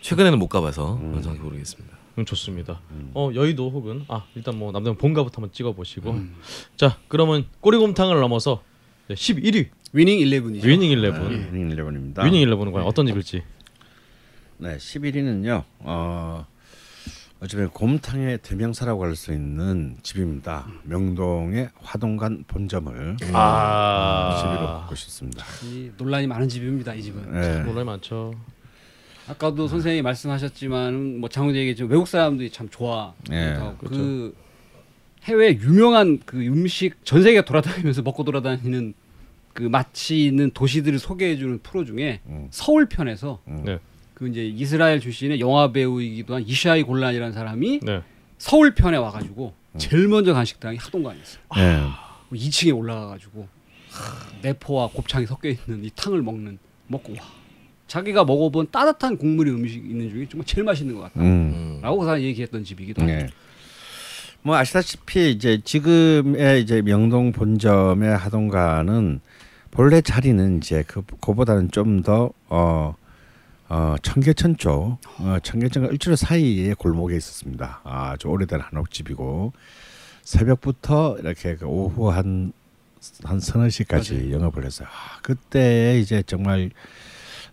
[0.00, 1.98] 최근에는 못 가봐서 정확히 모르겠습니다.
[2.18, 2.80] 음, 좋습니다.
[3.14, 6.16] 어 여의도 혹은 아 일단 뭐 남대문 본가부터 한번 찍어보시고
[6.76, 8.62] 자 그러면 꼬리곰탕을 넘어서
[9.14, 10.64] 11위 위닝 11이죠.
[10.64, 12.22] 위닝 일레븐 위닝 일레븐입니다.
[12.24, 13.42] 위닝 일레븐은 과연 어떤 집일지
[14.58, 15.62] 네, 11위는요.
[15.80, 16.44] 어,
[17.40, 20.66] 어쩌면 곰탕의 대명사라고 할 수 있는 집입니다.
[20.82, 25.44] 명동의 화동간 본점을 아 11위로 꼽고 싶습니다.
[25.64, 26.94] 이 논란이 많은 집입니다.
[26.94, 27.32] 이 집은.
[27.32, 27.62] 네.
[27.62, 28.34] 논란이 많죠.
[29.28, 33.12] 아까도 선생님이 말씀하셨지만 뭐 장훈이 얘기했지만 외국 사람들이 참 좋아.
[33.30, 34.34] 예, 그
[35.28, 38.94] 해외 유명한 그 음식 전 세계 돌아다니면서 먹고 돌아다니는
[39.52, 42.48] 그 맛이 있는 도시들을 소개해주는 프로 중에 음.
[42.50, 43.78] 서울 편에서 네,
[44.14, 48.02] 그 이제 이스라엘 출신의 영화 배우이기도 한 이샤이 골란이라는 사람이 네.
[48.38, 51.42] 서울 편에 와가지고 제일 먼저 간 식당이 하동관이었어요.
[51.56, 51.82] 네.
[52.32, 53.48] 2층에 올라가가지고
[54.42, 57.18] 내포와 곱창이 섞여 있는 이 탕을 먹는 먹고 와
[57.86, 61.20] 자기가 먹어본 따뜻한 국물이 음식 있는 중에 정말 제일 맛있는 것 같다.
[61.20, 61.80] 음.
[61.82, 63.12] 라고 다 얘기했던 집이기도 하죠.
[63.12, 63.26] 네.
[64.42, 69.20] 뭐 아시다시피 이제 지금의 이제 명동 본점의 하동가는
[69.70, 72.94] 본래 자리는 이제 그 그보다는 좀 더 어,
[73.68, 77.80] 어, 청계천 쪽, 어, 청계천과 을지로 사이에 골목에 있었습니다.
[77.84, 79.52] 아주 오래된 한옥집이고
[80.22, 82.52] 새벽부터 이렇게 그 오후 한,
[83.24, 84.32] 한 서너 시까지 맞아요.
[84.32, 84.88] 영업을 했어요.
[84.88, 86.70] 아, 그때 이제 정말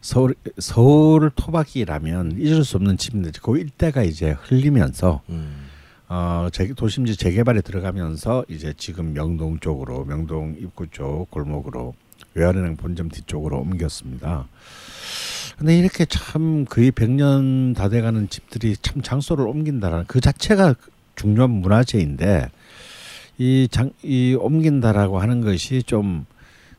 [0.02, 5.65] 서울 서울 토박이라면 잊을 수 없는 집인데 그 일대가 이제 흘리면서 음.
[6.08, 11.94] 어, 재, 도심지 재개발에 들어가면서 이제 지금 명동 쪽으로 명동 입구 쪽 골목으로
[12.36, 14.48] 외환은행 본점 뒤쪽으로 옮겼습니다.
[15.58, 20.76] 근데 이렇게 참 거의 100년 다 돼가는 집들이 참 장소를 옮긴다라는 그 자체가
[21.16, 22.50] 중요한 문화재인데
[23.38, 26.26] 이 장 이 옮긴다라고 하는 것이 좀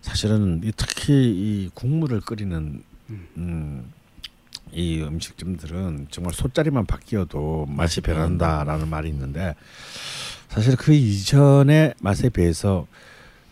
[0.02, 2.82] 사실은 이 특히 이 국물을 끓이는
[3.36, 3.92] 음,
[4.72, 9.54] 이 음식점들은 정말 솥자리만 바뀌어도 맛이 변한다라는 말이 있는데
[10.48, 12.86] 사실 그 이전의 맛에 비해서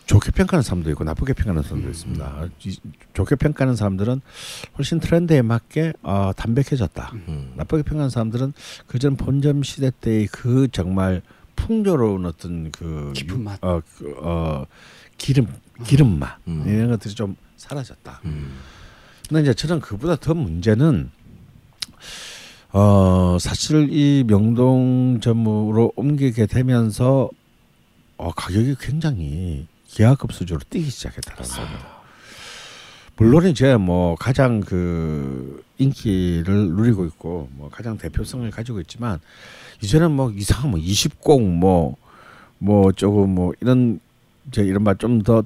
[0.05, 2.47] 좋게 평가하는 사람도 있고 나쁘게 평가하는 사람도 있습니다.
[2.65, 2.77] 이-
[3.13, 4.21] 좋게 평가하는 사람들은
[4.77, 7.11] 훨씬 트렌드에 맞게 어, 담백해졌다.
[7.27, 7.53] 음.
[7.55, 8.53] 나쁘게 평가하는 사람들은
[8.85, 11.23] 그전 본점 시대 때의 그 정말
[11.55, 13.57] 풍요로운 어떤 그 깊은 맛.
[13.63, 14.65] 어, 그, 어
[15.17, 15.47] 기름
[15.85, 16.63] 기름 맛 음.
[16.67, 18.21] 이런 것들이 좀 사라졌다.
[18.25, 18.51] 음.
[19.27, 21.09] 근데 이제 저는 그보다 더 문제는
[22.71, 27.29] 어 사실 이 명동점으로 옮기게 되면서
[28.17, 31.87] 어 가격이 굉장히 기하급 수준으로 뛰기 시작했다는 겁니다.
[33.17, 39.19] 물론 이제 뭐 가장 그 인기를 누리고 있고 뭐 가장 대표성을 가지고 있지만
[39.81, 41.57] 이제는 뭐 이상한 뭐 20공
[42.59, 43.99] 뭐뭐 조금 뭐 이런
[44.47, 45.43] 이제 이런 말 좀 더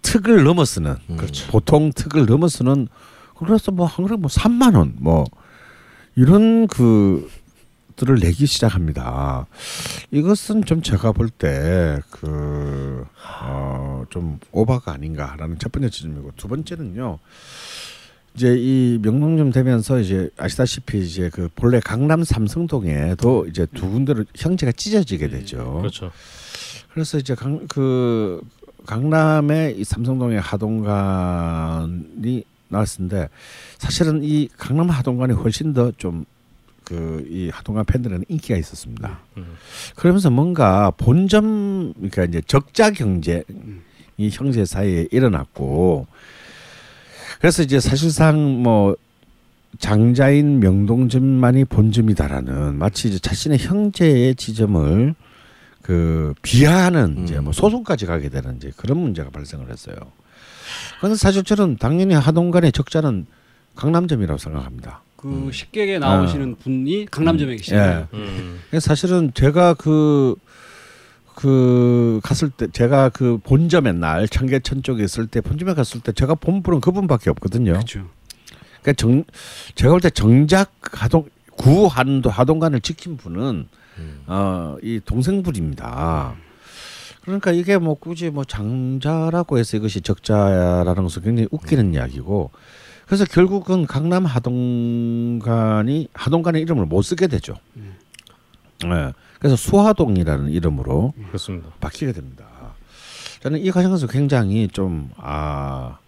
[0.00, 1.16] 특을 넘어서는 음.
[1.16, 1.50] 그렇죠.
[1.50, 2.88] 보통 특을 넘어서는
[3.44, 5.24] 그래서 뭐 한 그릇 뭐 3만 원 뭐
[6.16, 7.30] 이런 그
[7.96, 9.46] 들을 내기 시작합니다.
[10.10, 13.04] 이것은 좀 제가 볼 때 그
[13.44, 17.18] 어 좀 오바가 아닌가라는 첫 번째 지점이고 두 번째는요.
[18.34, 24.72] 이제 이 명동점 되면서 이제 아시다시피 이제 그 본래 강남 삼성동에도 이제 두 군데로 형제가
[24.72, 25.76] 찢어지게 되죠.
[25.80, 26.10] 그렇죠.
[26.92, 28.40] 그래서 이제 강 그
[28.86, 33.28] 강남의 이 삼성동의 하동관이 나왔는데
[33.78, 36.24] 사실은 이 강남 하동관이 훨씬 더 좀
[36.84, 39.20] 그 이 하동관 팬들에는 인기가 있었습니다.
[39.36, 39.54] 음.
[39.94, 43.44] 그러면서 뭔가 본점 그러니까 이제 적자 경제
[44.16, 46.06] 이 형제 사이에 일어났고
[47.40, 48.96] 그래서 이제 사실상 뭐
[49.78, 55.14] 장자인 명동점만이 본점이다라는 마치 이제 자신의 형제의 지점을
[55.82, 57.44] 그 비하하는 이제 음.
[57.44, 59.96] 뭐 소송까지 가게 되는 이제 그런 문제가 발생을 했어요.
[60.98, 63.26] 그런데 사실 저는 당연히 하동간의 적자는
[63.74, 65.02] 강남점이라고 생각합니다.
[65.16, 65.52] 그 음.
[65.52, 68.08] 식객에 나오시는 분이 강남점에 계시네요.
[68.12, 68.16] 예.
[68.16, 68.60] 음.
[68.80, 70.34] 사실은 제가 그,
[71.34, 76.34] 그 갔을 때 제가 그 본점에 날 청계천 쪽에 있을 때 본점에 갔을 때 제가
[76.34, 77.72] 본 분은 그분밖에 없거든요.
[77.72, 78.06] 그렇죠.
[78.82, 79.24] 그러니까 정
[79.76, 81.26] 제가 볼 때 정작 하동
[81.56, 83.68] 구 한도 하동간을 지킨 분은
[83.98, 84.22] 음.
[84.26, 86.34] 어이 동생분입니다.
[87.22, 92.50] 그러니까 이게 뭐 굳이 뭐 장자라고 해서 이것이 적자라는 것은 굉장히 웃기는 이야기고
[93.06, 97.54] 그래서 결국은 강남 하동간이 하동간의 이름을 못 쓰게 되죠.
[97.76, 97.94] 음.
[98.82, 99.12] 네.
[99.38, 101.68] 그래서 수하동이라는 이름으로 그렇습니다.
[101.80, 102.46] 바뀌게 됩니다.
[103.40, 105.98] 저는 이 과정에서 굉장히 좀 아,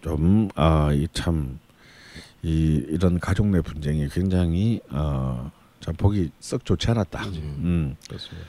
[0.00, 1.58] 좀, 아, 이 참,
[2.42, 5.50] 이, 이런 가족 내 분쟁이 굉장히, 어,
[5.80, 7.24] 참 보기 썩 좋지 않았다.
[7.26, 7.96] 음.
[8.08, 8.46] 그렇습니다.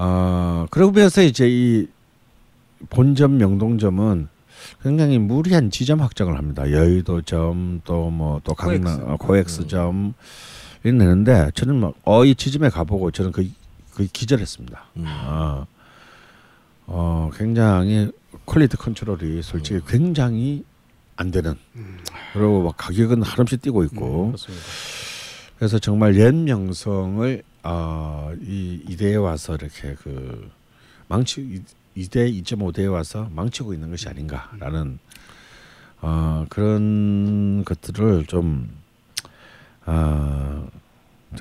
[0.00, 1.88] 어, 그러면서 이제 이
[2.90, 4.28] 본점 명동점은
[4.82, 6.70] 굉장히 무리한 지점 확장을 합니다.
[6.70, 9.00] 여의도점 또 뭐 또 강남 코엑스.
[9.10, 10.14] 어, 코엑스 점
[10.84, 13.50] 이 내는데 저는 막 어이 지점에 가보고 저는 거의
[13.94, 14.84] 거의 기절했습니다.
[14.98, 15.04] 음.
[15.06, 15.66] 어,
[16.86, 18.12] 어 굉장히
[18.46, 20.64] quality control이 솔직히 굉장히
[21.16, 21.56] 안 되는
[22.32, 24.64] 그리고 막 가격은 한없이 뛰고 있고 그렇습니다.
[25.58, 30.50] 그래서 정말 옛 명성을 어, 이 이대에 와서 이렇게 그
[31.08, 31.62] 망치 이-
[31.94, 34.98] 이대 2.5대에 와서 망치고 있는 것이 아닌가라는
[36.00, 38.70] 어, 그런 것들을 좀
[39.86, 40.68] 어,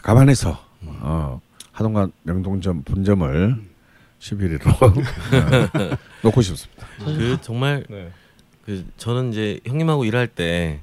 [0.02, 1.42] 감안해서 어,
[1.72, 3.56] 하동관 명동점 본점을
[4.20, 4.62] 11위로
[6.24, 6.88] 놓고 싶습니다.
[7.06, 8.12] 그 정말 네.
[8.66, 10.82] 그 저는 이제 형님하고 일할 때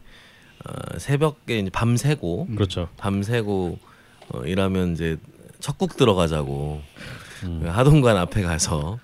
[0.64, 2.88] 어, 새벽에 이제 밤새고 그렇죠.
[2.96, 3.78] 밤새고
[4.34, 5.16] 어, 일하면 이제
[5.60, 6.82] 첫국 들어가자고
[7.44, 7.60] 음.
[7.62, 8.98] 그 하동관 앞에 가서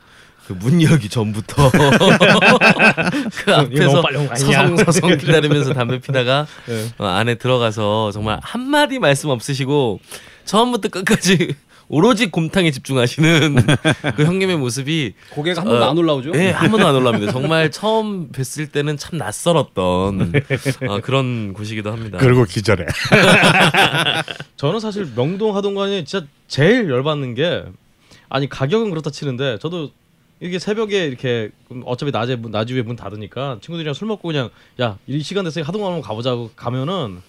[0.47, 4.03] 그 문 열기 전부터 그 앞에서?
[4.37, 6.89] 서성서성 기다리면서 담배 피다가 네.
[6.99, 10.01] 어, 안에 들어가서 정말 한 마디 말씀 없으시고
[10.47, 11.55] 처음부터 끝까지
[11.93, 13.57] 오로지 곰탕에 집중하시는
[14.15, 16.31] 그 형님의 모습이 고개가 한 번도 어, 안 올라오죠?
[16.37, 17.33] 예, 한 번도 안 올라옵니다.
[17.33, 20.33] 정말 처음 뵀을 때는 참 낯설었던
[20.89, 22.19] 어, 그런 곳이기도 합니다.
[22.21, 22.87] 그리고 기절해.
[24.57, 27.65] 저는 사실 명동 하동관이 진짜 제일 열받는 게
[28.29, 29.91] 아니 가격은 그렇다 치는데 저도
[30.39, 31.51] 이게 새벽에 이렇게
[31.85, 34.51] 어차피 낮에 문낮 이후에 문 닫으니까 친구들이랑 술 먹고 그냥
[34.81, 37.21] 야 이 시간 됐으니 하동관 한번 가보자고 가면은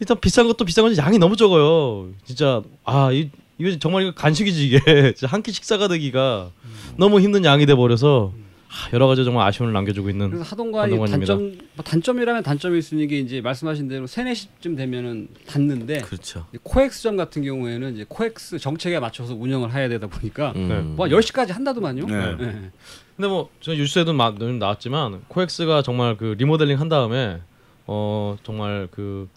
[0.00, 2.08] 일단 비싼 것도 비싼 건지 양이 너무 적어요.
[2.24, 4.78] 진짜 아 이 이거 정말 이거 간식이지 이게
[5.26, 6.50] 한 끼 식사가 되기가
[6.98, 8.32] 너무 힘든 양이 돼 버려서
[8.68, 11.10] 아, 여러 가지 정말 아쉬움을 남겨주고 있는 그래서 하동관입니다.
[11.10, 16.46] 단점 뭐 단점이라면 단점일 수 있는 게 이제 말씀하신 대로 3, 4시쯤 되면은 닫는데 그렇죠.
[16.62, 20.94] 코엑스점 같은 경우에는 이제 코엑스 정책에 맞춰서 운영을 해야 되다 보니까 음.
[20.96, 22.06] 뭐 10시까지 한다더만요.
[22.06, 22.36] 네.
[22.36, 22.70] 네.
[23.16, 27.40] 근데 뭐 제가 뉴스에도 나왔지만 코엑스가 정말 그 리모델링 한 다음에
[27.86, 29.28] 어 정말 그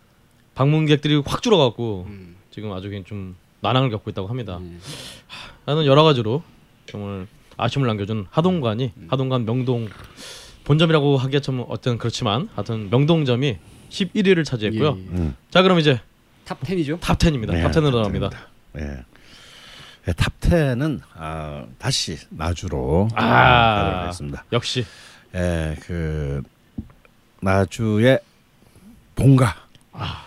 [0.55, 2.35] 방문객들이 확 줄어갖고 음.
[2.51, 4.59] 지금 아주 그냥 좀 난항을 겪고 있다고 합니다.
[4.61, 4.77] 네.
[5.65, 6.43] 나는 여러 가지로
[6.85, 7.27] 정말
[7.57, 9.89] 아쉬움을 남겨준 하동관이 하동관 명동
[10.63, 13.57] 본점이라고 하기가 좀 어떤 그렇지만 하여튼 명동점이
[13.89, 14.97] 11위를 차지했고요.
[14.97, 15.17] 예, 예.
[15.17, 15.35] 음.
[15.49, 15.99] 자 그럼 이제
[16.45, 16.99] top 10이죠.
[16.99, 17.51] top 10입니다.
[17.51, 18.29] 네, top 10으로 top 나갑니다.
[18.77, 19.03] 예.
[20.07, 23.75] 예, top 10은 아, 다시 나주로 아.
[23.75, 24.45] 가도록 하겠습니다.
[24.53, 24.85] 역시
[25.35, 26.41] 예, 그
[27.41, 28.19] 나주의
[29.15, 29.55] 본가.
[29.91, 30.23] 아.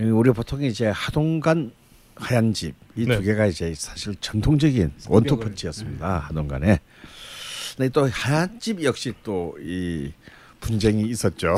[0.00, 1.72] 예, 우리 보통 이제 하동간
[2.18, 3.22] 하얀 집 이두 네.
[3.22, 6.18] 개가 이제 사실 전통적인 원투 펀치였습니다.
[6.18, 6.80] 하동간에.
[7.76, 10.12] 근데 또 하얀 집 역시 또 이
[10.60, 11.56] 분쟁이 있었죠.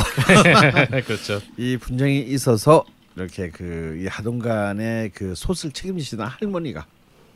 [1.06, 1.40] 그렇죠.
[1.56, 2.84] 이 분쟁이 있어서
[3.16, 6.86] 이렇게 그이 하동간의 그 솥을 책임지시는 할머니가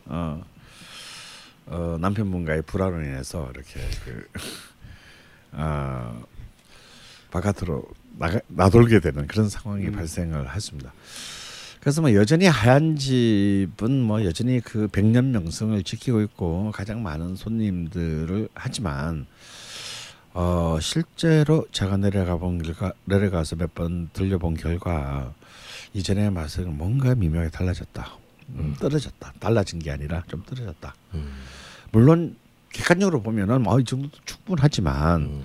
[0.06, 0.44] 어,
[1.66, 4.28] 어 남편분과의 불화로 인해서 이렇게 그
[5.52, 6.24] 어,
[7.30, 7.84] 바깥으로
[8.18, 10.92] 나가, 나돌게 되는 그런 상황이 발생을 했습니다.
[11.84, 18.48] 그래서 뭐 여전히 하얀 집은 뭐 여전히 그 백년 명성을 지키고 있고 가장 많은 손님들을
[18.54, 19.26] 하지만
[20.32, 25.34] 어 실제로 제가 내려가 본 결과 내려가서 몇 번 들려본 결과
[25.92, 28.18] 이전의 맛은 뭔가 미묘하게 달라졌다.
[28.54, 29.34] 음, 떨어졌다.
[29.38, 30.94] 달라진 게 아니라 좀 떨어졌다.
[31.92, 32.36] 물론
[32.72, 35.42] 객관적으로 보면은 뭐이 정도도 충분하지만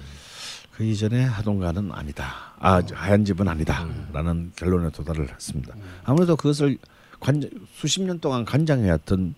[0.80, 2.54] 그 이전의 하동관은 아니다.
[2.58, 5.76] 아 하얀 집은 아니다.라는 결론에 도달을 했습니다.
[6.06, 6.78] 아무래도 그것을
[7.20, 7.44] 관
[7.74, 9.36] 수십 년 동안 관장해왔던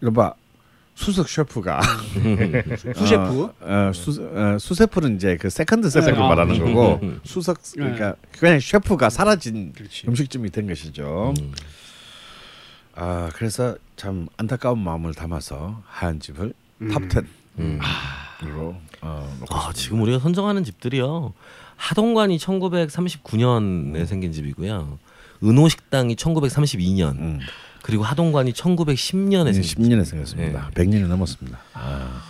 [0.00, 0.34] 이른바
[0.94, 1.80] 수석 셰프가
[2.94, 3.42] sous chef.
[3.42, 6.72] 어, 어, 수, 어, sous chef는 이제 그 second chef를 네, 아, 말하는 그렇죠.
[6.72, 7.20] 거고 음.
[7.24, 10.06] 수석 그러니까 그냥 셰프가 사라진 그렇지.
[10.06, 11.34] 음식점이 된 것이죠.
[11.40, 11.52] 음.
[12.94, 16.52] 아 그래서 참 안타까운 마음을 담아서 하얀 집을
[16.82, 16.88] 음.
[16.88, 17.26] 탑10으로
[17.58, 17.80] 음.
[19.06, 19.70] 어, 아.
[19.74, 21.32] 지금 우리가 선정하는 집들이요.
[21.76, 24.98] 하동관이 1939년에 생긴 집이고요.
[25.44, 27.40] 은호 식당이 1932년 음.
[27.82, 29.78] 그리고 하동관이 1910년에 생긴 집.
[29.78, 30.70] 10년에 생겼습니다.
[30.74, 31.58] 100년이 넘었습니다.
[31.74, 32.22] 아,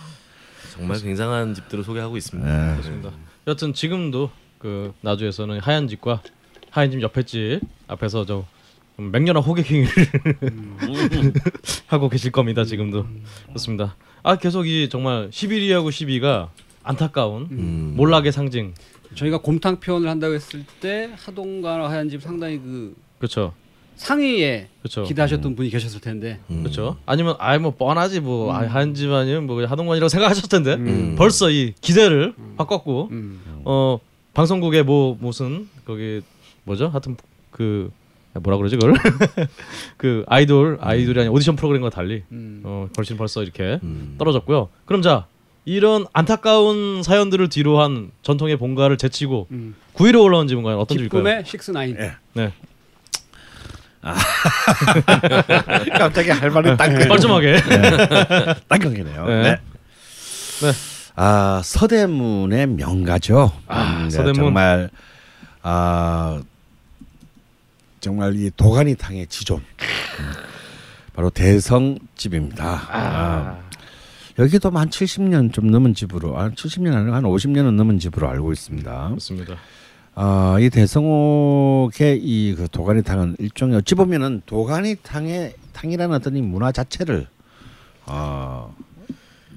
[0.73, 2.49] 정말 굉장한 집들을 소개하고 있습니다.
[2.49, 2.71] 네.
[2.73, 3.11] 그렇습니다.
[3.47, 4.29] 여튼 지금도
[4.59, 6.21] 그 나주에서는 하얀 집과
[6.69, 8.45] 하얀 집 옆에 집 앞에서 저
[8.97, 9.91] 맹렬한 호객행위를
[11.87, 12.63] 하고 계실 겁니다.
[12.63, 13.05] 지금도
[13.47, 13.95] 그렇습니다.
[14.23, 16.49] 아 계속 이 정말 11위하고 12위가
[16.87, 17.93] 안타까운 음.
[17.95, 18.73] 몰락의 상징.
[19.15, 23.53] 저희가 곰탕 표현을 한다고 했을 때 하동관 하얀 집 상당히 그 그렇죠.
[23.95, 25.03] 상위에 그렇죠.
[25.03, 26.61] 기대하셨던 분이 계셨을 텐데 음.
[26.61, 26.97] 그렇죠.
[27.05, 31.15] 아니면 아예 뭐 뻔하지 뭐 아, 하얀 집 아니면 뭐 하동관이라고 생각하셨을 텐데 음.
[31.17, 33.41] 벌써 이 기대를 바꿨고 음.
[33.65, 33.99] 어
[34.33, 36.21] 방송국에 뭐 무슨 거기
[36.63, 36.89] 뭐죠?
[36.89, 37.17] 하여튼
[37.49, 37.91] 그
[38.33, 38.93] 뭐라 그러지 그걸
[39.97, 42.61] 그 아이돌 아이돌이 아닌 오디션 프로그램과 달리 음.
[42.63, 44.15] 어 벌써 벌써 이렇게 음.
[44.19, 44.69] 떨어졌고요.
[44.85, 45.25] 그럼 자
[45.67, 49.75] 이런 안타까운 사연들을 뒤로 한 전통의 본가를 제치고 음.
[49.95, 51.21] 9위로 올라온 집은 과연 어떤 집일까요?
[51.21, 51.97] 기쁨의 식스나인.
[51.99, 52.13] 예.
[52.33, 52.53] 네,
[55.97, 57.57] 갑자기 할 말이 딱 그- 뻘쭘하게.
[58.69, 59.25] 딱 끊기네요.
[59.25, 59.41] 네.
[59.43, 59.51] 네.
[60.61, 60.71] 네.
[61.17, 63.51] 아 서대문의 명가죠.
[63.67, 64.35] 아, 네, 서대문.
[64.35, 64.89] 정말
[65.63, 66.41] 아
[67.99, 69.57] 정말 이 도가니탕의 지존.
[69.57, 70.31] 음,
[71.13, 72.87] 바로 대성집입니다.
[72.89, 73.57] 아,
[74.39, 79.07] 여기도 한 70년 좀 넘은 집으로 아 70년 아니고 한 50년은 넘은 집으로 알고 있습니다.
[79.09, 79.55] 그렇습니다.
[80.15, 87.27] 아, 이 대성옥의 이 그 도가니탕은 일종의 어찌 보면은 도가니탕의 탕이라는 어떤 이 문화 자체를
[88.05, 88.73] 어,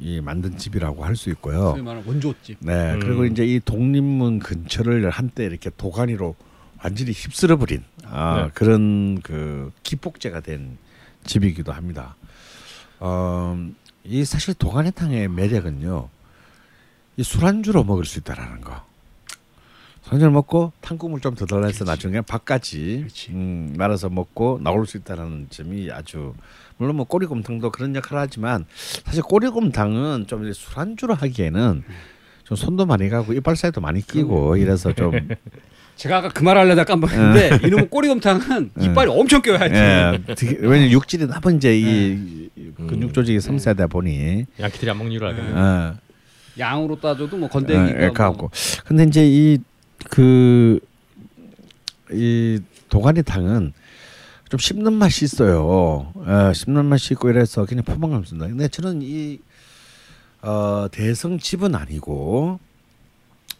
[0.00, 1.70] 이 만든 집이라고 할 수 있고요.
[1.72, 2.58] 소위 말하는 원조집.
[2.60, 3.00] 네, 음.
[3.00, 6.34] 그리고 이제 이 독립문 근처를 한때 이렇게 도가니로
[6.82, 8.50] 완전히 휩쓸어 버린 아, 네.
[8.54, 10.78] 그런 그 기폭제가 된
[11.24, 12.16] 집이기도 합니다.
[12.98, 13.58] 어,
[14.10, 16.08] 이 사실 도가니탕의 매력은요.
[17.16, 18.82] 이 술안주로 먹을 수 있다라는 거.
[20.02, 23.06] 술안주를 먹고 탕국물 좀 더 달라서 나중에 밥까지.
[23.30, 26.34] 음, 말아서 먹고 나올 수 있다라는 점이 아주
[26.76, 28.64] 물론 뭐 꼬리곰탕도 그런 역할을 하지만
[29.04, 31.84] 사실 꼬리곰탕은 좀 술안주로 하기에는
[32.42, 35.12] 좀 손도 많이 가고 이빨 사이도 많이 끼고 이래서 좀
[36.00, 39.74] 제가 아까 그 말 하려다 깜빡했는데 이놈의 꼬리곰탕은 이빨이 엄청 껴야 지.
[39.74, 42.48] 예, 되게- 왜냐면 육질이 나쁜 이제 이
[42.88, 44.46] 근육 조직이 섬세하다 보니.
[44.58, 45.52] 양키들이 안 먹는 줄 알겠네.
[45.52, 45.94] 어,
[46.58, 48.50] 양으로 따져도 뭐 어, 건더기가 예, 갖고.
[48.86, 49.58] 근데 이제 이
[50.08, 50.80] 그
[52.12, 52.58] 이
[52.88, 53.72] 도가니 탕은
[54.48, 56.12] 좀 씹는 맛이 있어요.
[56.26, 58.48] 예, 씹는 맛이 있고 이래서 그냥 포만감습니다.
[58.48, 59.38] 근데 저는 이
[60.42, 62.58] 어, 대성집은 아니고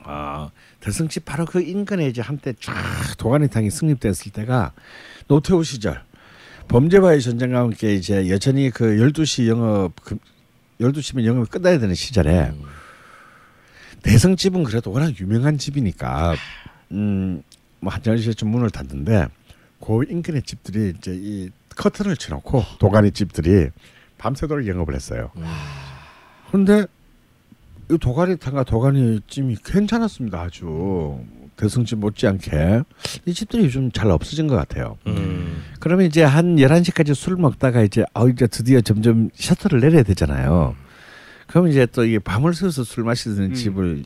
[0.04, 0.50] 아
[0.80, 2.72] 대성집 바로 그 인근에 이제 한때 쫙
[3.18, 4.72] 도가니탕이 승립됐을 때가
[5.28, 6.02] 노태우 시절
[6.68, 10.18] 범죄와의 전쟁과 함께 이제 여전히 그 12시 영업 그
[10.80, 12.52] 12시면 영업이 끝나야 되는 시절에
[14.02, 16.34] 대성집은 그래도 워낙 유명한 집이니까
[16.92, 17.42] 음
[17.82, 19.28] 뭐 한 10시쯤 문을 닫는데
[19.80, 23.70] 그 인근의 집들이 이제 이 커튼을 쳐놓고 도가니 집들이
[24.18, 25.30] 밤새도록 영업을 했어요.
[26.50, 26.84] 근데
[27.90, 30.40] 이 도가니탕과 도가니찜이 괜찮았습니다.
[30.40, 31.18] 아주
[31.56, 32.82] 대성집 못지않게
[33.26, 34.96] 이 집들이 요즘 잘 없어진 것 같아요.
[35.06, 35.62] 음.
[35.80, 40.76] 그러면 이제 한 11시까지 술 먹다가 이제 어 이제 드디어 점점 셔터를 내려야 되잖아요.
[41.46, 43.54] 그럼 이제 또 이게 밤을 새워서 술 마시는 음.
[43.54, 44.04] 집을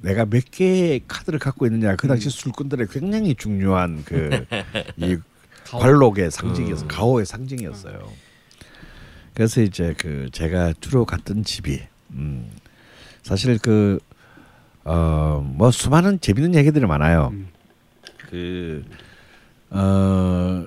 [0.00, 4.44] 내가 몇 개의 카드를 갖고 있느냐 그 당시 술꾼들의 굉장히 중요한 그
[4.98, 5.16] 이.
[5.64, 6.88] 관록의 상징이었어 음.
[6.88, 8.12] 가오의 상징이었어요.
[9.32, 11.80] 그래서 이제 그 제가 주로 갔던 집이
[12.12, 12.50] 음
[13.24, 13.98] 사실 그
[14.86, 17.30] 어 뭐 수많은 재밌는 얘기들이 많아요.
[17.32, 17.48] 음.
[18.30, 18.84] 그
[19.70, 20.66] 어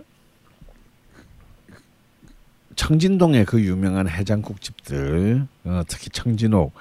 [2.75, 6.73] 청진동의 그 유명한 해장국 집들 어, 특히 청진옥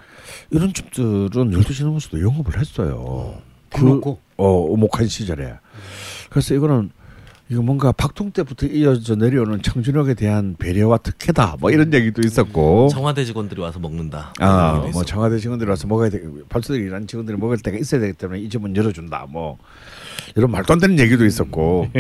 [0.51, 3.41] 이런 집들은 12시 넘어서도 영업을 했어요.
[3.71, 5.55] 대놓고 어, 오목한 시절에.
[6.31, 6.91] 그래서 이거는
[7.49, 11.57] 이거 뭔가 박통 때부터 이어져 내려오는 청진옥에 대한 배려와 특혜다.
[11.61, 12.89] 뭐 이런 얘기도 있었고.
[12.91, 14.35] 청와대 직원들이 와서 먹는다.
[14.41, 15.05] 아, 뭐 있었고.
[15.05, 16.21] 청와대 직원들이 와서 먹어야 돼.
[16.49, 19.27] 발수들이 일하는 직원들이 먹을 때가 있어야 되기 때문에 이 집은 열어준다.
[19.29, 19.59] 뭐
[20.35, 21.89] 이런 말도 안 되는 얘기도 있었고.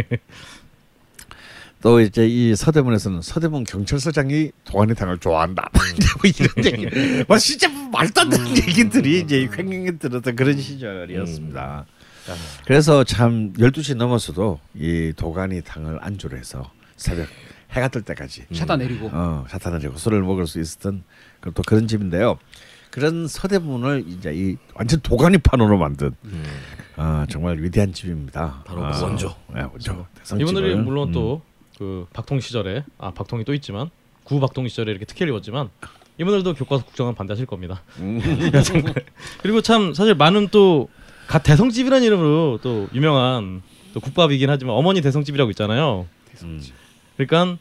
[1.80, 5.70] 또 이제 이 서대문에서는 서대문 경찰서장이 도가니탕을 좋아한다.
[5.72, 5.82] 뭐
[6.24, 7.22] 이런 얘기.
[7.28, 11.86] 뭐 진짜 말도 안 되는 얘기들이 이제 횡행해 들었던 그런 시절이었습니다.
[12.64, 17.28] 그래서 참 12시 넘어서도 이 도가니탕을 안주로 해서 새벽
[17.72, 21.04] 해가 뜰 때까지 차다 내리고 어, 사탄을 내고 술을 먹을 수 있었던
[21.40, 22.38] 그또 그런 집인데요.
[22.90, 26.44] 그런 서대문을 이제 이 완전 도가니판으로 만든 음.
[26.96, 28.62] 어, 정말 위대한 집입니다.
[28.64, 29.34] 바로 아, 그 원조.
[29.54, 30.06] 네, 원조.
[30.40, 31.12] 이분들이 물론 음.
[31.12, 33.90] 또그 박통 시절에 아 박통이 또 있지만
[34.24, 35.68] 구 박통 시절에 이렇게 특혜를 입었지만
[36.18, 37.82] 이분들도 교과서 국정은 반대하실 겁니다.
[37.98, 38.20] 음.
[39.42, 40.88] 그리고 참 사실 많은 또
[41.26, 43.62] 갓 대성집이라는 이름으로 또 유명한
[43.92, 46.06] 또 국밥이긴 하지만 어머니 대성집이라고 있잖아요.
[46.42, 46.62] 음.
[47.16, 47.58] 그러니까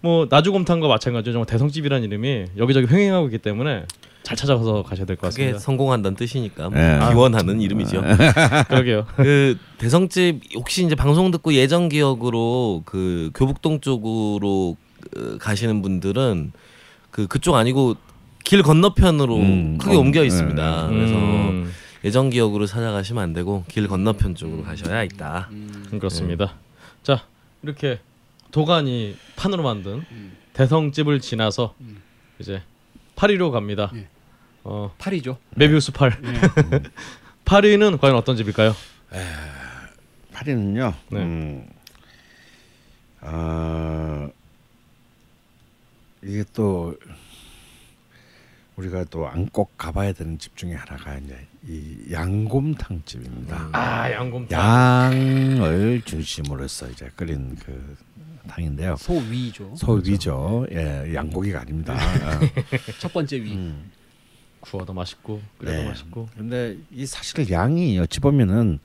[0.00, 3.84] 뭐 나주곰탕과 마찬가지로 정말 대성집이라는 이름이 여기저기 횡행하고 있기 때문에
[4.22, 5.58] 잘 찾아가서 가셔야 될것 그게 같습니다.
[5.58, 6.98] 성공한다는 뜻이니까 뭐 네.
[7.10, 8.02] 기원하는 이름이죠.
[8.68, 9.06] 그러게요.
[9.16, 14.76] 그 대성집 혹시 이제 방송 듣고 예전 기억으로 그 교북동 쪽으로
[15.16, 16.52] 어, 가시는 분들은
[17.10, 17.96] 그 그쪽 아니고
[18.44, 20.88] 길 건너편으로 음, 크게 어, 옮겨 있습니다.
[20.88, 20.94] 네.
[20.94, 21.72] 그래서 음,
[22.04, 25.48] 예전 기억으로 찾아가시면 안 되고 길 건너편 쪽으로 가셔야 있다.
[25.50, 25.86] 음.
[25.90, 26.54] 그렇습니다.
[27.02, 27.24] 자
[27.62, 28.00] 이렇게
[28.50, 30.04] 도가니 판으로 만든
[30.52, 31.74] 대성집을 지나서
[32.38, 32.62] 이제
[33.16, 33.90] 파리로 갑니다.
[33.96, 34.08] 예.
[34.64, 35.38] 어 팔이죠.
[35.56, 36.20] 메비우스 팔.
[37.44, 38.74] 파리는 과연 어떤 집일까요?
[40.32, 40.94] 파리는요.
[41.10, 41.18] 네.
[41.20, 41.68] 음,
[43.20, 44.28] 아
[46.22, 46.96] 이게 또
[48.76, 53.68] 우리가 또 안 꼭 가봐야 되는 집 중에 하나가 이제 이 양곰탕 집입니다.
[53.72, 54.58] 아 양곰탕.
[54.58, 57.96] 양을 중심으로 해서 이제 끓인 그
[58.46, 58.96] 탕인데요.
[58.96, 59.74] 소위죠.
[59.76, 60.66] 소위죠.
[60.72, 61.94] 예, 양고기가 아닙니다.
[61.94, 61.98] 어.
[62.98, 63.52] 첫 번째 위.
[63.54, 63.90] 음.
[64.60, 65.88] 구워도 맛있고 끓여도 네.
[65.88, 66.28] 맛있고.
[66.36, 68.80] 근데 이 사실 양이 어찌 보면은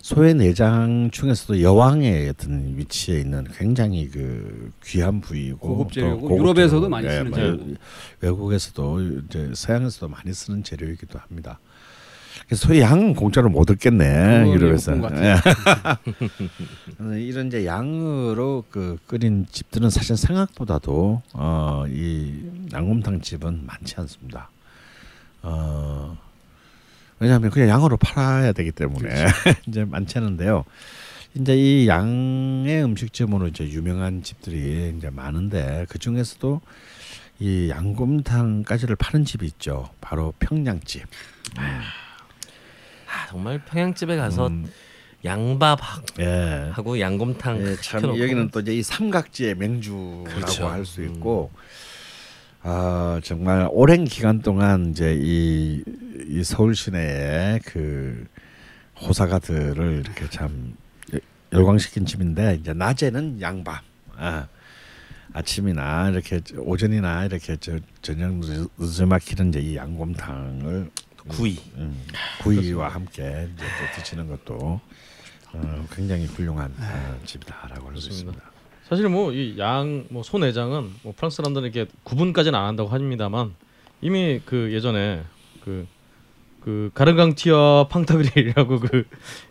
[0.00, 6.38] 소의 내장 중에서도 여왕의 어떤 위치에 있는 굉장히 그 귀한 부위고 고급 또 재료고 고급
[6.38, 6.88] 유럽에서도 재료.
[6.88, 7.74] 많이 쓰는 뭐 재료고.
[8.20, 11.60] 외국에서도 이제 서양에서도 많이 쓰는 재료이기도 합니다.
[12.52, 14.48] 소의 양은 공짜로 못 얻겠네
[15.00, 15.34] 것 예.
[17.00, 22.42] 어, 이런 이제 양으로 그 끓인 집들은 사실 생각보다도 어, 이
[22.72, 24.50] 양곰탕 집은 많지 않습니다.
[25.42, 26.16] 어,
[27.18, 29.08] 왜냐하면 그냥 양으로 팔아야 되기 때문에
[29.66, 30.64] 이제 많지 않은데요.
[31.34, 36.60] 이제 이 양의 음식점으로 이제 유명한 집들이 이제 많은데 그 중에서도
[37.40, 39.90] 이 양곰탕까지를 파는 집이 있죠.
[40.00, 41.04] 바로 평양집.
[43.10, 44.66] 아, 정말 평양집에 가서 음,
[45.24, 45.80] 양밥
[46.20, 46.70] 예.
[46.72, 50.68] 하고 양곰탕 예, 참 시켜놓고 여기는 또 이제 이 삼각지의 맹주라고 그렇죠.
[50.68, 51.50] 할수 있고
[52.62, 55.82] 아 정말 오랜 기간 동안 이제 이,
[56.28, 58.26] 이 서울 시내의 그
[59.00, 60.74] 호사가들을 이렇게 참
[61.14, 61.18] 여-
[61.52, 63.82] 열광시킨 집인데 이제 낮에는 양밥
[64.16, 64.46] 아,
[65.32, 70.90] 아침이나 이렇게 저- 오전이나 이렇게 저 저녁 늦- 늦어막히는 이제 이 양곰탕을
[71.28, 71.58] 구이.
[71.76, 72.02] 음,
[72.42, 73.48] 구이와 함께
[73.96, 74.80] 드시는 것도
[75.52, 78.08] 어, 굉장히 훌륭한 어, 집이다라고 할 수.
[78.08, 78.40] 있습니다.
[78.88, 83.54] 사실 뭐 이 양 뭐 소내장은 뭐 프랑스 사람들은 이렇게 구분까지는 안 한다고 합니다만
[84.00, 85.22] 이미 그 예전에
[85.64, 85.86] 그
[86.60, 89.04] 그 가르강티어 팡타그릴이라고 그,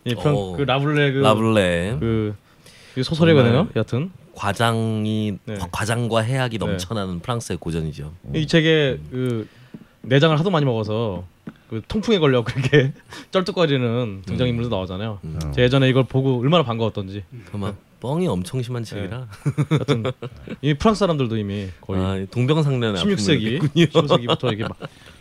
[0.05, 0.53] 이 프랑, 오.
[0.53, 2.35] 그 라블레 그, 라블레 그,
[2.93, 3.69] 그 소설이거든요.
[3.75, 5.57] 여하튼 과장이 네.
[5.71, 6.65] 과장과 해악이 네.
[6.65, 8.13] 넘쳐나는 프랑스의 고전이죠.
[8.35, 9.47] 이 책에 그
[10.03, 11.25] 내장을 하도 많이 먹어서
[11.69, 12.93] 그 통풍에 걸려 그렇게
[13.31, 15.19] 쩔뚝거리는 등장인물도 나오잖아요.
[15.23, 15.39] 음.
[15.43, 15.51] 어.
[15.51, 17.23] 제가 예전에 이걸 보고 얼마나 반가웠던지.
[17.51, 19.27] 그막 뻥이 엄청 심한 책이라
[19.69, 20.03] 하여튼
[20.61, 23.85] 이 프랑스 사람들도 이미 거의 아, 동병상련의 16세기, 아픔을 느꼈군요.
[23.85, 24.77] 16세기부터 이게 막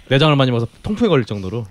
[0.09, 1.66] 내장을 많이 먹어서 통풍에 걸릴 정도로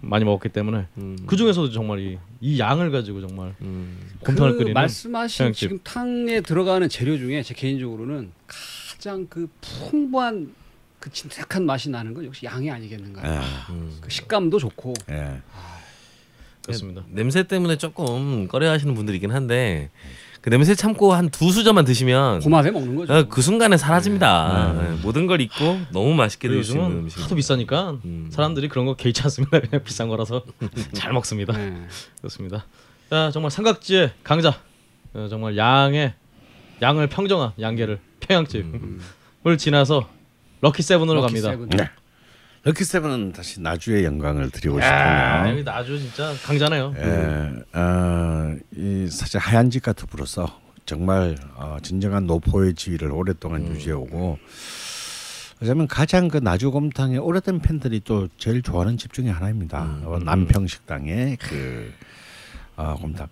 [0.00, 3.96] 많이 먹었기 때문에 음, 그 중에서도 정말 이, 이 양을 가지고 정말 음.
[4.20, 5.60] 곰탕을 그 끓이는 말씀하신 평양집.
[5.60, 10.52] 지금 탕에 들어가는 재료 중에 제 개인적으로는 가장 그 풍부한
[11.04, 13.20] 그 진득한 맛이 나는 건 역시 양이 아니겠는가.
[13.30, 13.94] 예, 음.
[14.00, 15.42] 그 식감도 좋고 예.
[16.64, 17.02] 그렇습니다.
[17.10, 19.90] 냄새 때문에 조금 꺼려하시는 분들이긴 한데
[20.40, 23.12] 그 냄새 참고 한 두 수저만 드시면 고맛에 먹는 거죠.
[23.12, 24.72] 어, 그 순간에 사라집니다.
[24.80, 27.22] 네, 모든 걸 잊고 너무 맛있게 드실 수 있는 요즘은 음식.
[27.22, 28.30] 하도 비싸니까 음.
[28.32, 29.60] 사람들이 그런 거 개의치 않습니다.
[29.60, 30.42] 그냥 비싼 거라서
[30.94, 31.52] 잘 먹습니다.
[31.54, 31.86] 네.
[32.16, 32.64] 그렇습니다.
[33.10, 34.58] 자 정말 삼각지의 강자
[35.12, 36.14] 어, 정말 양의
[36.80, 40.08] 양을 평정한 양계를 평양집을 지나서
[40.64, 41.50] lucky seven으로 lucky 갑니다.
[41.50, 41.68] seven.
[41.76, 41.90] 네.
[42.62, 45.52] lucky seven은 다시 나주의 영광을 드리고 야, 싶네요.
[45.52, 46.94] 여기 나주 진짜 강자네요.
[46.96, 54.38] 예, 어, 이 사실 하얀 집 같으로서 정말 어, 진정한 노포의 지위를 오랫동안 유지해오고
[55.60, 59.98] 왜냐하면 가장 그 나주곰탕의 오래된 팬들이 또 제일 좋아하는 집 중에 하나입니다.
[60.04, 61.92] 어, 남평식당의 그
[62.76, 63.28] 어, 곰탕.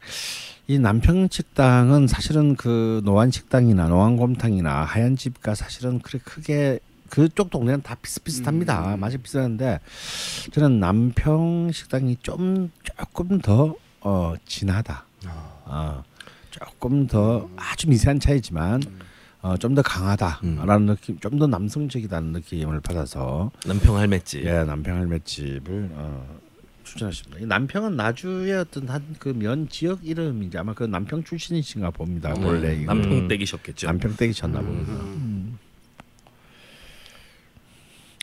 [0.68, 6.78] 이 남평식당은 사실은 그 노안식당이나 노안곰탕이나 하얀 집과 사실은 그렇게 크게
[7.12, 8.96] 그쪽 동네는 다 비슷비슷합니다.
[8.96, 9.80] 맛이 비슷한데
[10.52, 15.04] 저는 남평 식당이 좀 조금 더 어, 진하다.
[15.66, 16.02] 어,
[16.50, 18.80] 조금 더 아주 미세한 차이지만
[19.42, 24.44] 어, 좀 더 강하다라는 느낌, 좀 더 남성적이다는 느낌을 받아서 남평 할매집.
[24.46, 26.26] 예, 남평 할매집을 어,
[26.84, 27.40] 추천하십니다.
[27.40, 32.32] 이 남평은 나주의 어떤 한 그 면 지역 이름인지 아마 그 남평 출신이신가 봅니다.
[32.32, 32.94] 네, 원래 이거.
[32.94, 33.86] 남평 댁이셨겠죠.
[33.86, 34.92] 남평 댁이셨나 봅니다.
[34.94, 35.58] 음.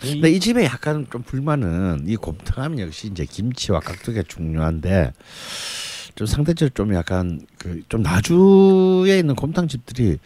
[0.02, 5.14] 근데 이 집에 약간 좀 불만은 이 곰탕하면 역시 이제 김치와 깍두기가 중요한데
[6.16, 10.20] 좀 상대적으로 좀 약간 그 좀 나주에 있는 곰탕 집들이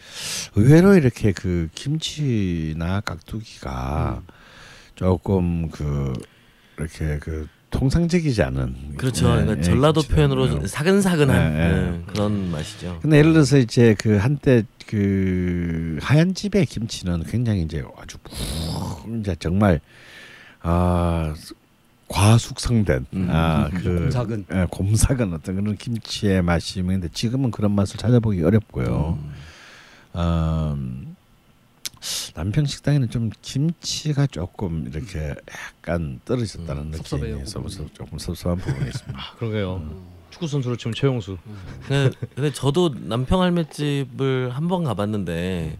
[0.54, 4.22] 의외로 이렇게 그 김치나 깍두기가
[4.94, 6.12] 조금 그
[6.78, 9.26] 이렇게 그 통상적이지 않은 그렇죠.
[9.26, 10.14] 예, 그러니까 예, 전라도 김치가.
[10.16, 10.66] 표현으로 예.
[10.66, 11.90] 사근사근한 네, 네.
[11.90, 12.98] 네, 그런 맛이죠.
[13.02, 19.34] 근데 예를 들어서 이제 그 한때 그 하얀 집의 김치는 굉장히 이제 아주 푹 이제
[19.40, 19.80] 정말
[20.62, 21.34] 아
[22.08, 23.28] 과숙성된 음.
[23.30, 24.46] 아그 곰삭은.
[24.52, 29.18] 예, 곰삭은 어떤 그런 김치의 맛이 있는데 지금은 그런 맛을 찾아보기 어렵고요.
[30.16, 31.13] 음,
[32.34, 35.34] 남평 식당에는 좀 김치가 조금 이렇게
[35.78, 37.88] 약간 떨어졌다는 음, 느낌이 있어서 부분이.
[37.94, 39.18] 조금 섭섭한 부분이 있습니다.
[39.18, 39.82] 아, 그러게요.
[40.30, 41.38] 축구 선수로 치면 최용수.
[41.86, 45.78] 근데, 근데 저도 남평 할매집을 한 번 가봤는데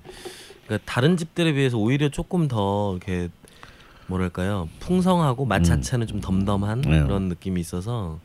[0.67, 3.29] 그러니까 다른 집들에 비해서 오히려 조금 더 이렇게
[4.07, 5.65] 뭐랄까요 풍성하고 맛 음.
[5.65, 7.03] 자체는 좀 덤덤한 네.
[7.03, 8.21] 그런 느낌이 있어서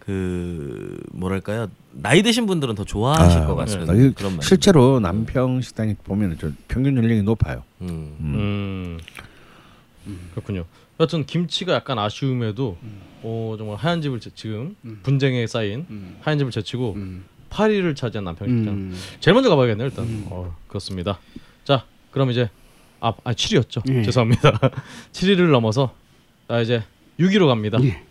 [0.00, 3.94] 그 뭐랄까요 나이 드신 분들은 더 좋아하실 아, 것 같은 맞습니다.
[4.08, 4.42] 이 그런 맛.
[4.42, 7.62] 실제로 남평 식당에 보면 좀 평균 연령이 높아요.
[7.82, 8.16] 음.
[8.20, 8.98] 음.
[10.06, 10.30] 음.
[10.32, 10.64] 그렇군요.
[10.98, 12.76] 여튼 김치가 약간 아쉬움에도
[13.22, 15.00] 어, 정말 하얀 집을 제- 지금 음.
[15.02, 16.16] 분쟁에 쌓인 음.
[16.20, 17.24] 하얀 집을 제치고 음.
[17.50, 18.74] 8위를 차지한 남평 식당.
[18.74, 18.98] 음.
[19.20, 20.04] 제일 먼저 가봐야겠네요 일단.
[20.06, 20.26] 음.
[20.30, 21.18] 어, 그렇습니다.
[21.64, 22.48] 자 그럼 이제
[23.00, 23.82] 아, 아 7위였죠.
[23.94, 24.02] 예.
[24.02, 24.58] 죄송합니다.
[25.12, 25.94] 7위를 넘어서
[26.48, 26.82] 자 이제
[27.18, 27.78] 6위로 갑니다.
[27.82, 28.02] 예.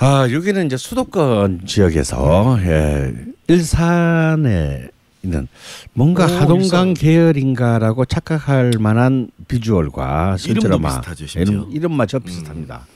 [0.00, 3.12] 아 여기는 이제 수도권 지역에서 예,
[3.48, 4.88] 일산에
[5.24, 5.48] 있는
[5.92, 6.94] 뭔가 오, 하동강 일산.
[6.94, 11.02] 계열인가라고 착각할 만한 비주얼과 실제로 막.
[11.34, 12.86] 이름, 이름마저 비슷합니다.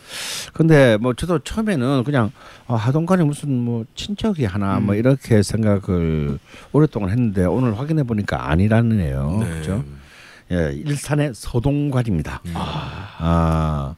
[0.53, 2.31] 근데 뭐 저도 처음에는 그냥
[2.69, 6.39] 아, 하동강에 무슨 뭐 친척이 하나 뭐 이렇게 생각을
[6.71, 9.39] 오랫동안 했는데 오늘 확인해 보니까 아니라네요.
[9.41, 9.49] 네.
[9.51, 9.85] 그렇죠?
[10.53, 12.43] 예, 일산의 서동관입니다.
[12.55, 13.97] 아,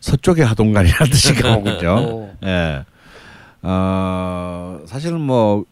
[0.00, 1.90] 서쪽의 하동관이라는 뜻이 가 오군요.
[1.90, 2.36] 어.
[2.44, 2.84] 예.
[3.62, 5.64] 어, 사실은 뭐,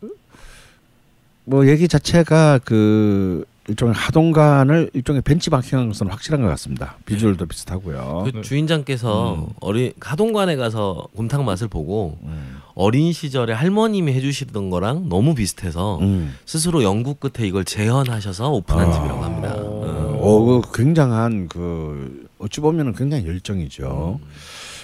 [1.45, 6.97] 뭐 얘기 자체가 그 일종의 하동관을 일종의 벤치마킹한 것은 확실한 것 같습니다.
[7.05, 8.25] 비주얼도 비슷하고요.
[8.33, 12.59] 그 주인장께서 어린 하동관에 가서 곰탕 맛을 보고 음.
[12.75, 16.35] 어린 시절에 할머님이 해주시던 거랑 너무 비슷해서 음.
[16.47, 18.93] 스스로 연구 끝에 이걸 재현하셔서 오픈한 아.
[18.93, 19.55] 집이라고 합니다.
[19.59, 20.19] 어.
[20.21, 24.21] 어, 그 굉장한 그 어찌 보면은 굉장히 열정이죠.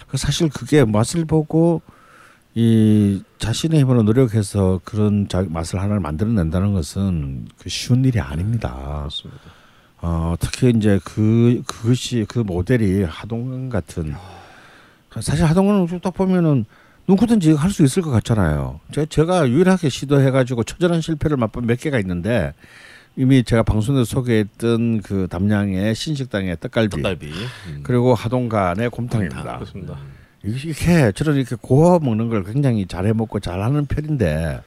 [0.09, 1.82] 그 사실 그게 맛을 보고
[2.55, 8.98] 이 자신의 힘으로 노력해서 그런 자, 맛을 하나를 만들어낸다는 것은 그 쉬운 일이 아닙니다.
[9.01, 9.40] 그렇습니다.
[10.01, 14.14] 어, 특히 이제 그 그것이 그 모델이 하동관 같은
[15.20, 16.64] 사실 하동관은 딱 보면은
[17.06, 18.81] 누구든지 할 수 있을 것 같잖아요.
[18.93, 22.55] 제, 제가 유일하게 시도해가지고 처절한 실패를 맛본 몇 개가 있는데
[23.16, 27.27] 이미 제가 방송에서 소개했던 그 담양의 신식당의 떡갈비, 떡갈비.
[27.69, 27.81] 음.
[27.85, 29.59] 그리고 하동간의 곰탕입니다.
[29.59, 29.99] 그렇습니다.
[30.43, 34.61] 이렇게 저는 이렇게 고아 먹는 걸 굉장히 잘해 먹고 잘하는 편인데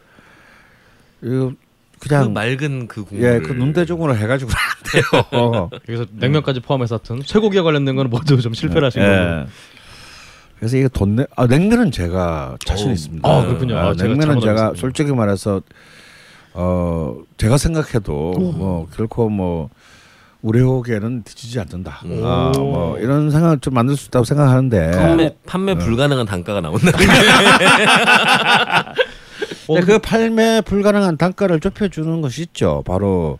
[1.22, 1.52] 이거
[1.99, 3.26] 그 그냥 맑은 그 국물.
[3.28, 5.69] 예, 그 눈대중으로 해가지고 안 돼요.
[5.90, 9.06] 여기서 냉면까지 포함해서 하여튼 쇠고기와 관련된 거는 모두 좀 실패를 하신 예.
[9.06, 9.48] 거예요.
[10.57, 13.28] 그래서 이게 돈 내, 아, 냉면은 제가 자신 있습니다.
[13.30, 13.78] 아, 그렇군요.
[13.78, 14.80] 아, 제가 냉면은 제가 알았습니다.
[14.80, 15.61] 솔직히 말해서
[16.60, 19.70] 어 제가 생각해도 뭐 결코 뭐
[20.42, 22.02] 우려에는 뒤지지 않는다.
[22.06, 22.22] 음.
[22.24, 25.84] 아, 뭐 이런 생각 좀 만들 수 있다고 생각하는데 판매 판매 네.
[25.86, 26.92] 불가능한 단가가 나온다.
[29.68, 32.84] 근데 그 판매 불가능한 단가를 좁혀주는 것이 있죠.
[32.86, 33.40] 바로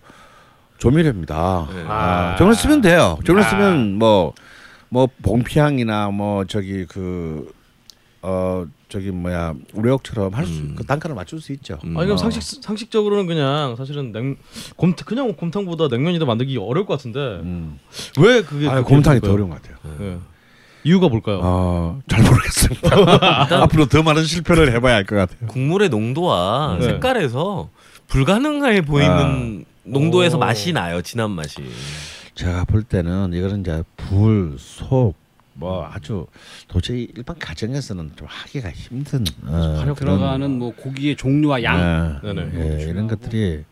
[0.78, 1.68] 조미료입니다.
[1.74, 1.86] 네.
[1.88, 3.18] 아, 저걸 쓰면 돼요.
[3.26, 3.50] 저걸 아.
[3.50, 4.34] 쓰면 뭐
[4.90, 7.52] 뭐 봉피향이나 뭐 저기 그
[8.22, 10.76] 어 저기 뭐야 우레옥처럼 할수 음.
[10.78, 11.78] 그 단가를 맞출 수 있죠.
[11.84, 11.98] 음.
[11.98, 12.18] 아니 그럼 어.
[12.18, 14.38] 상식 상식적으로는 그냥 사실은 냉
[14.76, 17.80] 곰, 그냥 곰탕보다 냉면이 더 만들기 어려울 것 같은데 음.
[18.20, 19.34] 왜 그게 아, 곰탕이 더?
[19.34, 19.78] 어려운 것 같아요.
[20.02, 20.18] 예.
[20.84, 21.40] 이유가 뭘까요?
[21.44, 23.60] 어, 잘 모르겠습니다.
[23.64, 25.48] 앞으로 더 많은 실패를 해봐야 할 것 같아요.
[25.48, 26.86] 국물의 농도와 네.
[26.86, 27.70] 색깔에서
[28.08, 30.40] 불가능해 보이는 농도에서 오.
[30.40, 31.02] 맛이 나요.
[31.02, 31.56] 진한 맛이.
[32.36, 35.16] 제가 볼 때는 이거는 이제 불, 속,
[35.58, 36.28] 뭐 아주
[36.68, 42.20] 도저히 일반 가정에서는 좀 하기가 힘든 어, 화력 그런, 들어가는 뭐 고기의 종류와 양.
[42.24, 42.34] 네.
[42.34, 42.80] 네네.
[42.80, 43.64] 예, 이런 것들이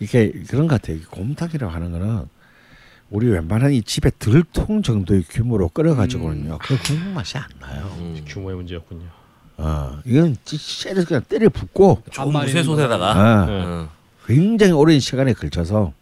[0.00, 0.98] 이게 그런 것 같아요.
[0.98, 2.26] 이 곰탕이라고 하는 거는
[3.10, 7.90] 우리 웬만한 이 집에 들통 정도의 규모로 끓여가지고는요, 그 국물 맛이 안 나요.
[7.98, 8.22] 음.
[8.26, 9.06] 규모의 문제였군요.
[9.56, 13.62] 어, 이건 쎄를 그냥 때려 붓고 무쇠솥에다가 어, 네.
[13.64, 13.88] 어.
[14.26, 15.94] 굉장히 오랜 시간에 걸쳐서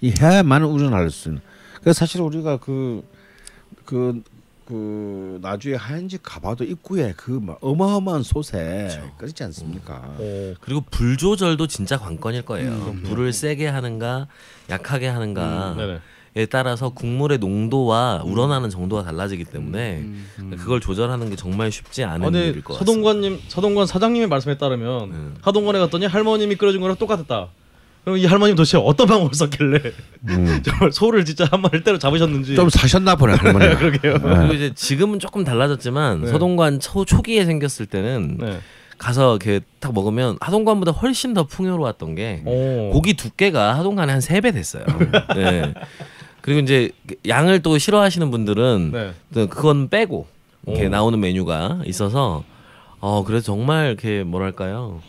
[0.00, 1.42] 이 해야만 우러날 수 있는.
[1.80, 3.02] 그래서 사실 우리가 그
[3.90, 4.22] 그,
[4.66, 8.88] 그 나주에 하얀집 가봐도 입구에 그막 어마어마한 솥에
[9.18, 10.14] 끓이지 않습니까?
[10.16, 10.54] 오.
[10.60, 12.70] 그리고 불 조절도 진짜 관건일 거예요.
[12.70, 13.02] 음.
[13.02, 14.28] 불을 세게 하는가
[14.68, 16.46] 약하게 하는가에 네네.
[16.50, 20.56] 따라서 국물의 농도와 우러나는 정도가 달라지기 때문에 음.
[20.56, 22.78] 그걸 조절하는 게 정말 쉽지 않은 아니 일일 것 같습니다.
[22.78, 25.34] 서동관님 서동관 사장님의 말씀에 따르면 음.
[25.42, 27.48] 하동관에 갔더니 할머님이 끓여준 거랑 똑같았다.
[28.04, 29.80] 그럼 이 할머님 도대체 어떤 방법을 썼길래
[30.28, 30.62] 음.
[30.64, 33.76] 정말 소를 진짜 한 마리 때로 잡으셨는지 좀 사셨나 보네 할머니가.
[33.78, 34.14] 그러게요.
[34.20, 36.26] 그리고 이제 지금은 조금 달라졌지만 네.
[36.28, 38.58] 서동관 초, 초기에 생겼을 때는 네.
[38.98, 42.90] 가서 이렇게 딱 먹으면 하동관보다 훨씬 더 풍요로웠던 게 오.
[42.92, 44.84] 고기 두께가 하동관의 한세 배 됐어요.
[45.34, 45.72] 네.
[46.42, 46.90] 그리고 이제
[47.28, 49.12] 양을 또 싫어하시는 분들은 네.
[49.34, 50.26] 또 그건 빼고
[50.66, 50.88] 이렇게 오.
[50.90, 52.44] 나오는 메뉴가 있어서
[53.00, 55.00] 어 그래서 정말 이렇게 뭐랄까요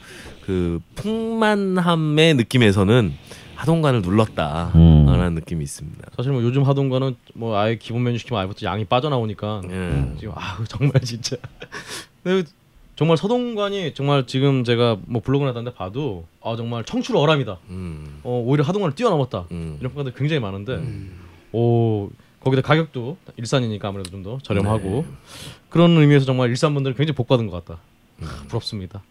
[0.46, 3.14] 그 풍만함의 느낌에서는
[3.56, 5.34] 하동관을 눌렀다라는 음.
[5.36, 6.10] 느낌이 있습니다.
[6.16, 10.16] 사실 뭐 요즘 하동관은 뭐 아예 기본 메뉴 시키면 아예부터 양이 빠져나오니까 예.
[10.20, 11.38] 지금 아 정말 진짜
[12.24, 12.50] 근데
[12.96, 17.58] 정말 서동관이 정말 지금 제가 뭐 블로그나 다른데 봐도 아 정말 청출 어람이다.
[17.70, 18.20] 음.
[18.24, 19.46] 어 오히려 하동관을 뛰어넘었다.
[19.52, 19.78] 음.
[19.80, 20.82] 이런 평가들 굉장히 많은데
[21.52, 22.10] 오
[22.40, 25.06] 거기다 가격도 일산이니까 아무래도 좀 더 저렴하고
[25.70, 27.80] 그런 의미에서 정말 일산 분들 굉장히 복받은 것 같다.
[28.24, 29.04] 아, 부럽습니다.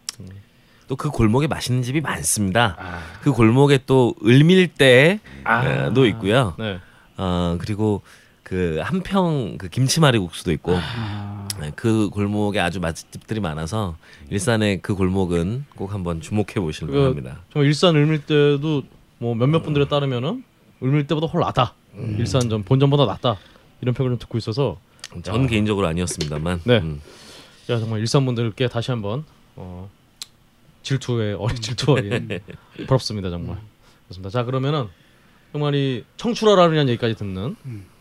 [0.91, 0.97] 음.
[0.97, 2.77] 또그 골목에 맛있는 집이 많습니다.
[2.79, 3.01] 아.
[3.23, 6.07] 그 골목에 또 을밀대도 아.
[6.09, 6.55] 있고요.
[6.59, 6.79] 네.
[7.17, 8.03] 어 그리고
[8.43, 11.47] 그 한평 그 김치말이국수도 있고 아.
[11.61, 13.97] 네, 그 골목에 아주 맛집들이 많아서
[14.31, 17.41] 일산의 그 골목은 꼭 한번 주목해 보시길 그거 바랍니다.
[17.53, 18.83] 정말 일산 을밀대도
[19.19, 20.43] 뭐 몇몇 분들에 따르면은
[20.83, 21.75] 을밀대보다 훨 낫다.
[22.19, 23.37] 일산 전 본점보다 낫다.
[23.83, 24.79] 이런 평을 좀 듣고 있어서
[25.23, 26.63] 전 개인적으로 아니었습니다만.
[26.65, 26.79] 네.
[26.79, 27.01] 음.
[27.69, 29.25] 야 정말 일산 분들께 다시 한번
[29.57, 29.91] 어,
[30.83, 32.29] 질투의 어린 질투 어린
[32.87, 33.59] 부럽습니다 정말.
[34.05, 34.31] 그렇습니다.
[34.31, 34.87] 자 그러면은
[35.53, 37.57] 정말 이 청출어람이라는 얘기까지 듣는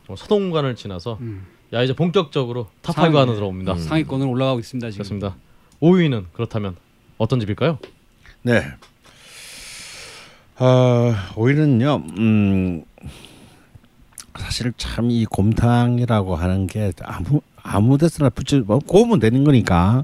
[0.06, 1.45] 정말 서동관을 지나서 음.
[1.73, 3.15] 야 이제 본격적으로 top 상위.
[3.15, 3.73] 5 안으로 들어옵니다.
[3.73, 3.77] 음.
[3.80, 5.03] 상위권으로 올라가고 있습니다 지금.
[5.03, 5.35] 그렇습니다.
[5.81, 6.76] 5위는 그렇다면
[7.18, 7.80] 어떤 집일까요?
[8.43, 8.64] 네.
[10.57, 12.03] 어, 오히려는요.
[12.18, 12.84] 음,
[14.38, 20.03] 사실 참 이 곰탕이라고 하는 게 아무 아무 데서나 붙여 뭐 구우면 되는 거니까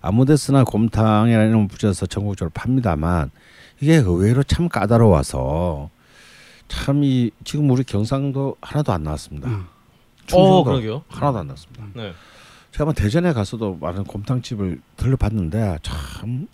[0.00, 3.30] 아무 데서나 곰탕이라는 이름을 붙여서 전국적으로 팝니다만
[3.80, 5.90] 이게 의외로 참 까다로워서
[6.68, 9.48] 참 이 지금 우리 경상도 하나도 안 나왔습니다.
[9.48, 9.66] 음.
[9.66, 11.02] 어, 충청도 그러게요.
[11.08, 11.84] 하나도 안 나왔습니다.
[11.94, 12.12] 네.
[12.72, 16.46] 제가 뭐 대전에 가서도 많은 곰탕집을 들려봤는데 참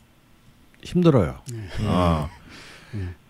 [0.82, 1.38] 힘들어요.
[1.82, 2.30] 어.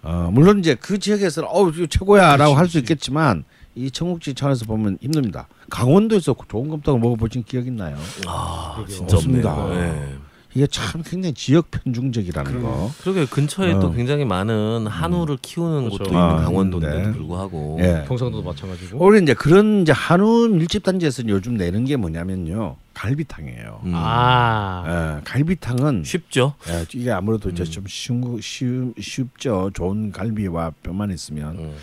[0.03, 3.43] 어, 물론 이제 그 지역에서는 어 이거 최고야라고 할 수 있겠지만
[3.77, 5.47] 이 청국지 차원에서 보면 힘듭니다.
[5.69, 7.97] 강원도에서 좋은 곰탕을 먹어보신 기억 있나요?
[8.27, 9.69] 아 진짜 없습니다.
[9.75, 10.15] 예.
[10.55, 12.91] 이게 참 굉장히 지역 편중적이라는 거.
[13.03, 13.81] 그러게 근처에 어.
[13.81, 15.99] 또 굉장히 많은 한우를 키우는 그렇죠.
[15.99, 17.13] 곳도 있는 아, 강원도인데도 네.
[17.13, 18.05] 불구하고 예.
[18.09, 19.05] 경상도도 마찬가지고.
[19.05, 23.81] 우리 이제 그런 이제 한우 밀집 단지에서 요즘 내는 게 뭐냐면요 갈비탕이에요.
[23.85, 23.93] 음.
[23.95, 25.19] 아.
[25.19, 26.55] 예, 갈비탕은 쉽죠.
[26.71, 27.67] 예, 이게 아무래도 이제 음.
[27.67, 29.71] 좀 쉬운 거- 쉬운 쉽죠.
[29.75, 31.75] 좋은 갈비와 뼈만 있으면.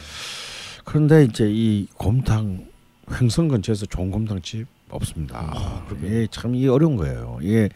[0.83, 0.85] 음.
[0.85, 2.65] 그런데 이제 이 곰탕
[3.11, 5.39] 횡성 근처에서 좋은 곰탕집 없습니다.
[5.39, 7.39] 아, 이게 참 이게 어려운 거예요.
[7.41, 7.69] 이게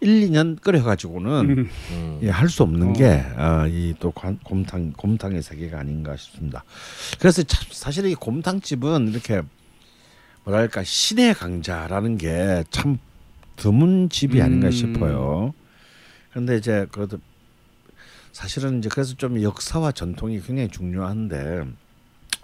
[0.00, 2.28] 1, 2년 끓여 가지고는 음.
[2.30, 2.92] 할수 없는 어.
[2.92, 6.64] 게이또 곰탕 곰탕의 세계가 아닌가 싶습니다.
[7.18, 9.42] 그래서 참 사실 이 곰탕집은 이렇게
[10.44, 12.98] 뭐랄까 신의 강자라는 게 참
[13.56, 14.72] 드문 집이 아닌가 음.
[14.72, 15.52] 싶어요.
[16.30, 17.18] 그런데 이제 그래도
[18.32, 21.64] 사실은 이제 그래서 좀 역사와 전통이 굉장히 중요한데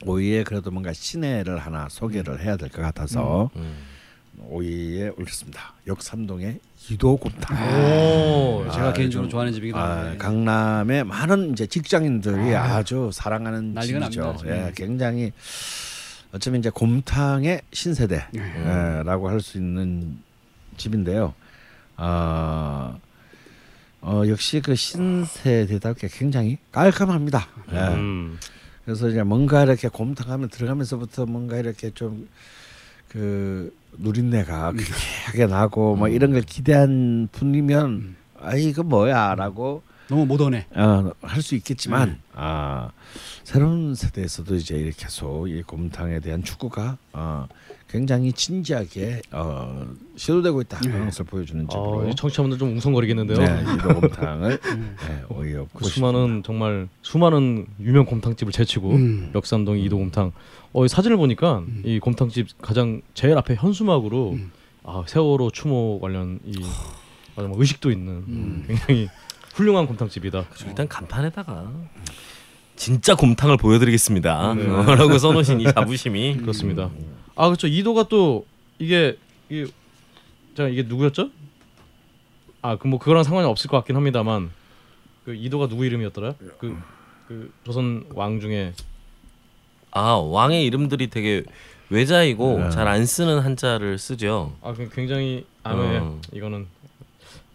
[0.05, 3.75] 오이에 그래도 뭔가 신의를 하나 소개를 해야 될 것 같아서 음.
[4.49, 5.73] 오이에 올렸습니다.
[5.87, 6.61] 역삼동의
[6.91, 7.57] 이도곰탕.
[7.57, 8.67] 오.
[8.71, 10.19] 제가 아, 개인적으로 좀- 좋아하는 집이기도 아, 한데.
[10.19, 13.99] 강남의 많은 이제 직장인들이 아, 아, 주 사랑하는 집이죠.
[14.23, 14.73] 납니다, 예.
[14.77, 15.33] 굉장히
[16.33, 20.19] 어쩌면 이제 곰탕의 신세대라고 할 수 있는
[20.77, 21.33] 집인데요.
[21.97, 22.99] 아,
[24.03, 27.49] 어, 역시 그 신세대답게 굉장히 깔끔합니다.
[27.73, 27.79] 예.
[27.95, 28.39] 음.
[28.87, 32.27] 그래서 이제 뭔가 이렇게 곰탕하면 들어가면서부터 뭔가 이렇게 좀
[33.09, 40.67] 그 누린내가 쾌하게 나고 뭐 이런 걸 기대한 분이면 아 이거 뭐야라고 너무 모던해.
[40.75, 42.91] 어, 할수 있겠지만 아
[43.45, 47.47] 새로운 세대에서도 이제 이렇게 계속 이 곰탕에 대한 축구가 어,
[47.89, 53.39] 굉장히 진지하게 어, 시도되고 있다 그런 것을 보여주는 어, 집으로 이 청취자분들 좀 웅성거리겠는데요.
[53.39, 59.33] 네, 이 곰탕을 네, 어이없고 그 수많은 정말 수많은 유명 곰탕집을 제치고 음.
[59.35, 60.33] 역삼동 이도 곰탕.
[60.73, 64.53] 어, 이 사진을 보니까 이 곰탕집 가장 제일 앞에 현수막으로 음.
[64.85, 66.63] 아, 세월호 추모 관련 이
[67.37, 68.65] 아주 뭐 의식도 있는 음.
[68.67, 69.09] 굉장히
[69.57, 70.45] 훌륭한 곰탕집이다.
[70.51, 71.73] 그래서 일단 간판에다가
[72.77, 74.55] 진짜 곰탕을 보여드리겠습니다.
[74.55, 74.69] 네.
[74.69, 76.91] 어, 라고 써놓으신 이 자부심이 그렇습니다.
[77.35, 77.67] 아 그렇죠.
[77.67, 78.47] 이도가 또
[78.79, 79.17] 이게
[79.49, 79.67] 이게
[80.55, 81.31] 자 이게 누구였죠?
[82.63, 84.51] 아 그 뭐 그거랑 상관이 없을 것 같긴 합니다만
[85.25, 86.35] 그 이도가 누구 이름이었더라?
[86.59, 86.77] 그,
[87.29, 88.75] 그 조선 왕 중에
[89.93, 91.45] 아 왕의 이름들이 되게
[91.89, 92.71] 외자이고 네.
[92.71, 94.55] 잘안 쓰는 한자를 쓰죠.
[94.63, 96.21] 아그 굉장히 아네 어.
[96.35, 96.67] 이거는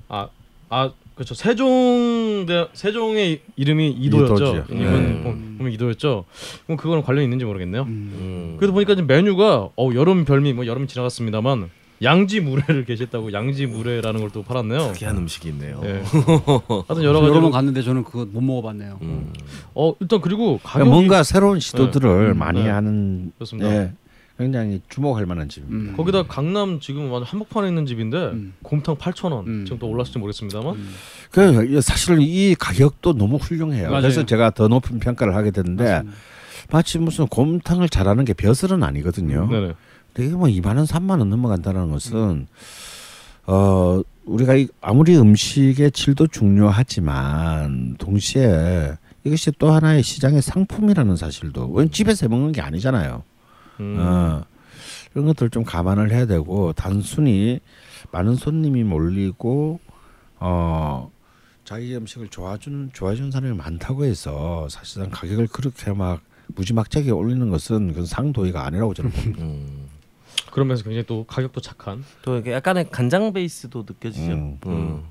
[0.10, 0.30] 아
[0.69, 0.91] 아
[1.22, 4.34] 그렇죠 세종대 세종의 이름이 이도였죠.
[4.34, 4.65] 이도지요.
[4.72, 5.57] 이름은 네.
[5.60, 6.26] 보면 이도였죠.
[6.65, 7.84] 그럼 그거는 관련이 있는지 모르겠네요.
[7.84, 7.88] 음.
[7.89, 8.56] 음.
[8.57, 11.69] 그래도 보니까 지금 메뉴가 어 여름 별미 뭐 여름 지나갔습니다만
[12.02, 14.93] 양지 물회를 계셨다고 양지 물회라는 걸 또 팔았네요.
[14.93, 15.80] 특이한 음식이 있네요.
[15.84, 16.02] 예.
[16.88, 18.98] 하여튼 여러 여러 번 가지로 갔는데 저는 그거 못 먹어봤네요.
[19.03, 19.31] 음.
[19.76, 22.69] 어 일단 그리고 가격이 뭔가 새로운 시도들을 음, 많이 네.
[22.69, 23.69] 하는 그렇습니다.
[23.72, 23.91] 예,
[24.41, 25.91] 굉장히 주목할 만한 집입니다.
[25.91, 25.97] 음.
[25.97, 28.53] 거기다 강남 지금 완전 한복판에 있는 집인데 음.
[28.63, 29.65] 곰탕 8,000원 음.
[29.65, 30.89] 지금 또 올랐을지 모르겠습니다만 음.
[31.31, 33.89] 그 사실 이 가격도 너무 훌륭해요.
[33.89, 34.01] 맞아요.
[34.01, 36.18] 그래서 제가 더 높은 평가를 하게 되는데 맞습니다.
[36.72, 39.47] 마치 무슨 곰탕을 잘하는 게 벼슬은 아니거든요.
[39.49, 39.73] 네네
[40.13, 42.47] 되게 뭐 2만 원, 3만 원 넘어간다는 것은
[43.47, 48.93] 어 우리가 이- 아무리 음식의 질도 중요하지만 동시에
[49.23, 53.23] 이것이 또 하나의 시장의 상품이라는 사실도 왜 집에서 해 먹는 게 아니잖아요.
[53.82, 53.98] 음.
[53.99, 54.45] 어,
[55.14, 57.60] 이런 것들 좀 감안을 해야 되고 단순히
[58.12, 59.80] 많은 손님이 몰리고
[60.40, 61.12] 어
[61.66, 68.06] 자기 음식을 좋아주는 좋아해주는 사람이 많다고 해서 사실상 가격을 그렇게 막 무지막지하게 올리는 것은 그건
[68.06, 69.44] 상도의가 아니라고 저는 봅니다.
[69.44, 69.88] 음.
[70.52, 74.32] 그러면서 굉장히 또 가격도 착한 또 이게 약간의 간장 베이스도 느껴지죠.
[74.32, 75.03] 음, 음.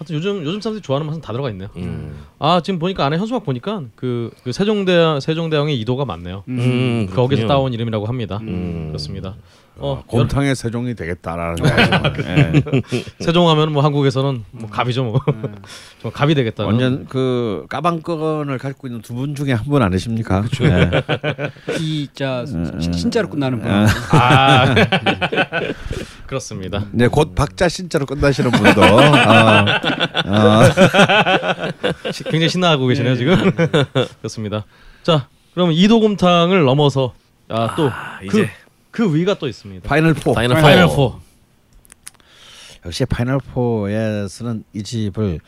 [0.00, 1.68] 하여튼 요즘 요즘 사람들이 좋아하는 맛은 다 들어가 있네요.
[1.76, 2.24] 음.
[2.38, 6.42] 아 지금 보니까 안에 현수막 보니까 그, 그 세종대 세종대왕의 이도가 맞네요.
[6.48, 7.46] 음, 거기서 그렇군요.
[7.48, 8.38] 따온 이름이라고 합니다.
[8.42, 8.86] 음.
[8.88, 9.36] 그렇습니다.
[9.76, 11.74] 어, 어, 곰탕의 세종이 되겠다라는 거죠.
[12.28, 12.52] 예.
[13.24, 15.20] 세종하면 뭐 한국에서는 뭐 갑이죠 뭐.
[15.28, 15.54] 음.
[16.02, 16.64] 좀 갑이 되겠다.
[16.66, 20.44] 완전 그 까방권을 갖고 있는 두 분 중에 한 분 아니십니까?
[20.60, 20.90] 네.
[21.80, 23.70] 이자 음, 신자로 끝나는 분.
[23.70, 24.74] 아
[26.26, 26.84] 그렇습니다.
[26.92, 29.00] 네, 곧 박자 신자로 끝나시는 분도 어,
[30.26, 30.62] 어,
[32.12, 33.50] 시- 굉장히 신나하고 계시네요 지금.
[34.18, 34.64] 그렇습니다.
[35.02, 37.14] 자 그럼 이도곰탕을 넘어서
[37.48, 38.50] 아, 또 아, 그, 이제
[38.90, 39.88] 그 위가 또 있습니다.
[39.88, 40.32] final four.
[40.32, 40.62] final four.
[40.62, 40.94] final 4.
[42.86, 45.40] 역시 final four에서는 이 집을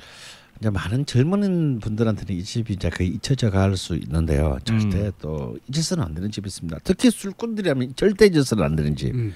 [0.60, 4.58] 이제 많은 젊은 분들한테는 이 집이 이제 거의 잊혀져 갈 수 있는데요.
[4.64, 5.12] 절대 음.
[5.20, 6.78] 또 잊어서는 안 되는 집이 있습니다.
[6.84, 9.14] 특히 술꾼들이라면 절대 잊어서는 안 되는 집.
[9.14, 9.34] 음.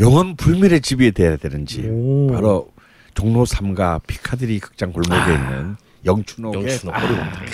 [0.00, 1.86] 영원 불멸의 집이 돼야 되는 집.
[1.88, 2.26] 오.
[2.32, 2.72] 바로
[3.14, 6.94] 종로 3가 피카디리 극장 골목에 있는 영춘옥의 영춘옥.
[7.00, 7.44] 꼬리곰탕.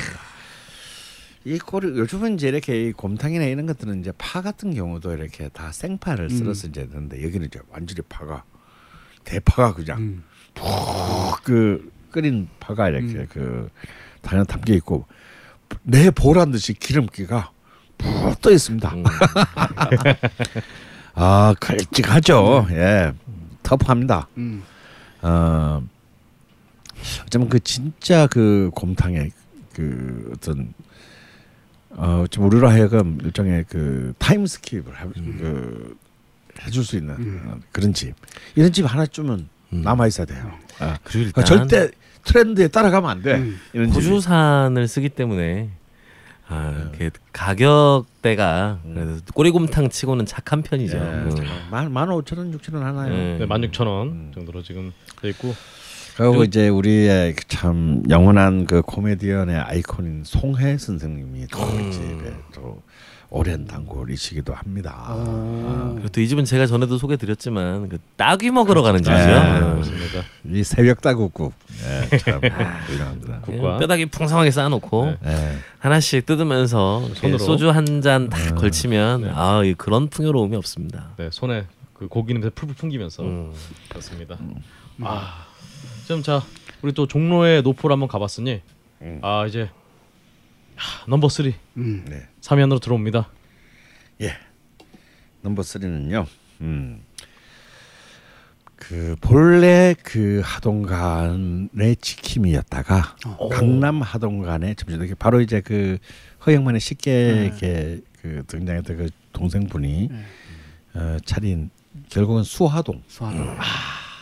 [1.44, 5.72] 이 꼬리 요즘은 이제 이렇게 이 곰탕이나 이런 것들은 이제 파 같은 경우도 이렇게 다
[5.72, 8.44] 생파를 썰어서 이제 되는데 여기는 이제 완전히 파가
[9.24, 10.24] 대파가 그냥 음.
[10.54, 13.70] 푹그 끓인 파가 이렇게 그
[14.20, 15.06] 당연 담겨 있고
[15.82, 17.52] 내 보란 듯이 기름기가
[17.96, 18.94] 푹 떠 있습니다.
[18.94, 19.04] 음.
[21.14, 22.66] 아 걸찍하죠.
[22.70, 23.12] 예,
[23.62, 24.28] 터프합니다.
[24.36, 24.62] 음.
[25.22, 25.82] 어,
[27.26, 29.30] 어쩌면 그 진짜 그 곰탕의
[29.74, 30.72] 그 어떤
[31.90, 35.08] 어, 좀 우리로 하여금 일종의 그 time skip을 해,
[35.38, 35.96] 그
[36.62, 37.14] 해줄 수 있는
[37.46, 38.14] 어, 그런 집
[38.54, 39.82] 이런 집 하나 쯤은 음.
[39.82, 40.52] 남아 있어야 돼요.
[40.78, 41.90] 아, 그리고 일단 절대
[42.24, 43.36] 트렌드에 따라가면 안 돼.
[43.36, 43.58] 음.
[43.72, 43.94] 이런 집.
[43.94, 45.70] 고주산을 쓰기 때문에
[46.48, 50.96] 아, 그 가격대가 그래도 꼬리곰탕 치고는 착한 편이죠.
[50.96, 51.30] 예, 음.
[51.70, 53.12] 만, 만 오천 원, 육천 원 하나요.
[53.14, 53.38] 네.
[53.38, 54.32] 네, 16,000원 음.
[54.34, 54.92] 정도로 지금
[55.22, 55.54] 돼 있고
[56.28, 61.88] 그리고 이제 우리의 그참 영원한 그 코미디언의 아이콘인 송혜 선생님이 또 음.
[61.88, 62.82] 이 집에 또
[63.30, 65.06] 오랜 단골이시기도 합니다.
[65.08, 65.92] 어.
[65.94, 69.24] 그리고 또이 집은 제가 전에도 소개드렸지만 그 따귀 먹으러 가는 집이죠.
[69.24, 69.60] 네.
[69.60, 69.72] 음.
[69.72, 70.22] 그렇습니다.
[70.50, 71.54] 이 새벽 다국국
[72.12, 72.40] 예, 참
[72.86, 73.40] 훌륭합니다.
[73.42, 73.62] 국과.
[73.62, 75.30] 그냥 뼈다귀 풍성하게 쌓아놓고 네.
[75.30, 75.58] 예.
[75.78, 77.38] 하나씩 뜯으면서 손으로.
[77.38, 79.30] 소주 한잔딱 걸치면 네.
[79.32, 81.10] 아이 그런 풍요로움이 없습니다.
[81.16, 83.52] 네, 손에 그 고기 냄새 풀풀 풍기면서 음.
[83.88, 84.36] 그렇습니다.
[85.02, 85.46] 아,
[86.10, 86.42] 지금 자
[86.82, 88.62] 우리 또 종로의 노포를 한번 가봤으니
[89.00, 89.20] 음.
[89.22, 89.70] 아 이제
[90.74, 92.04] 하, 넘버 3 음.
[92.08, 92.26] 네.
[92.40, 93.30] 3위 안으로 들어옵니다.
[94.22, 94.32] 예.
[95.42, 96.26] 넘버 3는요.
[96.62, 97.04] 음.
[98.74, 103.14] 그 본래 그 하동간의 지킴이였다가
[103.52, 105.98] 강남 하동간의 점점 바로 이제 그
[106.44, 110.24] 허영만의 식객에 그 등장했던 그 동생분이 네.
[110.94, 111.70] 어, 차린
[112.08, 113.56] 결국은 수화동 수화동.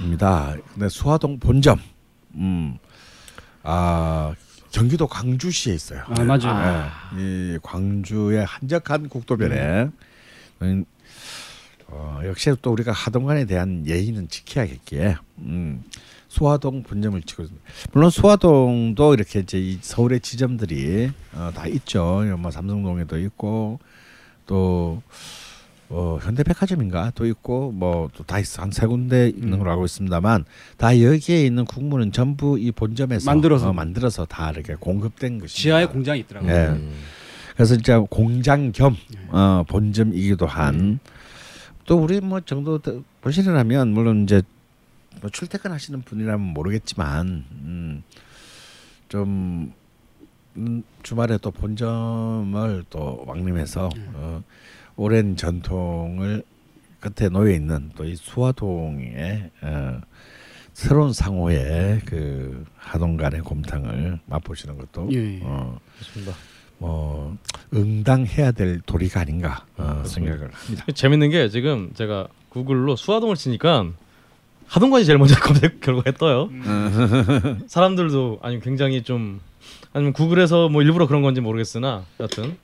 [0.00, 0.54] 입니다.
[0.72, 1.80] 근데 수화동 본점,
[2.34, 2.78] 음,
[3.62, 4.34] 아
[4.70, 6.02] 경기도 광주시에 있어요.
[6.06, 6.90] 아 맞아요.
[7.18, 9.88] 예, 이 광주의 한적한 국도변에
[10.62, 10.84] 음,
[11.88, 15.82] 어, 역시 또 우리가 하동관에 대한 예의는 지켜야겠기에 음,
[16.28, 17.66] 수화동 본점을 치고 있습니다.
[17.92, 22.22] 물론 수화동도 이렇게 이제 이 서울의 지점들이 어, 다 있죠.
[22.38, 23.80] 뭐 삼성동에도 있고
[24.46, 25.02] 또
[25.90, 30.44] 어, 현대백화점인가 또 있고 뭐 또 다 있어 한 세 군데 있는 걸로 알고 있습니다만
[30.76, 33.70] 다 여기에 있는 국물은 전부 이 본점에서 만들어서.
[33.70, 36.52] 어, 만들어서 다 이렇게 공급된 것이 지하에 공장이 있더라고요.
[36.52, 36.66] 예.
[36.68, 36.92] 음.
[37.54, 38.96] 그래서 진짜 공장 겸
[39.28, 41.00] 어, 본점이기도 한
[41.86, 44.42] 또 우리 뭐 정도 더 보시려면 물론 이제
[45.22, 48.02] 뭐 출퇴근하시는 분이라면 모르겠지만 음,
[49.08, 49.72] 좀
[50.58, 54.42] 음, 주말에 또 본점을 또 왕림해서 어,
[54.98, 56.42] 오랜 전통을
[57.00, 60.00] 끝에 놓여 있는 또 이 수화동의 어,
[60.72, 65.40] 새로운 상호의 그 하동간의 곰탕을 맛보시는 것도 예.
[65.42, 66.32] 어, 그렇습니다.
[66.78, 67.36] 뭐
[67.74, 70.84] 응당해야 될 도리가 아닌가 어, 생각을 합니다.
[70.94, 73.86] 재밌는 게 지금 제가 구글로 수화동을 치니까
[74.66, 76.50] 하동관이 제일 먼저 검색 결과에 떠요.
[77.66, 79.40] 사람들도 아니 굉장히 좀
[79.92, 82.56] 아니면 구글에서 뭐 일부러 그런 건지 모르겠으나 여하튼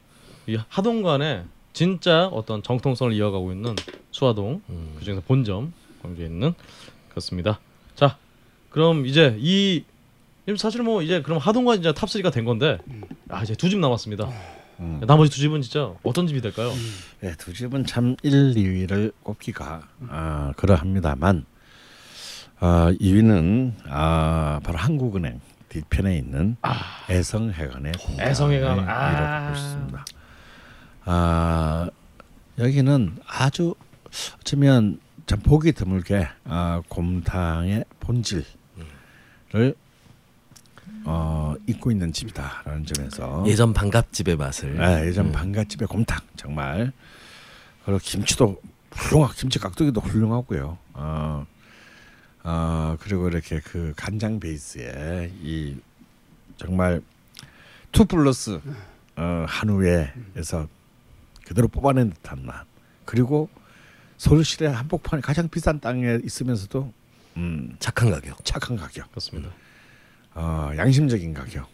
[0.47, 1.45] 이 하동관에
[1.75, 3.75] 진짜 어떤 정통성을 이어가고 있는
[4.13, 4.95] 수하동 음.
[4.99, 5.73] 그중에서 본점
[6.03, 6.55] 광주에 있는
[7.11, 7.61] 그렇습니다.
[7.95, 8.17] 자
[8.71, 9.85] 그럼 이제 이
[10.57, 12.79] 사실 뭐 이제 그럼 하동관 이제 top 3가 된 건데
[13.29, 14.29] 아 이제 두 집 남았습니다.
[14.81, 15.01] 음.
[15.07, 16.73] 나머지 두 집은 진짜 어떤 집이 될까요?
[17.21, 21.45] 네, 두 집은 참 1, 2위를 꼽기가 아, 그러합니다만
[22.59, 26.57] 아, 2위는 아, 바로 한국은행 뒤편에 있는
[27.11, 28.77] 애성해관의 애성해관.
[28.77, 29.51] 공장을 아.
[29.51, 30.05] 이뤄보고 있습니다.
[31.05, 31.91] 아,
[32.59, 33.75] 여기는 아주
[34.41, 38.45] 어쩌면 참 보기 드물게 아, 곰탕의 본질을
[41.07, 45.33] 어, 잊고 있는 집이다라는 점에서 예전 반갑집의 맛을 네, 예전 음.
[45.33, 46.93] 반갓집의 곰탕 정말
[47.85, 48.61] 그리고 김치도
[48.91, 50.79] 훌륭하 김치 깍두기도 훌륭하고요.
[50.95, 51.47] 어,
[52.45, 55.77] 어 그리고 이렇게 그 간장 베이스에 이
[56.57, 57.03] 정말
[57.93, 58.61] two plus
[59.17, 60.69] 어, 한우에에서
[61.47, 62.65] 그대로 뽑아낸 듯한 맛
[63.05, 63.49] 그리고
[64.17, 66.93] 서울시내 한복판에 가장 비싼 땅에 있으면서도
[67.37, 68.43] 음, 착한 가격.
[68.45, 69.51] 착한 가격, 그렇습니다.
[70.35, 71.69] 어, 양심적인 가격.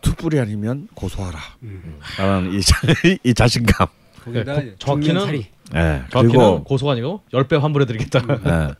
[0.00, 1.38] 투뿔이 아니면 고소하라.
[1.62, 1.98] 음.
[2.16, 2.76] 라는 이, 자,
[3.22, 3.86] 이 자신감.
[4.24, 5.14] 거기다가 네, 정확히는-.
[5.14, 5.44] 정확히는
[6.10, 8.20] 그리고 고소가 아니고 10배 환불해드리겠다.
[8.20, 8.74] 예.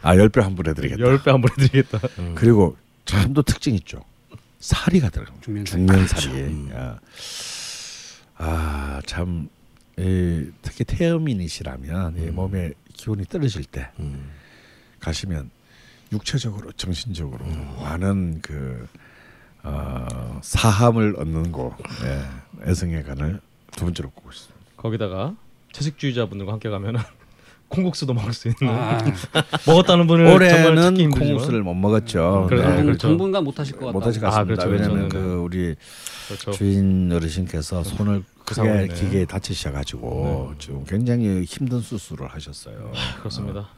[0.00, 1.02] 아, 10배 환불해드리겠다.
[1.02, 1.98] 10배 환불해드리겠다.
[2.34, 4.02] 그리고 참도 특징 있죠.
[4.60, 5.44] 사리가 들어갑니다.
[5.44, 5.86] 중면 사리.
[5.86, 6.70] 중면 사리.
[6.74, 6.98] 야.
[8.38, 9.48] 아, 참
[9.98, 14.30] 이, 특히 태음인이시라면 이 몸에 기운이 떨어질 때 음.
[15.00, 15.50] 가시면
[16.12, 17.44] 육체적으로 정신적으로
[17.82, 18.88] 많은 그
[19.62, 21.74] 어, 사함을 얻는 곳
[22.04, 23.40] 예, 애성회관을
[23.72, 24.56] 두 번째로 꼽고 있습니다.
[24.76, 25.34] 거기다가
[25.72, 27.00] 채식주의자분들과 함께 가면은
[27.68, 28.98] 콩국수도 먹을 수 있는 아,
[29.66, 32.46] 먹었다는 분을 정말 올해는 콩국수를 못 먹었죠.
[32.48, 33.08] 그래, 네, 네, 그렇죠.
[33.08, 33.92] 당분간 못 하실 것 같다.
[33.92, 34.64] 못 하실 것 아, 같습니다.
[34.64, 34.92] 그렇죠, 그렇죠.
[34.94, 35.76] 왜냐하면 네, 그 우리
[36.28, 36.50] 그렇죠.
[36.52, 38.88] 주인 어르신께서 손을 그 크게.
[38.88, 42.92] 기계에 다치셔가지고 지금 굉장히 힘든 수술을 하셨어요.
[43.18, 43.68] 그렇습니다.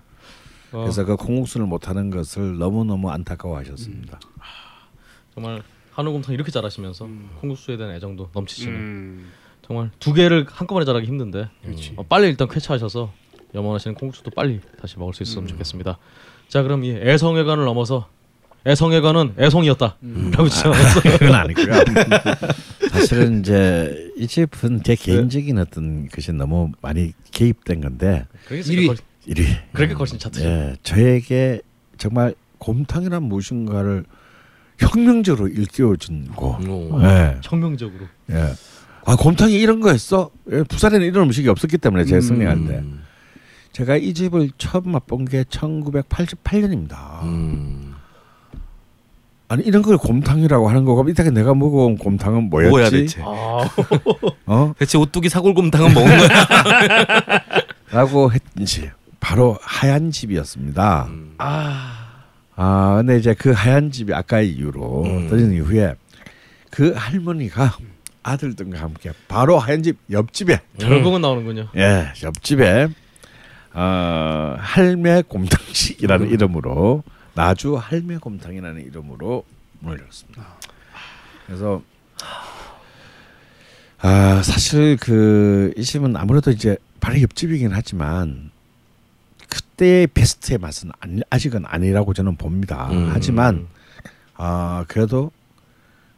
[0.73, 4.21] 어, 그래서 그 콩국수를 못하는 것을 너무 너무 안타까워하셨습니다.
[5.35, 5.63] 정말
[5.93, 7.09] 한우곰탕 이렇게 잘하시면서
[7.41, 9.31] 콩국수에 대한 애정도 넘치시는 음,
[9.63, 11.95] 정말 두 개를 한꺼번에 잘하기 힘든데 그렇지.
[11.97, 13.13] 어, 빨리 일단 쾌차하셔서
[13.55, 15.25] 염원하시는 콩국수도 빨리 다시 먹을 수 음.
[15.25, 15.99] 있으면 좋겠습니다.
[16.49, 18.09] 자 그럼 이 애성회관을 넘어서
[18.67, 19.97] 애성회관은 애송이었다.
[20.03, 20.31] 음.
[20.35, 21.01] 라고 지나갔어.
[21.01, 21.67] 그건 아니고요.
[22.93, 28.27] 사실은 이제 이 집은 제 개인적인 어떤 것이 너무 많이 개입된 건데
[28.67, 28.87] 일위.
[28.87, 28.97] 걸-
[29.27, 30.45] 일이 그렇게 걸신 차트죠.
[30.47, 31.61] 예, 저에게
[31.99, 34.05] 정말 곰탕이란 무엇인가를
[34.79, 36.67] 혁명적으로 일깨워준 곳.
[36.67, 37.01] 오.
[37.03, 38.07] 예, 혁명적으로.
[38.31, 38.53] 예.
[39.05, 40.31] 아 곰탕이 이런 거였어?
[40.53, 42.21] 예, 부산에는 이런 음식이 없었기 때문에 제 음.
[42.21, 43.03] 승리할 때 음.
[43.73, 47.23] 제가 이 집을 처음 맛본 게 1988년입니다.
[47.23, 47.90] 음.
[49.51, 52.71] 아니 이런 걸 곰탕이라고 하는 거고 이따가 내가 먹어온 곰탕은 뭐였지?
[52.71, 53.21] 뭐야 대체?
[53.21, 53.69] 아,
[54.47, 54.73] 어?
[54.79, 56.29] 대체 오뚜기 사골곰탕은 먹은 거야?
[57.91, 58.91] 라고 했지.
[59.19, 61.07] 바로 하얀 집이었습니다.
[61.11, 61.35] 음.
[61.39, 62.23] 아,
[62.55, 65.29] 아 근데 이제 그 하얀 집이 아까의 이유로 음.
[65.29, 65.95] 떠진 이후에
[66.71, 67.77] 그 할머니가
[68.23, 71.71] 아들들과 함께 바로 하얀 집 옆집에 결국은 나오는군요.
[71.77, 72.87] 예 옆집에
[73.73, 76.33] 어, 할매 곰탕식이라는 음.
[76.33, 77.03] 이름으로
[77.35, 79.45] 나주 할매 곰탕이라는 이름으로
[79.81, 80.47] 문을 열었습니다.
[81.47, 81.83] 그래서
[83.99, 88.51] 아 사실 그 이 집은 아무래도 이제 바로 옆집이긴 하지만
[89.49, 92.89] 그때의 베스트의 맛은 아니, 아직은 아니라고 저는 봅니다.
[92.91, 93.09] 음.
[93.13, 93.67] 하지만
[94.35, 95.31] 아 그래도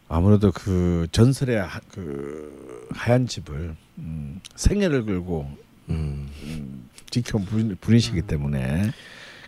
[0.08, 5.50] 아무래도 그 전설의 하, 그 하얀 집을 음, 생애를 걸고
[5.88, 6.88] 음.
[7.10, 8.90] 지켜 분- 분이시기 때문에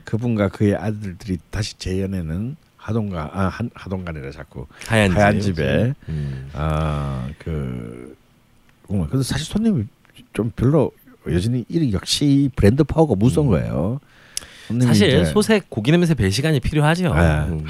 [0.05, 5.55] 그분과 그의 아들들이 다시 재연에는 하동가 아 한, 하동간이라 자꾸 하얀, 하얀 집.
[5.55, 6.51] 집에 음.
[6.52, 8.16] 아그
[8.86, 9.85] 정말 근데 사실 손님이
[10.32, 10.93] 좀 별로
[11.28, 14.01] 여전히 이 역시 브랜드 파워가 무서운 거예요.
[14.68, 17.14] 손님이 사실 이제 소색 고기 냄새 배 시간이 필요하죠.
[17.14, 17.20] 네.
[17.48, 17.64] 음.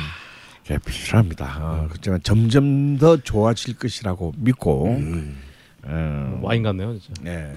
[0.62, 1.59] 그게 필요합니다.
[1.61, 5.36] 어, 그렇지만 점점 더 좋아질 것이라고 믿고 음.
[5.85, 7.23] 어, 와인 같네요, 진짜.
[7.23, 7.52] 네.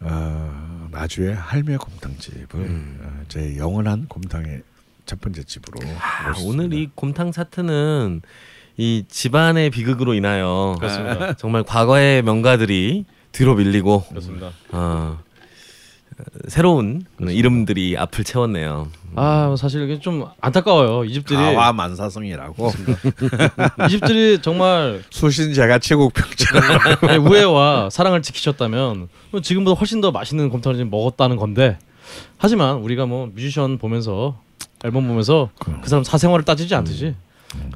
[0.00, 2.98] 어, 나주의 할매 곰탕집을 음.
[3.02, 4.62] 어, 제 영원한 곰탕의
[5.06, 6.34] 첫 번째 집으로 아.
[6.44, 8.22] 오늘 이 곰탕 차트는
[8.76, 11.34] 이 집안의 비극으로 인하여 그렇습니다.
[11.34, 14.50] 정말 과거의 명가들이 뒤로 밀리고 그렇습니다.
[14.70, 15.20] 어,
[16.48, 18.88] 새로운 이름들이 앞을 채웠네요.
[19.16, 21.04] 아, 사실 이게 좀 안타까워요.
[21.04, 22.72] 이 집들이 가와 만사성이라고
[23.86, 30.76] 이 집들이 정말 수신제가 최국 평점 우애와 사랑을 지키셨다면 뭐 지금보다 훨씬 더 맛있는 곰탕을
[30.76, 31.78] 지금 먹었다는 건데
[32.38, 34.40] 하지만 우리가 뭐 뮤지션 보면서
[34.84, 37.14] 앨범 보면서 그 사람 사생활을 따지지 않듯이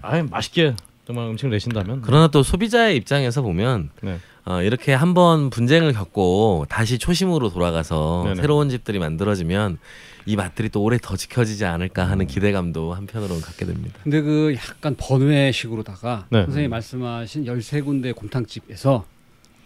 [0.02, 0.74] 아예 맛있게
[1.06, 4.18] 정말 음식을 내신다면 그러나 또 소비자의 입장에서 보면 네.
[4.46, 8.40] 어, 이렇게 한번 분쟁을 겪고 다시 초심으로 돌아가서 네네.
[8.42, 9.78] 새로운 집들이 만들어지면
[10.26, 13.98] 이 맛들이 또 오래 더 지켜지지 않을까 하는 기대감도 한편으로는 갖게 됩니다.
[14.02, 16.44] 근데 그 약간 번외식으로다가 네.
[16.44, 19.04] 선생님 말씀하신 13군데 곰탕집에서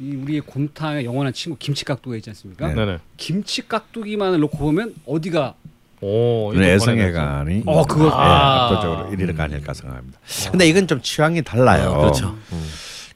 [0.00, 2.68] 이 우리의 곰탕의 영원한 친구 김치 깍두기가 있지 않습니까?
[2.68, 2.74] 네.
[2.74, 2.98] 네네.
[3.16, 5.54] 김치 깍두기만을 놓고 보면 어디가
[6.00, 8.66] 오, 이거 애성애관이 어, 그거- 예, 아.
[8.66, 10.20] 압도적으로 1위가 아닐까 생각합니다.
[10.52, 11.90] 근데 이건 좀 취향이 달라요.
[11.90, 12.36] 어, 그렇죠.
[12.52, 12.64] 음.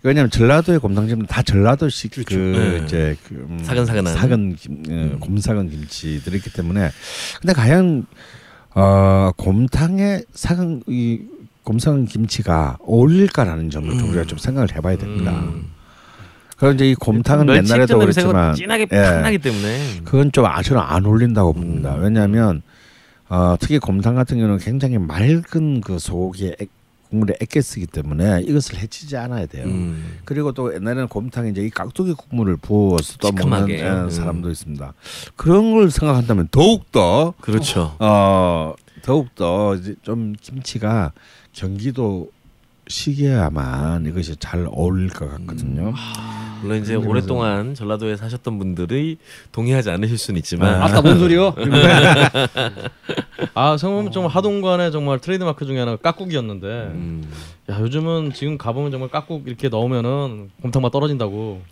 [0.03, 2.85] 왜냐하면 전라도의 곰탕집은 다 전라도식 그 네.
[2.85, 4.15] 이제 그 음, 사근사근한.
[4.15, 6.91] 사근 김, 어, 곰사근 김치들이 있기 때문에
[7.41, 8.07] 근데 과연
[8.75, 11.21] 어, 곰탕에 사근 이
[11.63, 15.31] 곰사근 김치가 어울릴까라는 점을 좀 우리가 좀 생각을 해봐야 됩니다.
[15.33, 15.71] 음.
[16.57, 18.97] 그럼 이제 이 곰탕은 옛날에도 그렇지만 진하게 예.
[18.97, 21.95] 팍나기 때문에 그건 좀 아, 저는 안 어울린다고 봅니다.
[21.97, 22.03] 음.
[22.03, 22.63] 왜냐하면
[23.29, 26.69] 어, 특히 곰탕 같은 경우는 굉장히 맑은 그 소고기의 액,
[27.13, 29.67] 국물에 액게 쓰기 때문에 이것을 해치지 않아야 돼요.
[29.67, 30.17] 음.
[30.25, 33.81] 그리고 또 옛날에는 곰탕에 이제 이 깍두기 국물을 부어서 또 먹는 시큼하게.
[33.81, 34.11] 예, 음.
[34.11, 34.95] 사람도 있습니다.
[35.37, 37.95] 그런 걸 생각한다면 더욱 더 그렇죠.
[37.99, 38.73] 어,
[39.03, 41.13] 더욱 더 좀 김치가
[41.53, 42.31] 경기도
[42.93, 45.95] 시기에야만 이것이 잘 어울릴 것 같거든요.
[46.61, 49.17] 물론 이제 오랫동안 전라도에 사셨던 분들이
[49.51, 51.55] 동의하지 않으실 수는 있지만 아까 뭔 소리요?
[53.55, 57.29] 아 생각하면 정말 하동관의 정말 트레이드마크 중에 하나가 깍국이었는데 음,
[57.71, 61.63] 야 요즘은 지금 가보면 정말 깍국 이렇게 넣으면은 곰탕맛 떨어진다고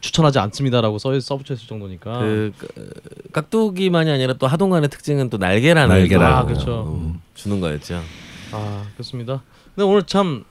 [0.00, 2.66] 추천하지 않습니다라고 써 써붙여 있을 정도니까 그 까-
[3.42, 6.32] 깍두기만이 아니라 또 하동관의 특징은 또 날개라는 날개라고.
[6.32, 6.84] 또, 아, 그렇죠.
[6.88, 8.00] 어, 주는 거였죠.
[8.50, 9.42] 아 그렇습니다.
[9.76, 10.44] 근데 오늘 참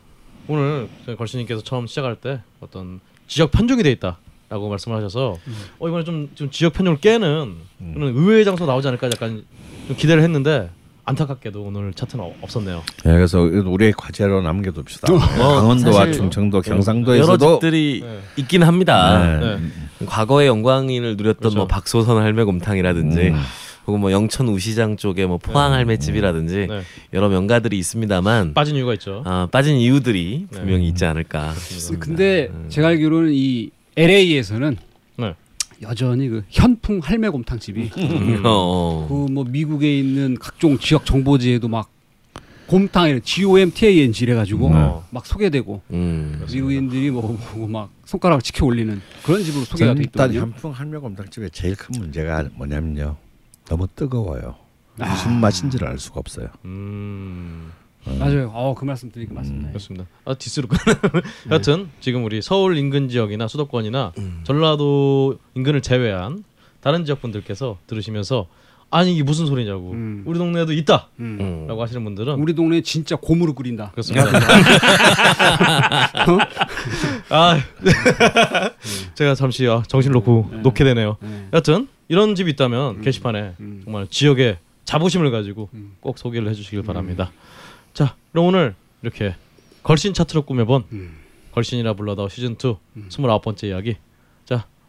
[0.48, 5.38] 오늘 저희 걸신님께서 처음 시작할 때 어떤 지역 편중이 돼 있다라고 말씀을 하셔서
[5.80, 7.56] 어 이번에 좀, 좀 지역 편중을 깨는
[7.94, 9.46] 그런 의외의 장소 나오지 않을까 약간
[9.88, 10.70] 좀 기대를 했는데
[11.04, 12.84] 안타깝게도 오늘 차트는 어- 없었네요.
[13.08, 15.12] 예, 그래서 우리의 과제로 남겨둡시다.
[15.12, 18.20] 뭐, 강원도와 사실 충청도, 여러 경상도에서도 집들이 네.
[18.38, 19.40] 있긴 합니다.
[19.40, 19.58] 네.
[19.58, 20.06] 네.
[20.06, 21.58] 과거의 영광인을 누렸던 그렇죠.
[21.58, 23.36] 뭐 박소선 할매곰탕이라든지 음.
[23.88, 26.82] 혹은 뭐 영천 우시장 쪽에 뭐 포항 할매집이라든지 네.
[27.14, 29.24] 여러 명가들이 있습니다만 빠진 이유가 있죠.
[29.26, 30.58] 아, 빠진 이유들이 네.
[30.60, 31.54] 분명히 있지 않을까.
[32.00, 34.78] 근데 제가 알기로는 이 LA에서는
[35.18, 35.36] 네.
[35.82, 37.90] 여전히 그 현풍 할매곰탕 집이
[38.46, 39.06] 어.
[39.10, 41.90] 그뭐 미국에 있는 각종 지역 정보지에도 막
[42.68, 44.92] 곰탕 G O M T A N G 이래가지고 네.
[45.10, 46.46] 막 소개되고 음.
[46.54, 50.52] 미국인들이 뭐 보고 막 손가락을 치켜 올리는 그런 집으로 소개가 돼 일단 있거든요.
[50.54, 53.18] 현풍 할매곰탕 집의 제일 큰 문제가 뭐냐면요.
[53.72, 54.56] 너무 뜨거워요.
[54.98, 56.50] 무슨 맛인지를 알 수가 없어요.
[56.66, 57.72] 음
[58.20, 58.52] 맞아요.
[58.54, 59.70] 어, 그 말씀 드리니까 맞습니다.
[59.70, 60.06] 그렇습니다.
[60.26, 60.68] 아 디스로
[61.52, 64.12] 여튼 지금 우리 서울 인근 지역이나 수도권이나
[64.44, 66.44] 전라도 인근을 제외한
[66.82, 68.48] 다른 지역 분들께서 들으시면서
[68.92, 70.24] 아니 이게 무슨 소리냐고 음.
[70.26, 71.68] 우리 동네에도 있다라고 음.
[71.70, 71.80] 음.
[71.80, 73.92] 하시는 분들은 우리 동네 진짜 고무로 끓인다.
[73.92, 74.28] 그렇습니다.
[77.30, 77.58] 아
[79.16, 80.58] 제가 잠시 아, 정신 놓고 네.
[80.58, 81.16] 놓게 되네요.
[81.22, 81.48] 네.
[81.54, 83.82] 여튼 이런 집이 있다면 게시판에 음.
[83.86, 85.94] 정말 지역의 자부심을 가지고 음.
[86.02, 87.32] 꼭 소개를 해주시길 바랍니다.
[87.94, 89.36] 자, 그럼 오늘 이렇게
[89.84, 91.18] 걸신 차트로 꾸며본 음.
[91.54, 92.56] 걸신이라 불러다 시즌 2
[93.10, 93.96] 29번째 이야기.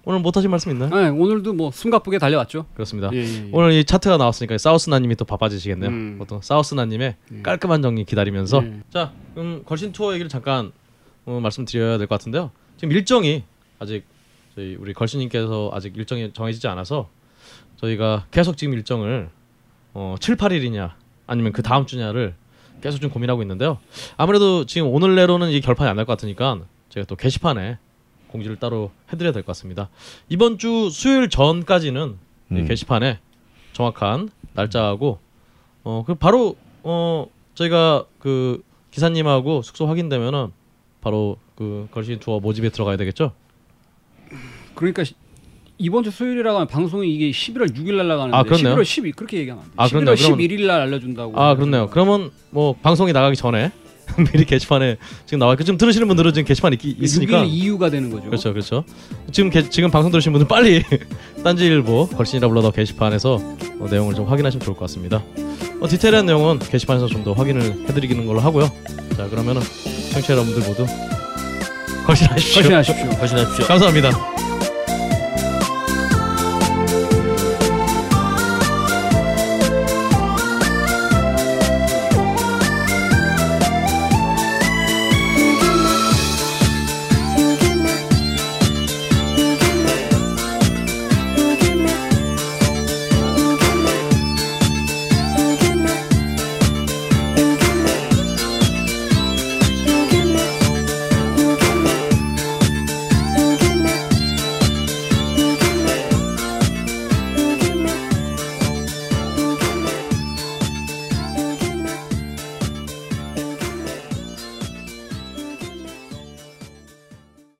[0.02, 0.90] 자, 오늘 못 하신 말씀 있나요?
[0.90, 2.66] 네, 오늘도 뭐 숨가쁘게 달려왔죠.
[2.74, 3.10] 그렇습니다.
[3.12, 3.48] 예, 예, 예.
[3.52, 5.90] 오늘 이 차트가 나왔으니까 사우스나님이 또 바빠지시겠네요.
[5.90, 6.16] 음.
[6.18, 7.42] 보통 사우스나님의 음.
[7.42, 8.80] 깔끔한 정리 기다리면서 네.
[8.92, 10.72] 자, 그럼 걸신 투어 얘기를 잠깐
[11.24, 12.50] 어, 말씀드려야 될 것 같은데요.
[12.76, 13.44] 지금 일정이
[13.78, 14.04] 아직
[14.54, 17.08] 저희 우리 걸신님께서 아직 일정이 정해지지 않아서
[17.76, 19.30] 저희가 계속 지금 일정을
[19.94, 20.92] 어, 7, 8일이냐
[21.26, 22.34] 아니면 그 다음 주냐를
[22.82, 23.78] 계속 좀 고민하고 있는데요.
[24.16, 27.78] 아무래도 지금 오늘 내로는 이 결판이 안 날 것 같으니까 제가 또 게시판에
[28.32, 29.88] 공지를 따로 해드려야 될 것 같습니다.
[30.28, 32.16] 이번 주 수요일 전까지는
[32.50, 32.66] 이 음.
[32.66, 33.18] 게시판에
[33.74, 35.18] 정확한 날짜하고
[35.84, 40.48] 어 그 바로 어 저희가 그 기사님하고 숙소 확인되면은
[41.00, 43.32] 바로 그 걸신 투어 모집에 들어가야 되겠죠?
[44.74, 45.14] 그러니까 시-
[45.78, 48.76] 이번 주 수요일이라고 하면 방송이 이게 11월 6일 날 나가는데 아, 그렇네요.
[48.76, 49.74] 11월 12 그렇게 얘기하면 안 돼.
[49.76, 50.14] 아, 11월 그렇네요.
[50.16, 51.40] 그러면- 11일 날 알려준다고.
[51.40, 51.88] 아 그렇네요.
[51.90, 53.72] 그러면 뭐 방송이 나가기 전에
[54.32, 58.10] 미리 게시판에 지금 나와 있고 지금 들으시는 분들은 지금 게시판에 있, 있으니까 6일 이유가 되는
[58.10, 58.26] 거죠.
[58.26, 58.84] 그렇죠, 그렇죠.
[59.30, 60.82] 지금 게, 지금 방송 들으신 분들 빨리
[61.42, 63.34] 딴지일보 걸신이라 불러다 게시판에서
[63.80, 65.22] 어, 내용을 좀 확인하시면 좋을 것 같습니다.
[65.80, 68.70] 어, 디테일한 내용은 게시판에서 좀 더 확인을 해드리는 걸로 하고요.
[69.16, 69.62] 자 그러면은
[70.12, 70.84] 청취자 여러분들 모두
[72.06, 72.62] 걸신하십시오.
[72.62, 73.08] 걸신하십시오.
[73.18, 73.66] 거신하십시오.
[73.66, 74.41] 감사합니다.